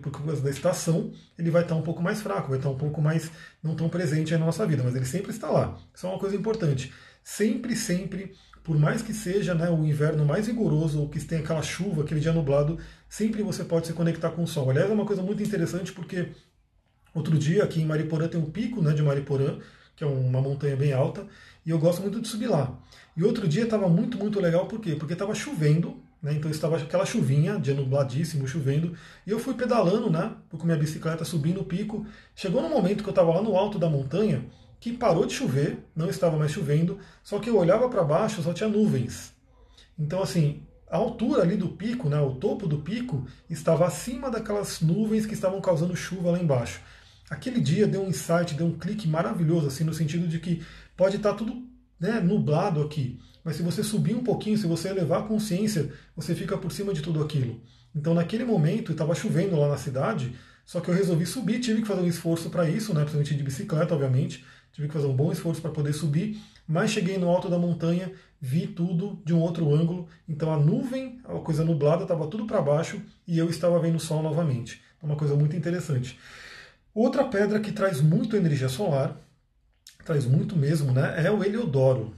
por 0.00 0.10
causa 0.10 0.40
da 0.40 0.50
estação, 0.50 1.12
ele 1.38 1.50
vai 1.50 1.62
estar 1.62 1.74
tá 1.74 1.80
um 1.80 1.84
pouco 1.84 2.02
mais 2.02 2.20
fraco, 2.20 2.48
vai 2.48 2.58
estar 2.58 2.68
tá 2.68 2.74
um 2.74 2.78
pouco 2.78 3.00
mais 3.00 3.30
não 3.62 3.74
tão 3.74 3.88
presente 3.88 4.32
na 4.32 4.46
nossa 4.46 4.66
vida, 4.66 4.82
mas 4.84 4.94
ele 4.94 5.04
sempre 5.04 5.30
está 5.30 5.50
lá. 5.50 5.76
Isso 5.94 6.06
é 6.06 6.08
uma 6.08 6.18
coisa 6.18 6.36
importante. 6.36 6.92
Sempre, 7.24 7.76
sempre, 7.76 8.32
por 8.62 8.78
mais 8.78 9.02
que 9.02 9.12
seja 9.12 9.54
né, 9.54 9.68
o 9.68 9.84
inverno 9.84 10.24
mais 10.24 10.46
rigoroso, 10.46 11.00
ou 11.00 11.08
que 11.08 11.20
tenha 11.20 11.40
aquela 11.40 11.62
chuva, 11.62 12.02
aquele 12.02 12.20
dia 12.20 12.32
nublado, 12.32 12.78
sempre 13.08 13.42
você 13.42 13.64
pode 13.64 13.88
se 13.88 13.92
conectar 13.92 14.30
com 14.30 14.44
o 14.44 14.46
sol. 14.46 14.70
Aliás, 14.70 14.90
é 14.90 14.94
uma 14.94 15.06
coisa 15.06 15.22
muito 15.22 15.42
interessante 15.42 15.92
porque 15.92 16.30
outro 17.14 17.38
dia 17.38 17.64
aqui 17.64 17.80
em 17.80 17.84
Mariporã 17.84 18.28
tem 18.28 18.40
um 18.40 18.50
pico 18.50 18.80
né, 18.80 18.92
de 18.92 19.02
Mariporã, 19.02 19.58
que 19.96 20.04
é 20.04 20.06
uma 20.06 20.40
montanha 20.40 20.76
bem 20.76 20.92
alta, 20.92 21.26
e 21.64 21.70
eu 21.70 21.78
gosto 21.78 22.02
muito 22.02 22.20
de 22.20 22.28
subir 22.28 22.48
lá. 22.48 22.78
E 23.16 23.22
outro 23.22 23.46
dia 23.46 23.64
estava 23.64 23.88
muito, 23.88 24.16
muito 24.18 24.40
legal, 24.40 24.66
por 24.66 24.80
quê? 24.80 24.96
Porque 24.96 25.12
estava 25.12 25.34
chovendo, 25.34 25.96
né? 26.22 26.32
Então 26.34 26.50
estava 26.50 26.76
aquela 26.76 27.04
chuvinha, 27.04 27.58
dia 27.58 27.74
nubladíssimo, 27.74 28.48
chovendo, 28.48 28.94
e 29.26 29.30
eu 29.30 29.38
fui 29.38 29.54
pedalando, 29.54 30.10
né? 30.10 30.32
Com 30.50 30.64
minha 30.64 30.78
bicicleta 30.78 31.24
subindo 31.24 31.60
o 31.60 31.64
pico. 31.64 32.06
Chegou 32.34 32.62
no 32.62 32.68
momento 32.68 33.02
que 33.02 33.08
eu 33.08 33.12
estava 33.12 33.34
lá 33.34 33.42
no 33.42 33.56
alto 33.56 33.78
da 33.78 33.88
montanha, 33.88 34.46
que 34.80 34.92
parou 34.92 35.26
de 35.26 35.34
chover, 35.34 35.78
não 35.94 36.08
estava 36.08 36.36
mais 36.36 36.52
chovendo, 36.52 36.98
só 37.22 37.38
que 37.38 37.50
eu 37.50 37.56
olhava 37.56 37.88
para 37.88 38.02
baixo, 38.02 38.42
só 38.42 38.52
tinha 38.52 38.68
nuvens. 38.68 39.32
Então, 39.98 40.22
assim, 40.22 40.62
a 40.90 40.96
altura 40.96 41.42
ali 41.42 41.56
do 41.56 41.68
pico, 41.68 42.08
né, 42.08 42.20
o 42.20 42.34
topo 42.34 42.66
do 42.66 42.78
pico, 42.78 43.26
estava 43.48 43.86
acima 43.86 44.30
daquelas 44.30 44.80
nuvens 44.80 45.26
que 45.26 45.34
estavam 45.34 45.60
causando 45.60 45.94
chuva 45.94 46.32
lá 46.32 46.38
embaixo. 46.38 46.80
Aquele 47.32 47.62
dia 47.62 47.86
deu 47.86 48.02
um 48.02 48.08
insight, 48.10 48.52
deu 48.52 48.66
um 48.66 48.78
clique 48.78 49.08
maravilhoso, 49.08 49.66
assim, 49.66 49.84
no 49.84 49.94
sentido 49.94 50.28
de 50.28 50.38
que 50.38 50.62
pode 50.94 51.16
estar 51.16 51.32
tudo 51.32 51.66
né, 51.98 52.20
nublado 52.20 52.82
aqui, 52.82 53.18
mas 53.42 53.56
se 53.56 53.62
você 53.62 53.82
subir 53.82 54.14
um 54.14 54.22
pouquinho, 54.22 54.58
se 54.58 54.66
você 54.66 54.90
elevar 54.90 55.20
a 55.20 55.26
consciência, 55.26 55.90
você 56.14 56.34
fica 56.34 56.58
por 56.58 56.70
cima 56.70 56.92
de 56.92 57.00
tudo 57.00 57.22
aquilo. 57.22 57.58
Então, 57.96 58.12
naquele 58.12 58.44
momento, 58.44 58.92
estava 58.92 59.14
chovendo 59.14 59.58
lá 59.58 59.66
na 59.66 59.78
cidade, 59.78 60.34
só 60.66 60.78
que 60.78 60.90
eu 60.90 60.94
resolvi 60.94 61.24
subir, 61.24 61.58
tive 61.58 61.80
que 61.80 61.88
fazer 61.88 62.02
um 62.02 62.06
esforço 62.06 62.50
para 62.50 62.68
isso, 62.68 62.92
né, 62.92 63.00
principalmente 63.00 63.34
de 63.34 63.42
bicicleta, 63.42 63.94
obviamente, 63.94 64.44
tive 64.70 64.88
que 64.88 64.92
fazer 64.92 65.06
um 65.06 65.16
bom 65.16 65.32
esforço 65.32 65.62
para 65.62 65.70
poder 65.70 65.94
subir, 65.94 66.38
mas 66.68 66.90
cheguei 66.90 67.16
no 67.16 67.30
alto 67.30 67.48
da 67.48 67.58
montanha, 67.58 68.12
vi 68.38 68.66
tudo 68.66 69.22
de 69.24 69.32
um 69.32 69.40
outro 69.40 69.74
ângulo, 69.74 70.06
então 70.28 70.52
a 70.52 70.58
nuvem, 70.58 71.18
a 71.24 71.32
coisa 71.38 71.64
nublada, 71.64 72.02
estava 72.02 72.26
tudo 72.26 72.46
para 72.46 72.60
baixo 72.60 73.00
e 73.26 73.38
eu 73.38 73.48
estava 73.48 73.80
vendo 73.80 73.96
o 73.96 74.00
sol 74.00 74.22
novamente. 74.22 74.82
Uma 75.02 75.16
coisa 75.16 75.34
muito 75.34 75.56
interessante. 75.56 76.18
Outra 76.94 77.24
pedra 77.24 77.58
que 77.58 77.72
traz 77.72 78.00
muito 78.00 78.36
energia 78.36 78.68
solar, 78.68 79.16
traz 80.04 80.26
muito 80.26 80.56
mesmo, 80.56 80.92
né, 80.92 81.24
é 81.24 81.30
o 81.30 81.42
Heliodoro. 81.42 82.14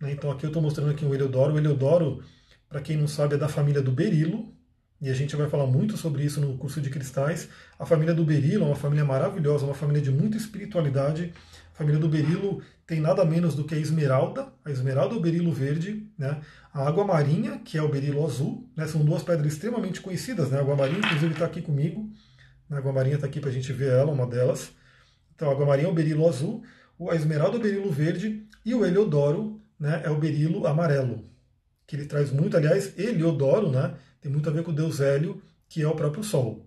Né? 0.00 0.12
Então 0.12 0.30
aqui 0.30 0.44
eu 0.44 0.48
estou 0.48 0.62
mostrando 0.62 0.90
aqui 0.90 1.04
o 1.04 1.14
Heliodoro. 1.14 1.54
O 1.54 1.58
Heliodoro, 1.58 2.22
para 2.68 2.80
quem 2.80 2.96
não 2.96 3.08
sabe, 3.08 3.34
é 3.34 3.38
da 3.38 3.48
família 3.48 3.82
do 3.82 3.90
berilo, 3.90 4.52
e 5.00 5.10
a 5.10 5.14
gente 5.14 5.34
vai 5.34 5.48
falar 5.48 5.66
muito 5.66 5.96
sobre 5.96 6.22
isso 6.22 6.40
no 6.40 6.56
curso 6.56 6.80
de 6.80 6.88
cristais. 6.88 7.48
A 7.76 7.84
família 7.84 8.14
do 8.14 8.24
berilo 8.24 8.62
é 8.62 8.66
uma 8.68 8.76
família 8.76 9.04
maravilhosa, 9.04 9.64
uma 9.64 9.74
família 9.74 10.00
de 10.00 10.12
muita 10.12 10.36
espiritualidade. 10.36 11.32
A 11.74 11.78
família 11.78 11.98
do 11.98 12.08
berilo 12.08 12.62
tem 12.86 13.00
nada 13.00 13.24
menos 13.24 13.56
do 13.56 13.64
que 13.64 13.74
a 13.74 13.78
esmeralda, 13.78 14.52
a 14.64 14.70
esmeralda 14.70 15.16
é 15.16 15.18
o 15.18 15.20
berilo 15.20 15.50
verde, 15.50 16.06
né? 16.16 16.40
a 16.72 16.86
água 16.86 17.04
marinha, 17.04 17.58
que 17.64 17.76
é 17.76 17.82
o 17.82 17.88
berilo 17.88 18.24
azul, 18.24 18.70
né? 18.76 18.86
são 18.86 19.04
duas 19.04 19.24
pedras 19.24 19.52
extremamente 19.52 20.00
conhecidas. 20.00 20.50
Né? 20.50 20.58
A 20.58 20.60
água 20.60 20.76
marinha, 20.76 21.00
inclusive, 21.00 21.32
está 21.32 21.46
aqui 21.46 21.60
comigo. 21.60 22.08
A 22.72 22.78
água 22.78 22.92
marinha 22.92 23.16
está 23.16 23.26
aqui 23.26 23.38
para 23.38 23.50
a 23.50 23.52
gente 23.52 23.70
ver 23.72 23.92
ela, 23.92 24.10
uma 24.10 24.26
delas. 24.26 24.72
Então, 25.34 25.48
a 25.48 25.52
água 25.52 25.66
marinha 25.66 25.88
é 25.88 25.90
o 25.90 25.94
berilo 25.94 26.26
azul, 26.26 26.64
a 27.10 27.14
esmeralda 27.14 27.56
é 27.56 27.60
o 27.60 27.62
berilo 27.62 27.90
verde 27.90 28.46
e 28.64 28.74
o 28.74 28.84
heliodoro 28.84 29.60
né, 29.78 30.00
é 30.04 30.10
o 30.10 30.16
berilo 30.16 30.66
amarelo, 30.66 31.24
que 31.86 31.96
ele 31.96 32.06
traz 32.06 32.30
muito, 32.30 32.56
aliás, 32.56 32.96
heliodoro 32.98 33.70
né, 33.70 33.94
tem 34.20 34.30
muito 34.30 34.48
a 34.48 34.52
ver 34.52 34.62
com 34.62 34.70
o 34.70 34.74
deus 34.74 35.00
Hélio, 35.00 35.42
que 35.68 35.82
é 35.82 35.88
o 35.88 35.94
próprio 35.94 36.22
Sol. 36.22 36.66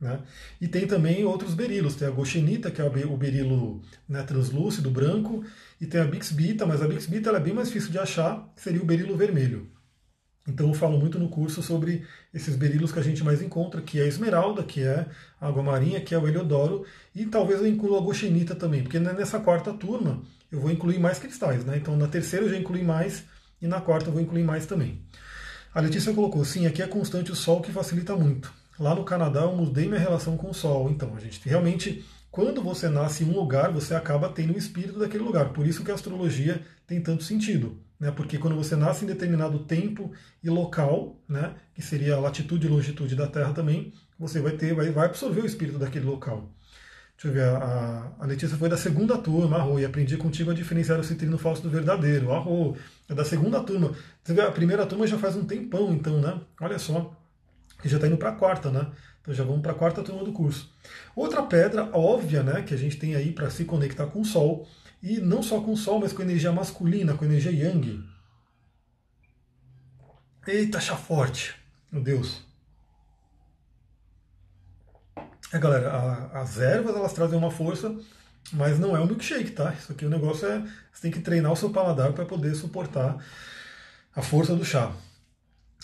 Né? 0.00 0.20
E 0.60 0.66
tem 0.66 0.86
também 0.86 1.24
outros 1.24 1.54
berilos, 1.54 1.94
tem 1.94 2.08
a 2.08 2.10
goshenita, 2.10 2.70
que 2.70 2.80
é 2.80 2.84
o 2.84 3.16
berilo 3.16 3.80
né, 4.08 4.22
translúcido, 4.22 4.90
branco, 4.90 5.44
e 5.80 5.86
tem 5.86 6.00
a 6.00 6.04
bixbita, 6.04 6.66
mas 6.66 6.82
a 6.82 6.88
bixbita 6.88 7.30
é 7.30 7.40
bem 7.40 7.54
mais 7.54 7.68
difícil 7.68 7.92
de 7.92 7.98
achar, 7.98 8.52
seria 8.56 8.82
o 8.82 8.86
berilo 8.86 9.16
vermelho. 9.16 9.70
Então 10.46 10.68
eu 10.68 10.74
falo 10.74 10.98
muito 10.98 11.18
no 11.18 11.28
curso 11.28 11.62
sobre 11.62 12.06
esses 12.32 12.54
berilos 12.54 12.92
que 12.92 12.98
a 12.98 13.02
gente 13.02 13.24
mais 13.24 13.40
encontra, 13.40 13.80
que 13.80 13.98
é 13.98 14.02
a 14.02 14.06
esmeralda, 14.06 14.62
que 14.62 14.82
é 14.82 15.06
a 15.40 15.48
água 15.48 15.62
marinha, 15.62 16.00
que 16.00 16.14
é 16.14 16.18
o 16.18 16.28
heliodoro, 16.28 16.84
e 17.14 17.24
talvez 17.24 17.60
eu 17.60 17.66
inclua 17.66 17.98
a 17.98 18.02
goshenita 18.02 18.54
também, 18.54 18.82
porque 18.82 18.98
nessa 18.98 19.40
quarta 19.40 19.72
turma 19.72 20.22
eu 20.52 20.60
vou 20.60 20.70
incluir 20.70 20.98
mais 20.98 21.18
cristais, 21.18 21.64
né? 21.64 21.78
Então 21.78 21.96
na 21.96 22.06
terceira 22.06 22.44
eu 22.44 22.50
já 22.50 22.58
incluí 22.58 22.84
mais, 22.84 23.24
e 23.60 23.66
na 23.66 23.80
quarta 23.80 24.10
eu 24.10 24.12
vou 24.12 24.20
incluir 24.20 24.44
mais 24.44 24.66
também. 24.66 25.00
A 25.74 25.80
Letícia 25.80 26.12
colocou, 26.12 26.44
sim, 26.44 26.66
aqui 26.66 26.82
é 26.82 26.86
constante 26.86 27.32
o 27.32 27.36
sol 27.36 27.62
que 27.62 27.72
facilita 27.72 28.14
muito. 28.14 28.52
Lá 28.78 28.94
no 28.94 29.04
Canadá 29.04 29.40
eu 29.42 29.56
mudei 29.56 29.86
minha 29.88 30.00
relação 30.00 30.36
com 30.36 30.50
o 30.50 30.54
sol, 30.54 30.90
então 30.90 31.16
a 31.16 31.20
gente 31.20 31.40
realmente, 31.48 32.04
quando 32.30 32.62
você 32.62 32.88
nasce 32.88 33.24
em 33.24 33.28
um 33.28 33.34
lugar, 33.34 33.72
você 33.72 33.94
acaba 33.94 34.28
tendo 34.28 34.52
o 34.52 34.58
espírito 34.58 34.98
daquele 34.98 35.24
lugar. 35.24 35.54
Por 35.54 35.66
isso 35.66 35.82
que 35.82 35.90
a 35.90 35.94
astrologia 35.94 36.60
tem 36.86 37.00
tanto 37.00 37.24
sentido 37.24 37.83
né? 38.04 38.12
porque 38.14 38.36
quando 38.36 38.54
você 38.54 38.76
nasce 38.76 39.02
em 39.02 39.08
determinado 39.08 39.60
tempo 39.60 40.12
e 40.42 40.50
local, 40.50 41.18
né? 41.26 41.54
que 41.74 41.80
seria 41.80 42.16
a 42.16 42.20
latitude 42.20 42.66
e 42.66 42.70
longitude 42.70 43.16
da 43.16 43.26
Terra 43.26 43.54
também, 43.54 43.94
você 44.18 44.42
vai 44.42 44.52
ter, 44.52 44.74
vai, 44.74 44.90
vai 44.90 45.06
absorver 45.06 45.40
o 45.40 45.46
espírito 45.46 45.78
daquele 45.78 46.04
local. 46.04 46.52
Deixa 47.16 47.28
eu 47.28 47.32
ver, 47.32 47.62
a, 47.62 48.12
a 48.18 48.26
Letícia 48.26 48.58
foi 48.58 48.68
da 48.68 48.76
segunda 48.76 49.16
turma, 49.16 49.56
arro, 49.56 49.80
e 49.80 49.86
aprendi 49.86 50.18
contigo 50.18 50.50
a 50.50 50.54
diferenciar 50.54 51.00
o 51.00 51.04
citrino 51.04 51.38
falso 51.38 51.62
do 51.62 51.70
verdadeiro, 51.70 52.30
arro, 52.30 52.76
é 53.08 53.14
da 53.14 53.24
segunda 53.24 53.62
turma. 53.62 53.94
Você 54.22 54.34
vê, 54.34 54.42
a 54.42 54.50
primeira 54.50 54.84
turma 54.84 55.06
já 55.06 55.16
faz 55.16 55.34
um 55.34 55.44
tempão, 55.44 55.94
então, 55.94 56.20
né? 56.20 56.38
Olha 56.60 56.78
só, 56.78 57.16
que 57.80 57.88
já 57.88 57.96
está 57.96 58.06
indo 58.06 58.18
para 58.18 58.30
a 58.30 58.34
quarta, 58.34 58.70
né? 58.70 58.88
Então 59.22 59.32
já 59.32 59.44
vamos 59.44 59.62
para 59.62 59.72
a 59.72 59.74
quarta 59.74 60.02
turma 60.02 60.22
do 60.22 60.32
curso. 60.32 60.70
Outra 61.16 61.42
pedra 61.42 61.88
óbvia, 61.96 62.42
né, 62.42 62.60
que 62.60 62.74
a 62.74 62.76
gente 62.76 62.98
tem 62.98 63.14
aí 63.14 63.32
para 63.32 63.48
se 63.48 63.64
conectar 63.64 64.06
com 64.06 64.20
o 64.20 64.24
Sol, 64.24 64.68
e 65.04 65.20
não 65.20 65.42
só 65.42 65.60
com 65.60 65.74
o 65.74 65.76
Sol, 65.76 66.00
mas 66.00 66.14
com 66.14 66.22
energia 66.22 66.50
masculina, 66.50 67.12
com 67.12 67.26
energia 67.26 67.52
Yang. 67.52 68.02
Eita, 70.46 70.80
chá 70.80 70.96
forte. 70.96 71.54
Meu 71.92 72.02
Deus. 72.02 72.42
É, 75.52 75.58
galera, 75.58 75.90
a, 75.90 76.40
as 76.40 76.58
ervas 76.58 76.96
elas 76.96 77.12
trazem 77.12 77.38
uma 77.38 77.50
força, 77.50 77.94
mas 78.50 78.78
não 78.78 78.96
é 78.96 79.00
um 79.00 79.06
milkshake, 79.06 79.50
tá? 79.50 79.74
Isso 79.74 79.92
aqui 79.92 80.06
o 80.06 80.10
negócio 80.10 80.48
é. 80.48 80.60
Você 80.90 81.02
tem 81.02 81.10
que 81.10 81.20
treinar 81.20 81.52
o 81.52 81.56
seu 81.56 81.68
paladar 81.68 82.14
para 82.14 82.24
poder 82.24 82.54
suportar 82.54 83.22
a 84.16 84.22
força 84.22 84.56
do 84.56 84.64
chá. 84.64 84.90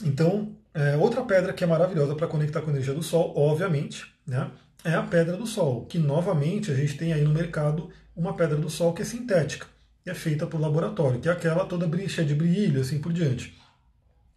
Então, 0.03 0.57
é, 0.73 0.97
outra 0.97 1.23
pedra 1.23 1.53
que 1.53 1.63
é 1.63 1.67
maravilhosa 1.67 2.15
para 2.15 2.27
conectar 2.27 2.63
com 2.63 2.69
a 2.69 2.73
energia 2.73 2.95
do 2.95 3.03
Sol, 3.03 3.35
obviamente, 3.37 4.15
né, 4.27 4.51
é 4.83 4.95
a 4.95 5.03
pedra 5.03 5.37
do 5.37 5.47
Sol, 5.47 5.85
que 5.85 5.99
novamente 5.99 6.71
a 6.71 6.75
gente 6.75 6.97
tem 6.97 7.13
aí 7.13 7.23
no 7.23 7.35
mercado 7.35 7.91
uma 8.21 8.37
pedra 8.37 8.57
do 8.57 8.69
Sol 8.69 8.93
que 8.93 9.01
é 9.01 9.05
sintética, 9.05 9.67
que 10.05 10.11
é 10.11 10.15
feita 10.15 10.47
por 10.47 10.61
laboratório, 10.61 11.21
que 11.21 11.29
é 11.29 11.33
aquela 11.33 11.65
toda 11.65 11.89
cheia 12.07 12.27
de 12.27 12.35
brilho, 12.35 12.81
assim 12.81 12.99
por 12.99 13.13
diante. 13.13 13.59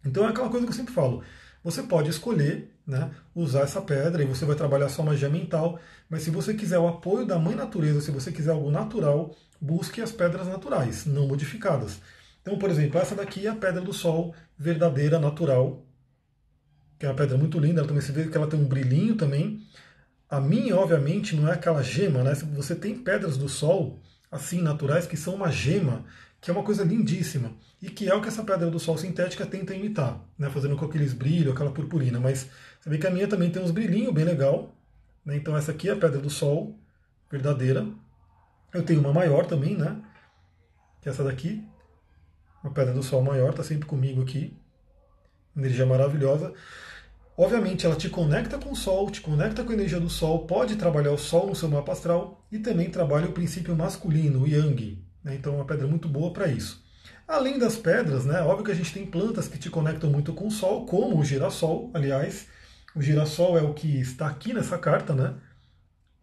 Então 0.04 0.24
é 0.24 0.28
aquela 0.28 0.48
coisa 0.48 0.66
que 0.66 0.72
eu 0.72 0.76
sempre 0.76 0.94
falo. 0.94 1.22
Você 1.62 1.82
pode 1.82 2.08
escolher 2.08 2.70
né, 2.86 3.10
usar 3.34 3.60
essa 3.60 3.80
pedra 3.80 4.22
e 4.22 4.26
você 4.26 4.44
vai 4.44 4.56
trabalhar 4.56 4.88
sua 4.88 5.04
magia 5.04 5.28
mental, 5.28 5.78
mas 6.08 6.22
se 6.22 6.30
você 6.30 6.54
quiser 6.54 6.78
o 6.78 6.88
apoio 6.88 7.26
da 7.26 7.38
mãe 7.38 7.54
natureza, 7.54 8.00
se 8.00 8.10
você 8.10 8.32
quiser 8.32 8.52
algo 8.52 8.70
natural, 8.70 9.34
busque 9.60 10.00
as 10.00 10.12
pedras 10.12 10.46
naturais, 10.46 11.06
não 11.06 11.26
modificadas. 11.28 12.00
Então, 12.42 12.58
por 12.58 12.70
exemplo, 12.70 13.00
essa 13.00 13.14
daqui 13.14 13.46
é 13.46 13.50
a 13.50 13.54
pedra 13.54 13.80
do 13.80 13.92
sol 13.92 14.34
verdadeira, 14.58 15.18
natural, 15.18 15.82
que 16.98 17.06
é 17.06 17.08
uma 17.08 17.14
pedra 17.14 17.36
muito 17.36 17.58
linda, 17.58 17.80
ela 17.80 17.88
também 17.88 18.02
se 18.02 18.12
vê 18.12 18.28
que 18.28 18.36
ela 18.36 18.46
tem 18.46 18.60
um 18.60 18.66
brilhinho 18.66 19.14
também. 19.16 19.62
A 20.34 20.40
minha, 20.40 20.76
obviamente, 20.76 21.36
não 21.36 21.48
é 21.48 21.52
aquela 21.52 21.82
gema, 21.82 22.22
né? 22.24 22.34
Você 22.34 22.74
tem 22.74 22.98
pedras 22.98 23.36
do 23.36 23.48
sol, 23.48 24.00
assim, 24.30 24.60
naturais, 24.60 25.06
que 25.06 25.16
são 25.16 25.34
uma 25.36 25.50
gema, 25.50 26.04
que 26.40 26.50
é 26.50 26.52
uma 26.52 26.64
coisa 26.64 26.82
lindíssima, 26.82 27.52
e 27.80 27.88
que 27.88 28.08
é 28.08 28.14
o 28.14 28.20
que 28.20 28.28
essa 28.28 28.42
pedra 28.42 28.68
do 28.70 28.80
sol 28.80 28.98
sintética 28.98 29.46
tenta 29.46 29.74
imitar, 29.74 30.20
né? 30.36 30.50
Fazendo 30.50 30.76
com 30.76 30.86
aqueles 30.86 31.12
brilhos, 31.12 31.54
aquela 31.54 31.70
purpurina. 31.70 32.18
Mas 32.18 32.48
você 32.80 32.90
vê 32.90 32.98
que 32.98 33.06
a 33.06 33.10
minha 33.10 33.28
também 33.28 33.50
tem 33.50 33.62
uns 33.62 33.70
brilhinhos 33.70 34.12
bem 34.12 34.24
legal, 34.24 34.74
né? 35.24 35.36
Então 35.36 35.56
essa 35.56 35.70
aqui 35.70 35.88
é 35.88 35.92
a 35.92 35.96
pedra 35.96 36.18
do 36.18 36.30
sol 36.30 36.76
verdadeira. 37.30 37.86
Eu 38.72 38.82
tenho 38.82 39.00
uma 39.00 39.12
maior 39.12 39.46
também, 39.46 39.76
né? 39.76 40.02
Que 41.00 41.08
é 41.08 41.12
essa 41.12 41.22
daqui, 41.22 41.64
uma 42.62 42.72
pedra 42.72 42.92
do 42.92 43.02
Sol 43.02 43.22
maior, 43.22 43.50
está 43.50 43.62
sempre 43.62 43.86
comigo 43.86 44.22
aqui. 44.22 44.56
Energia 45.56 45.84
maravilhosa. 45.84 46.52
Obviamente, 47.36 47.84
ela 47.84 47.96
te 47.96 48.08
conecta 48.08 48.58
com 48.58 48.70
o 48.70 48.76
Sol, 48.76 49.10
te 49.10 49.20
conecta 49.20 49.64
com 49.64 49.70
a 49.70 49.74
energia 49.74 49.98
do 49.98 50.08
Sol, 50.08 50.46
pode 50.46 50.76
trabalhar 50.76 51.10
o 51.10 51.18
Sol 51.18 51.48
no 51.48 51.56
seu 51.56 51.68
mapa 51.68 51.90
astral 51.90 52.46
e 52.50 52.60
também 52.60 52.90
trabalha 52.90 53.26
o 53.26 53.32
princípio 53.32 53.74
masculino, 53.74 54.42
o 54.42 54.46
Yang. 54.46 55.04
Né? 55.22 55.34
Então, 55.34 55.54
é 55.54 55.56
uma 55.56 55.64
pedra 55.64 55.86
muito 55.88 56.08
boa 56.08 56.32
para 56.32 56.46
isso. 56.46 56.84
Além 57.26 57.58
das 57.58 57.74
pedras, 57.76 58.24
né, 58.24 58.40
óbvio 58.42 58.66
que 58.66 58.70
a 58.70 58.74
gente 58.74 58.92
tem 58.92 59.04
plantas 59.04 59.48
que 59.48 59.58
te 59.58 59.68
conectam 59.68 60.10
muito 60.10 60.32
com 60.32 60.46
o 60.46 60.50
Sol, 60.50 60.86
como 60.86 61.18
o 61.18 61.24
girassol, 61.24 61.90
aliás. 61.92 62.46
O 62.94 63.02
girassol 63.02 63.58
é 63.58 63.62
o 63.62 63.74
que 63.74 63.98
está 63.98 64.28
aqui 64.28 64.52
nessa 64.52 64.78
carta, 64.78 65.14
né? 65.14 65.34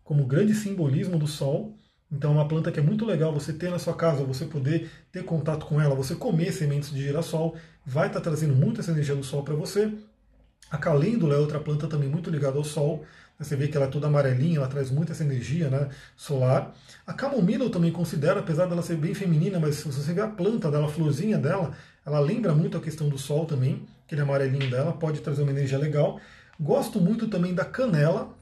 Como 0.03 0.25
grande 0.25 0.53
simbolismo 0.53 1.19
do 1.19 1.27
Sol. 1.27 1.75
Então 2.09 2.31
é 2.31 2.33
uma 2.35 2.47
planta 2.47 2.71
que 2.71 2.79
é 2.79 2.83
muito 2.83 3.05
legal 3.05 3.33
você 3.33 3.51
ter 3.51 3.71
na 3.71 3.79
sua 3.79 3.95
casa, 3.95 4.23
você 4.23 4.45
poder 4.45 4.89
ter 5.11 5.23
contato 5.23 5.65
com 5.65 5.79
ela, 5.81 5.95
você 5.95 6.13
comer 6.13 6.51
sementes 6.51 6.91
de 6.91 7.01
girassol, 7.01 7.55
vai 7.85 8.07
estar 8.07 8.19
trazendo 8.19 8.53
muita 8.53 8.81
essa 8.81 8.91
energia 8.91 9.15
do 9.15 9.23
sol 9.23 9.43
para 9.43 9.55
você. 9.55 9.93
A 10.71 10.77
calêndula 10.77 11.35
é 11.35 11.37
outra 11.37 11.59
planta 11.59 11.87
também 11.87 12.07
muito 12.07 12.29
ligada 12.29 12.57
ao 12.57 12.63
sol. 12.63 13.05
Você 13.37 13.55
vê 13.55 13.67
que 13.67 13.75
ela 13.75 13.87
é 13.87 13.89
toda 13.89 14.07
amarelinha, 14.07 14.57
ela 14.57 14.67
traz 14.67 14.89
muita 14.89 15.11
essa 15.11 15.23
energia 15.23 15.69
né, 15.69 15.89
solar. 16.15 16.73
A 17.05 17.13
camomila 17.13 17.65
eu 17.65 17.69
também 17.69 17.91
considero, 17.91 18.39
apesar 18.39 18.67
dela 18.67 18.81
ser 18.81 18.95
bem 18.95 19.13
feminina, 19.13 19.59
mas 19.59 19.75
se 19.75 19.87
você 19.87 20.13
vê 20.13 20.21
a 20.21 20.27
planta 20.27 20.71
dela, 20.71 20.85
a 20.85 20.89
florzinha 20.89 21.37
dela, 21.37 21.73
ela 22.05 22.19
lembra 22.19 22.53
muito 22.53 22.77
a 22.77 22.81
questão 22.81 23.09
do 23.09 23.17
sol 23.17 23.45
também, 23.45 23.85
aquele 24.05 24.21
amarelinho 24.21 24.69
dela, 24.69 24.93
pode 24.93 25.19
trazer 25.21 25.41
uma 25.41 25.51
energia 25.51 25.77
legal. 25.77 26.19
Gosto 26.59 27.01
muito 27.01 27.27
também 27.27 27.53
da 27.53 27.65
canela, 27.65 28.33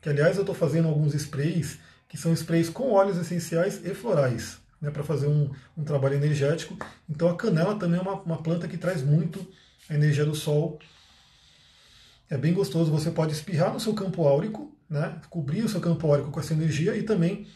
que 0.00 0.08
aliás 0.08 0.36
eu 0.36 0.42
estou 0.42 0.54
fazendo 0.54 0.88
alguns 0.88 1.14
sprays 1.14 1.78
que 2.12 2.18
são 2.18 2.30
sprays 2.34 2.68
com 2.68 2.92
óleos 2.92 3.16
essenciais 3.16 3.80
e 3.82 3.94
florais, 3.94 4.58
né, 4.80 4.90
para 4.90 5.02
fazer 5.02 5.26
um, 5.28 5.50
um, 5.74 5.82
trabalho 5.82 6.14
energético. 6.14 6.76
Então 7.08 7.26
a 7.26 7.34
canela 7.34 7.74
também 7.76 7.98
é 7.98 8.02
uma, 8.02 8.20
uma 8.20 8.42
planta 8.42 8.68
que 8.68 8.76
traz 8.76 9.02
muito 9.02 9.44
a 9.88 9.94
energia 9.94 10.24
do 10.24 10.34
sol. 10.34 10.78
É 12.32 12.38
bem 12.38 12.54
gostoso, 12.54 12.90
você 12.90 13.10
pode 13.10 13.34
espirrar 13.34 13.74
no 13.74 13.78
seu 13.78 13.92
campo 13.92 14.26
áurico, 14.26 14.74
né, 14.88 15.20
cobrir 15.28 15.64
o 15.64 15.68
seu 15.68 15.82
campo 15.82 16.06
áurico 16.06 16.30
com 16.30 16.40
essa 16.40 16.54
energia 16.54 16.96
e 16.96 17.02
também 17.02 17.46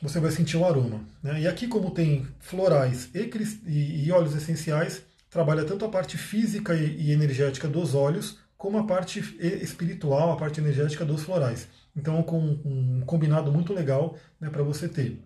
você 0.00 0.18
vai 0.18 0.30
sentir 0.30 0.56
o 0.56 0.64
aroma. 0.64 1.04
Né? 1.22 1.42
E 1.42 1.46
aqui, 1.46 1.68
como 1.68 1.90
tem 1.90 2.26
florais 2.40 3.10
e, 3.12 3.30
e, 3.66 4.06
e, 4.06 4.10
óleos 4.10 4.34
essenciais, 4.34 5.02
trabalha 5.28 5.62
tanto 5.62 5.84
a 5.84 5.90
parte 5.90 6.16
física 6.16 6.74
e, 6.74 7.02
e 7.02 7.12
energética 7.12 7.68
dos 7.68 7.94
óleos, 7.94 8.38
como 8.56 8.78
a 8.78 8.84
parte 8.84 9.18
espiritual, 9.62 10.32
a 10.32 10.36
parte 10.38 10.58
energética 10.58 11.04
dos 11.04 11.22
florais. 11.22 11.68
Então, 11.94 12.22
com 12.22 12.40
um 12.64 13.02
combinado 13.04 13.52
muito 13.52 13.74
legal 13.74 14.16
né, 14.40 14.48
para 14.48 14.62
você 14.62 14.88
ter. 14.88 15.22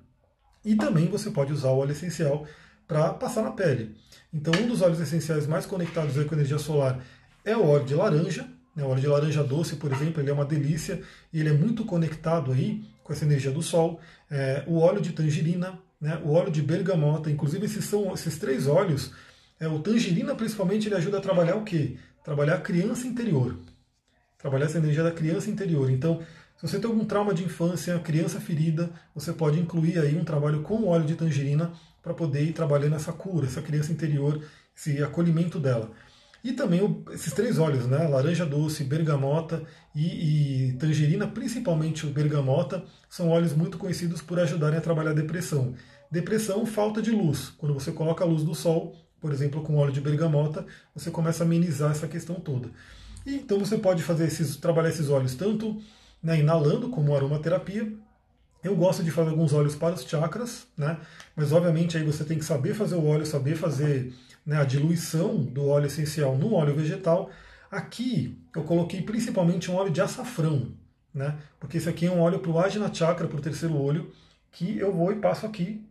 E 0.64 0.74
também 0.74 1.06
você 1.06 1.30
pode 1.30 1.52
usar 1.52 1.68
o 1.68 1.78
óleo 1.78 1.92
essencial 1.92 2.44
para 2.88 3.14
passar 3.14 3.42
na 3.42 3.52
pele. 3.52 3.94
Então, 4.34 4.52
um 4.60 4.66
dos 4.66 4.82
óleos 4.82 4.98
essenciais 4.98 5.46
mais 5.46 5.66
conectados 5.66 6.14
com 6.14 6.34
a 6.34 6.36
energia 6.36 6.58
solar 6.58 7.00
é 7.46 7.56
o 7.56 7.64
óleo 7.64 7.86
de 7.86 7.94
laranja. 7.94 8.46
Né, 8.74 8.84
o 8.84 8.88
óleo 8.88 9.00
de 9.00 9.06
laranja 9.06 9.42
doce, 9.42 9.76
por 9.76 9.90
exemplo, 9.90 10.20
ele 10.20 10.28
é 10.28 10.34
uma 10.34 10.44
delícia 10.44 11.00
e 11.32 11.40
ele 11.40 11.48
é 11.48 11.52
muito 11.52 11.86
conectado 11.86 12.52
aí 12.52 12.84
com 13.02 13.12
essa 13.12 13.24
energia 13.24 13.50
do 13.50 13.62
sol. 13.62 13.98
É, 14.30 14.64
o 14.66 14.78
óleo 14.78 15.00
de 15.00 15.12
tangerina, 15.12 15.78
né, 15.98 16.20
o 16.22 16.32
óleo 16.32 16.50
de 16.50 16.60
bergamota, 16.60 17.30
inclusive 17.30 17.64
esses 17.64 17.84
são 17.86 18.12
esses 18.12 18.36
três 18.36 18.66
óleos. 18.66 19.12
É, 19.58 19.66
o 19.66 19.78
tangerina, 19.78 20.34
principalmente, 20.34 20.88
ele 20.88 20.96
ajuda 20.96 21.16
a 21.18 21.20
trabalhar 21.22 21.56
o 21.56 21.64
quê? 21.64 21.96
Trabalhar 22.22 22.56
a 22.56 22.60
criança 22.60 23.06
interior. 23.06 23.56
Trabalhar 24.36 24.66
essa 24.66 24.76
energia 24.76 25.02
da 25.02 25.10
criança 25.10 25.48
interior. 25.48 25.90
Então, 25.90 26.20
se 26.56 26.66
você 26.68 26.78
tem 26.78 26.90
algum 26.90 27.04
trauma 27.04 27.32
de 27.32 27.44
infância, 27.44 27.98
criança 28.00 28.40
ferida, 28.40 28.90
você 29.14 29.32
pode 29.32 29.58
incluir 29.58 29.98
aí 29.98 30.18
um 30.18 30.24
trabalho 30.24 30.62
com 30.62 30.86
óleo 30.86 31.06
de 31.06 31.14
tangerina 31.14 31.72
para 32.02 32.12
poder 32.12 32.42
ir 32.42 32.52
trabalhando 32.52 32.96
essa 32.96 33.12
cura, 33.12 33.46
essa 33.46 33.62
criança 33.62 33.92
interior, 33.92 34.42
esse 34.76 35.02
acolhimento 35.02 35.58
dela. 35.58 35.90
E 36.46 36.52
também 36.52 36.80
o, 36.80 37.02
esses 37.10 37.32
três 37.32 37.58
óleos, 37.58 37.88
né? 37.88 38.06
Laranja 38.06 38.46
doce, 38.46 38.84
bergamota 38.84 39.64
e, 39.92 40.68
e, 40.68 40.72
tangerina, 40.74 41.26
principalmente 41.26 42.06
o 42.06 42.10
bergamota, 42.10 42.84
são 43.10 43.30
óleos 43.30 43.52
muito 43.52 43.76
conhecidos 43.76 44.22
por 44.22 44.38
ajudarem 44.38 44.78
a 44.78 44.80
trabalhar 44.80 45.10
a 45.10 45.14
depressão. 45.14 45.74
Depressão, 46.08 46.64
falta 46.64 47.02
de 47.02 47.10
luz. 47.10 47.48
Quando 47.58 47.74
você 47.74 47.90
coloca 47.90 48.22
a 48.22 48.26
luz 48.28 48.44
do 48.44 48.54
sol, 48.54 48.94
por 49.20 49.32
exemplo, 49.32 49.60
com 49.60 49.76
óleo 49.76 49.90
de 49.90 50.00
bergamota, 50.00 50.64
você 50.94 51.10
começa 51.10 51.42
a 51.42 51.46
amenizar 51.46 51.90
essa 51.90 52.06
questão 52.06 52.36
toda. 52.36 52.70
E, 53.26 53.34
então 53.34 53.58
você 53.58 53.76
pode 53.76 54.04
fazer 54.04 54.26
esses, 54.26 54.54
trabalhar 54.54 54.90
esses 54.90 55.10
óleos 55.10 55.34
tanto 55.34 55.82
né, 56.22 56.38
inalando 56.38 56.90
como 56.90 57.16
aromaterapia. 57.16 57.92
Eu 58.62 58.76
gosto 58.76 59.02
de 59.02 59.10
fazer 59.10 59.30
alguns 59.30 59.52
óleos 59.52 59.74
para 59.74 59.96
os 59.96 60.04
chakras, 60.04 60.68
né, 60.78 60.96
mas 61.34 61.50
obviamente 61.50 61.96
aí 61.96 62.04
você 62.04 62.22
tem 62.22 62.38
que 62.38 62.44
saber 62.44 62.72
fazer 62.72 62.94
o 62.94 63.04
óleo, 63.04 63.26
saber 63.26 63.56
fazer 63.56 64.14
né, 64.46 64.60
a 64.60 64.64
diluição 64.64 65.42
do 65.42 65.66
óleo 65.66 65.86
essencial 65.86 66.38
no 66.38 66.54
óleo 66.54 66.74
vegetal. 66.74 67.30
Aqui 67.70 68.38
eu 68.54 68.62
coloquei 68.62 69.02
principalmente 69.02 69.70
um 69.70 69.74
óleo 69.74 69.90
de 69.90 70.00
açafrão, 70.00 70.72
né, 71.12 71.36
porque 71.58 71.78
esse 71.78 71.88
aqui 71.88 72.06
é 72.06 72.10
um 72.10 72.20
óleo 72.20 72.38
para 72.38 72.50
o 72.50 72.58
Ajna 72.58 72.92
Chakra, 72.94 73.26
para 73.26 73.36
o 73.38 73.42
terceiro 73.42 73.76
olho, 73.76 74.12
que 74.52 74.78
eu 74.78 74.92
vou 74.92 75.12
e 75.12 75.16
passo 75.16 75.44
aqui 75.44 75.84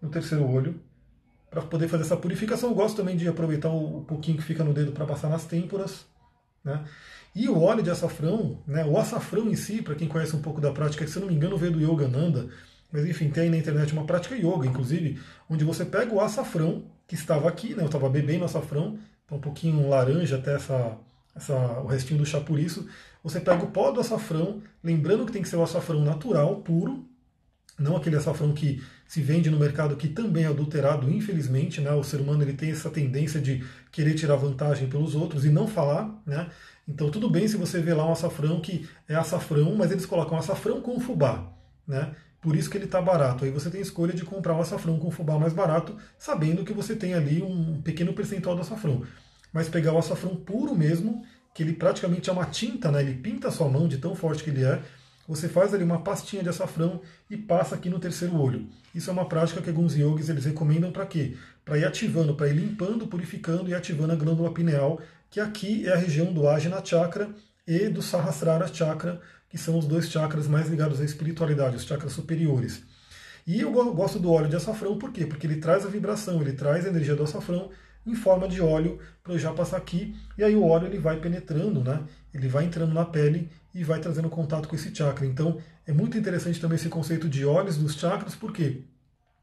no 0.00 0.10
terceiro 0.10 0.44
olho 0.44 0.80
para 1.48 1.62
poder 1.62 1.86
fazer 1.86 2.02
essa 2.02 2.16
purificação. 2.16 2.70
Eu 2.70 2.74
gosto 2.74 2.96
também 2.96 3.16
de 3.16 3.28
aproveitar 3.28 3.68
o 3.68 4.02
pouquinho 4.02 4.38
que 4.38 4.42
fica 4.42 4.64
no 4.64 4.72
dedo 4.72 4.90
para 4.90 5.06
passar 5.06 5.28
nas 5.28 5.44
têmporas. 5.44 6.06
Né? 6.64 6.82
E 7.34 7.48
o 7.48 7.60
óleo 7.60 7.82
de 7.82 7.90
açafrão, 7.90 8.58
né, 8.66 8.84
o 8.84 8.98
açafrão 8.98 9.48
em 9.48 9.54
si, 9.54 9.80
para 9.80 9.94
quem 9.94 10.08
conhece 10.08 10.34
um 10.34 10.42
pouco 10.42 10.60
da 10.60 10.72
prática, 10.72 11.04
que 11.04 11.10
se 11.10 11.20
não 11.20 11.28
me 11.28 11.34
engano 11.34 11.56
veio 11.56 11.72
do 11.72 11.80
Yogananda, 11.80 12.48
mas 12.90 13.06
enfim, 13.06 13.30
tem 13.30 13.44
aí 13.44 13.50
na 13.50 13.56
internet 13.56 13.92
uma 13.92 14.04
prática 14.04 14.34
yoga, 14.34 14.66
inclusive, 14.66 15.18
onde 15.48 15.64
você 15.64 15.84
pega 15.84 16.12
o 16.12 16.20
açafrão, 16.20 16.84
que 17.12 17.16
estava 17.16 17.46
aqui, 17.46 17.74
né, 17.74 17.82
eu 17.82 17.86
estava 17.86 18.08
bebendo 18.08 18.46
açafrão, 18.46 18.98
tá 19.26 19.34
um 19.34 19.38
pouquinho 19.38 19.86
laranja 19.86 20.36
até 20.36 20.54
essa, 20.54 20.96
essa, 21.36 21.54
o 21.80 21.86
restinho 21.86 22.18
do 22.18 22.24
chá 22.24 22.40
por 22.40 22.58
isso, 22.58 22.88
você 23.22 23.38
pega 23.38 23.62
o 23.62 23.70
pó 23.70 23.90
do 23.90 24.00
açafrão, 24.00 24.62
lembrando 24.82 25.26
que 25.26 25.32
tem 25.32 25.42
que 25.42 25.48
ser 25.48 25.56
o 25.56 25.62
açafrão 25.62 26.02
natural, 26.02 26.56
puro, 26.62 27.04
não 27.78 27.96
aquele 27.96 28.16
açafrão 28.16 28.54
que 28.54 28.82
se 29.06 29.20
vende 29.20 29.50
no 29.50 29.58
mercado 29.58 29.94
que 29.94 30.08
também 30.08 30.44
é 30.44 30.46
adulterado, 30.46 31.10
infelizmente, 31.10 31.82
né? 31.82 31.92
O 31.92 32.02
ser 32.02 32.20
humano 32.20 32.42
ele 32.42 32.54
tem 32.54 32.70
essa 32.70 32.88
tendência 32.88 33.40
de 33.40 33.62
querer 33.90 34.14
tirar 34.14 34.36
vantagem 34.36 34.88
pelos 34.88 35.14
outros 35.14 35.44
e 35.44 35.50
não 35.50 35.66
falar, 35.66 36.18
né? 36.24 36.48
Então 36.88 37.10
tudo 37.10 37.28
bem 37.28 37.46
se 37.46 37.58
você 37.58 37.80
vê 37.80 37.92
lá 37.92 38.06
um 38.06 38.12
açafrão 38.12 38.60
que 38.60 38.88
é 39.06 39.14
açafrão, 39.14 39.74
mas 39.74 39.90
eles 39.90 40.06
colocam 40.06 40.38
açafrão 40.38 40.80
com 40.80 40.98
fubá, 40.98 41.52
né? 41.86 42.14
Por 42.42 42.56
isso 42.56 42.68
que 42.68 42.76
ele 42.76 42.86
está 42.86 43.00
barato. 43.00 43.44
Aí 43.44 43.52
você 43.52 43.70
tem 43.70 43.78
a 43.78 43.84
escolha 43.84 44.12
de 44.12 44.24
comprar 44.24 44.54
um 44.54 44.60
açafrão 44.60 44.98
com 44.98 45.12
fubá 45.12 45.38
mais 45.38 45.52
barato, 45.52 45.96
sabendo 46.18 46.64
que 46.64 46.72
você 46.72 46.96
tem 46.96 47.14
ali 47.14 47.40
um 47.40 47.80
pequeno 47.80 48.12
percentual 48.12 48.56
do 48.56 48.62
açafrão. 48.62 49.04
Mas 49.52 49.68
pegar 49.68 49.92
o 49.92 49.98
açafrão 49.98 50.34
puro 50.34 50.74
mesmo, 50.74 51.22
que 51.54 51.62
ele 51.62 51.72
praticamente 51.72 52.28
é 52.28 52.32
uma 52.32 52.46
tinta, 52.46 52.90
né? 52.90 53.00
Ele 53.00 53.14
pinta 53.14 53.46
a 53.46 53.50
sua 53.52 53.68
mão 53.68 53.86
de 53.86 53.98
tão 53.98 54.16
forte 54.16 54.42
que 54.42 54.50
ele 54.50 54.64
é. 54.64 54.82
você 55.28 55.48
faz 55.48 55.72
ali 55.72 55.84
uma 55.84 56.00
pastinha 56.00 56.42
de 56.42 56.48
açafrão 56.48 57.00
e 57.30 57.36
passa 57.36 57.76
aqui 57.76 57.88
no 57.88 58.00
terceiro 58.00 58.36
olho. 58.36 58.68
Isso 58.92 59.08
é 59.08 59.12
uma 59.12 59.28
prática 59.28 59.62
que 59.62 59.70
alguns 59.70 59.94
yogis 59.94 60.28
eles 60.28 60.44
recomendam 60.44 60.90
para 60.90 61.06
quê? 61.06 61.36
Para 61.64 61.78
ir 61.78 61.84
ativando, 61.84 62.34
para 62.34 62.48
ir 62.48 62.54
limpando, 62.54 63.06
purificando 63.06 63.70
e 63.70 63.74
ativando 63.74 64.12
a 64.12 64.16
glândula 64.16 64.52
pineal, 64.52 65.00
que 65.30 65.38
aqui 65.38 65.86
é 65.86 65.92
a 65.92 65.96
região 65.96 66.32
do 66.32 66.48
Ajna 66.48 66.84
Chakra 66.84 67.30
e 67.66 67.88
do 67.88 68.02
Sahasrara 68.02 68.66
Chakra, 68.66 69.20
que 69.52 69.58
são 69.58 69.78
os 69.78 69.84
dois 69.84 70.10
chakras 70.10 70.48
mais 70.48 70.70
ligados 70.70 70.98
à 70.98 71.04
espiritualidade, 71.04 71.76
os 71.76 71.84
chakras 71.84 72.14
superiores. 72.14 72.82
E 73.46 73.60
eu 73.60 73.70
gosto 73.92 74.18
do 74.18 74.32
óleo 74.32 74.48
de 74.48 74.56
açafrão, 74.56 74.96
por 74.96 75.12
quê? 75.12 75.26
Porque 75.26 75.46
ele 75.46 75.56
traz 75.56 75.84
a 75.84 75.90
vibração, 75.90 76.40
ele 76.40 76.54
traz 76.54 76.86
a 76.86 76.88
energia 76.88 77.14
do 77.14 77.22
açafrão 77.22 77.68
em 78.06 78.14
forma 78.14 78.48
de 78.48 78.62
óleo 78.62 78.98
para 79.22 79.34
eu 79.34 79.38
já 79.38 79.52
passar 79.52 79.76
aqui. 79.76 80.16
E 80.38 80.42
aí 80.42 80.56
o 80.56 80.64
óleo 80.64 80.86
ele 80.86 80.96
vai 80.96 81.20
penetrando, 81.20 81.84
né? 81.84 82.02
Ele 82.32 82.48
vai 82.48 82.64
entrando 82.64 82.94
na 82.94 83.04
pele 83.04 83.50
e 83.74 83.84
vai 83.84 84.00
trazendo 84.00 84.30
contato 84.30 84.66
com 84.66 84.74
esse 84.74 84.94
chakra. 84.94 85.26
Então 85.26 85.58
é 85.86 85.92
muito 85.92 86.16
interessante 86.16 86.58
também 86.58 86.76
esse 86.76 86.88
conceito 86.88 87.28
de 87.28 87.44
óleos 87.44 87.76
dos 87.76 87.94
chakras, 87.94 88.34
porque 88.34 88.80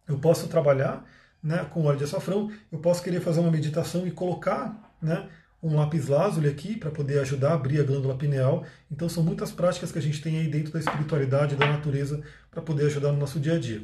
eu 0.07 0.17
posso 0.17 0.47
trabalhar 0.47 1.05
né, 1.43 1.67
com 1.71 1.85
óleo 1.85 1.99
de 1.99 2.05
açafrão, 2.05 2.51
eu 2.71 2.79
posso 2.79 3.03
querer 3.03 3.21
fazer 3.21 3.41
uma 3.41 3.51
meditação 3.51 4.07
e 4.07 4.11
colocar 4.11 4.91
né, 4.99 5.29
um 5.61 5.75
lápis 5.75 6.07
lazuli 6.07 6.47
aqui 6.47 6.77
para 6.77 6.89
poder 6.89 7.19
ajudar 7.19 7.51
a 7.51 7.53
abrir 7.53 7.81
a 7.81 7.83
glândula 7.83 8.15
pineal. 8.15 8.65
Então 8.89 9.09
são 9.09 9.21
muitas 9.21 9.51
práticas 9.51 9.91
que 9.91 9.99
a 9.99 10.01
gente 10.01 10.21
tem 10.21 10.37
aí 10.37 10.47
dentro 10.47 10.71
da 10.71 10.79
espiritualidade, 10.79 11.55
da 11.55 11.67
natureza, 11.67 12.21
para 12.49 12.61
poder 12.61 12.85
ajudar 12.85 13.11
no 13.11 13.17
nosso 13.17 13.39
dia 13.39 13.55
a 13.55 13.59
dia. 13.59 13.81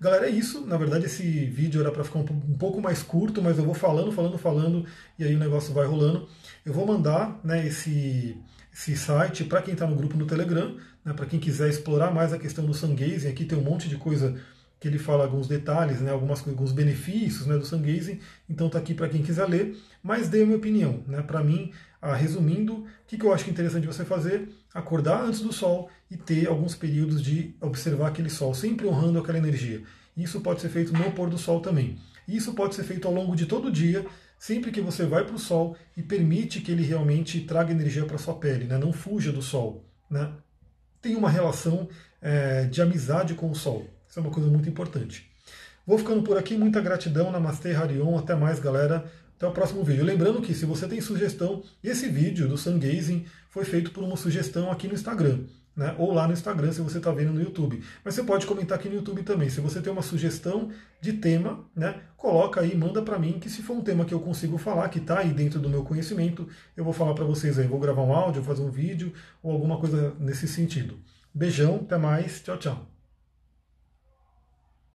Galera, 0.00 0.26
é 0.26 0.30
isso. 0.30 0.66
Na 0.66 0.76
verdade, 0.76 1.04
esse 1.06 1.22
vídeo 1.46 1.80
era 1.80 1.92
para 1.92 2.02
ficar 2.02 2.20
um 2.20 2.24
pouco 2.58 2.80
mais 2.80 3.02
curto, 3.02 3.42
mas 3.42 3.58
eu 3.58 3.64
vou 3.64 3.74
falando, 3.74 4.10
falando, 4.10 4.38
falando, 4.38 4.86
e 5.18 5.24
aí 5.24 5.34
o 5.34 5.38
negócio 5.38 5.74
vai 5.74 5.86
rolando. 5.86 6.26
Eu 6.64 6.72
vou 6.72 6.86
mandar 6.86 7.38
né, 7.44 7.66
esse, 7.66 8.36
esse 8.72 8.96
site 8.96 9.44
para 9.44 9.60
quem 9.60 9.74
está 9.74 9.86
no 9.86 9.96
grupo 9.96 10.16
no 10.16 10.26
Telegram, 10.26 10.76
né, 11.04 11.12
para 11.12 11.26
quem 11.26 11.38
quiser 11.38 11.68
explorar 11.68 12.10
mais 12.10 12.32
a 12.32 12.38
questão 12.38 12.64
do 12.64 12.72
Sungazing. 12.72 13.28
Aqui 13.28 13.44
tem 13.44 13.58
um 13.58 13.62
monte 13.62 13.88
de 13.88 13.96
coisa 13.96 14.40
que 14.80 14.86
ele 14.86 14.98
fala 14.98 15.24
alguns 15.24 15.48
detalhes, 15.48 16.00
né, 16.00 16.10
algumas, 16.10 16.46
alguns 16.46 16.72
benefícios 16.72 17.46
né, 17.46 17.56
do 17.56 17.66
Sungazing, 17.66 18.20
então 18.48 18.68
está 18.68 18.78
aqui 18.78 18.94
para 18.94 19.08
quem 19.08 19.22
quiser 19.22 19.46
ler, 19.48 19.76
mas 20.02 20.28
dei 20.28 20.42
a 20.42 20.46
minha 20.46 20.58
opinião. 20.58 21.02
Né, 21.06 21.20
para 21.22 21.42
mim, 21.42 21.72
ah, 22.00 22.14
resumindo, 22.14 22.74
o 22.74 22.86
que, 23.06 23.18
que 23.18 23.24
eu 23.24 23.32
acho 23.32 23.46
é 23.46 23.50
interessante 23.50 23.86
você 23.86 24.04
fazer? 24.04 24.48
Acordar 24.72 25.24
antes 25.24 25.40
do 25.40 25.52
sol 25.52 25.90
e 26.10 26.16
ter 26.16 26.46
alguns 26.46 26.74
períodos 26.74 27.20
de 27.22 27.54
observar 27.60 28.08
aquele 28.08 28.30
sol, 28.30 28.54
sempre 28.54 28.86
honrando 28.86 29.18
aquela 29.18 29.38
energia. 29.38 29.82
Isso 30.16 30.40
pode 30.40 30.60
ser 30.60 30.68
feito 30.68 30.92
no 30.92 31.10
pôr 31.12 31.28
do 31.28 31.38
sol 31.38 31.60
também. 31.60 31.98
Isso 32.26 32.52
pode 32.52 32.74
ser 32.74 32.84
feito 32.84 33.08
ao 33.08 33.14
longo 33.14 33.34
de 33.34 33.46
todo 33.46 33.68
o 33.68 33.72
dia, 33.72 34.06
sempre 34.38 34.70
que 34.70 34.80
você 34.80 35.04
vai 35.04 35.24
para 35.24 35.34
o 35.34 35.38
sol 35.38 35.76
e 35.96 36.02
permite 36.02 36.60
que 36.60 36.70
ele 36.70 36.84
realmente 36.84 37.40
traga 37.40 37.72
energia 37.72 38.04
para 38.04 38.18
sua 38.18 38.34
pele, 38.34 38.66
né, 38.66 38.78
não 38.78 38.92
fuja 38.92 39.32
do 39.32 39.42
sol. 39.42 39.84
Né. 40.08 40.30
Tem 41.02 41.16
uma 41.16 41.30
relação 41.30 41.88
é, 42.20 42.64
de 42.64 42.80
amizade 42.80 43.34
com 43.34 43.50
o 43.50 43.54
sol. 43.54 43.88
Isso 44.08 44.18
é 44.18 44.22
uma 44.22 44.30
coisa 44.30 44.48
muito 44.48 44.68
importante. 44.68 45.30
Vou 45.86 45.98
ficando 45.98 46.22
por 46.22 46.36
aqui, 46.36 46.56
muita 46.56 46.80
gratidão, 46.80 47.30
Namastê, 47.30 47.74
Harion, 47.74 48.18
até 48.18 48.34
mais 48.34 48.58
galera, 48.58 49.10
até 49.36 49.46
o 49.46 49.52
próximo 49.52 49.82
vídeo. 49.84 50.04
Lembrando 50.04 50.42
que 50.42 50.52
se 50.52 50.66
você 50.66 50.86
tem 50.86 51.00
sugestão, 51.00 51.62
esse 51.82 52.08
vídeo 52.08 52.48
do 52.48 52.58
Sun 52.58 52.78
Gazing 52.78 53.24
foi 53.48 53.64
feito 53.64 53.90
por 53.90 54.04
uma 54.04 54.16
sugestão 54.16 54.70
aqui 54.70 54.86
no 54.88 54.94
Instagram. 54.94 55.40
Né, 55.74 55.94
ou 55.96 56.12
lá 56.12 56.26
no 56.26 56.32
Instagram 56.32 56.72
se 56.72 56.80
você 56.80 56.98
está 56.98 57.12
vendo 57.12 57.32
no 57.32 57.40
YouTube. 57.40 57.80
Mas 58.04 58.16
você 58.16 58.24
pode 58.24 58.44
comentar 58.46 58.76
aqui 58.76 58.88
no 58.88 58.96
YouTube 58.96 59.22
também. 59.22 59.48
Se 59.48 59.60
você 59.60 59.80
tem 59.80 59.92
uma 59.92 60.02
sugestão 60.02 60.70
de 61.00 61.12
tema, 61.12 61.64
né, 61.74 62.00
coloca 62.16 62.60
aí, 62.60 62.76
manda 62.76 63.00
para 63.00 63.16
mim, 63.16 63.38
que 63.38 63.48
se 63.48 63.62
for 63.62 63.74
um 63.74 63.80
tema 63.80 64.04
que 64.04 64.12
eu 64.12 64.18
consigo 64.18 64.58
falar, 64.58 64.88
que 64.88 64.98
está 64.98 65.20
aí 65.20 65.30
dentro 65.30 65.60
do 65.60 65.68
meu 65.70 65.84
conhecimento, 65.84 66.48
eu 66.76 66.82
vou 66.82 66.92
falar 66.92 67.14
para 67.14 67.24
vocês 67.24 67.60
aí. 67.60 67.68
Vou 67.68 67.78
gravar 67.78 68.02
um 68.02 68.12
áudio, 68.12 68.42
fazer 68.42 68.62
um 68.62 68.70
vídeo 68.72 69.12
ou 69.40 69.52
alguma 69.52 69.78
coisa 69.78 70.16
nesse 70.18 70.48
sentido. 70.48 70.98
Beijão, 71.32 71.76
até 71.76 71.96
mais, 71.96 72.42
tchau, 72.42 72.58
tchau. 72.58 72.97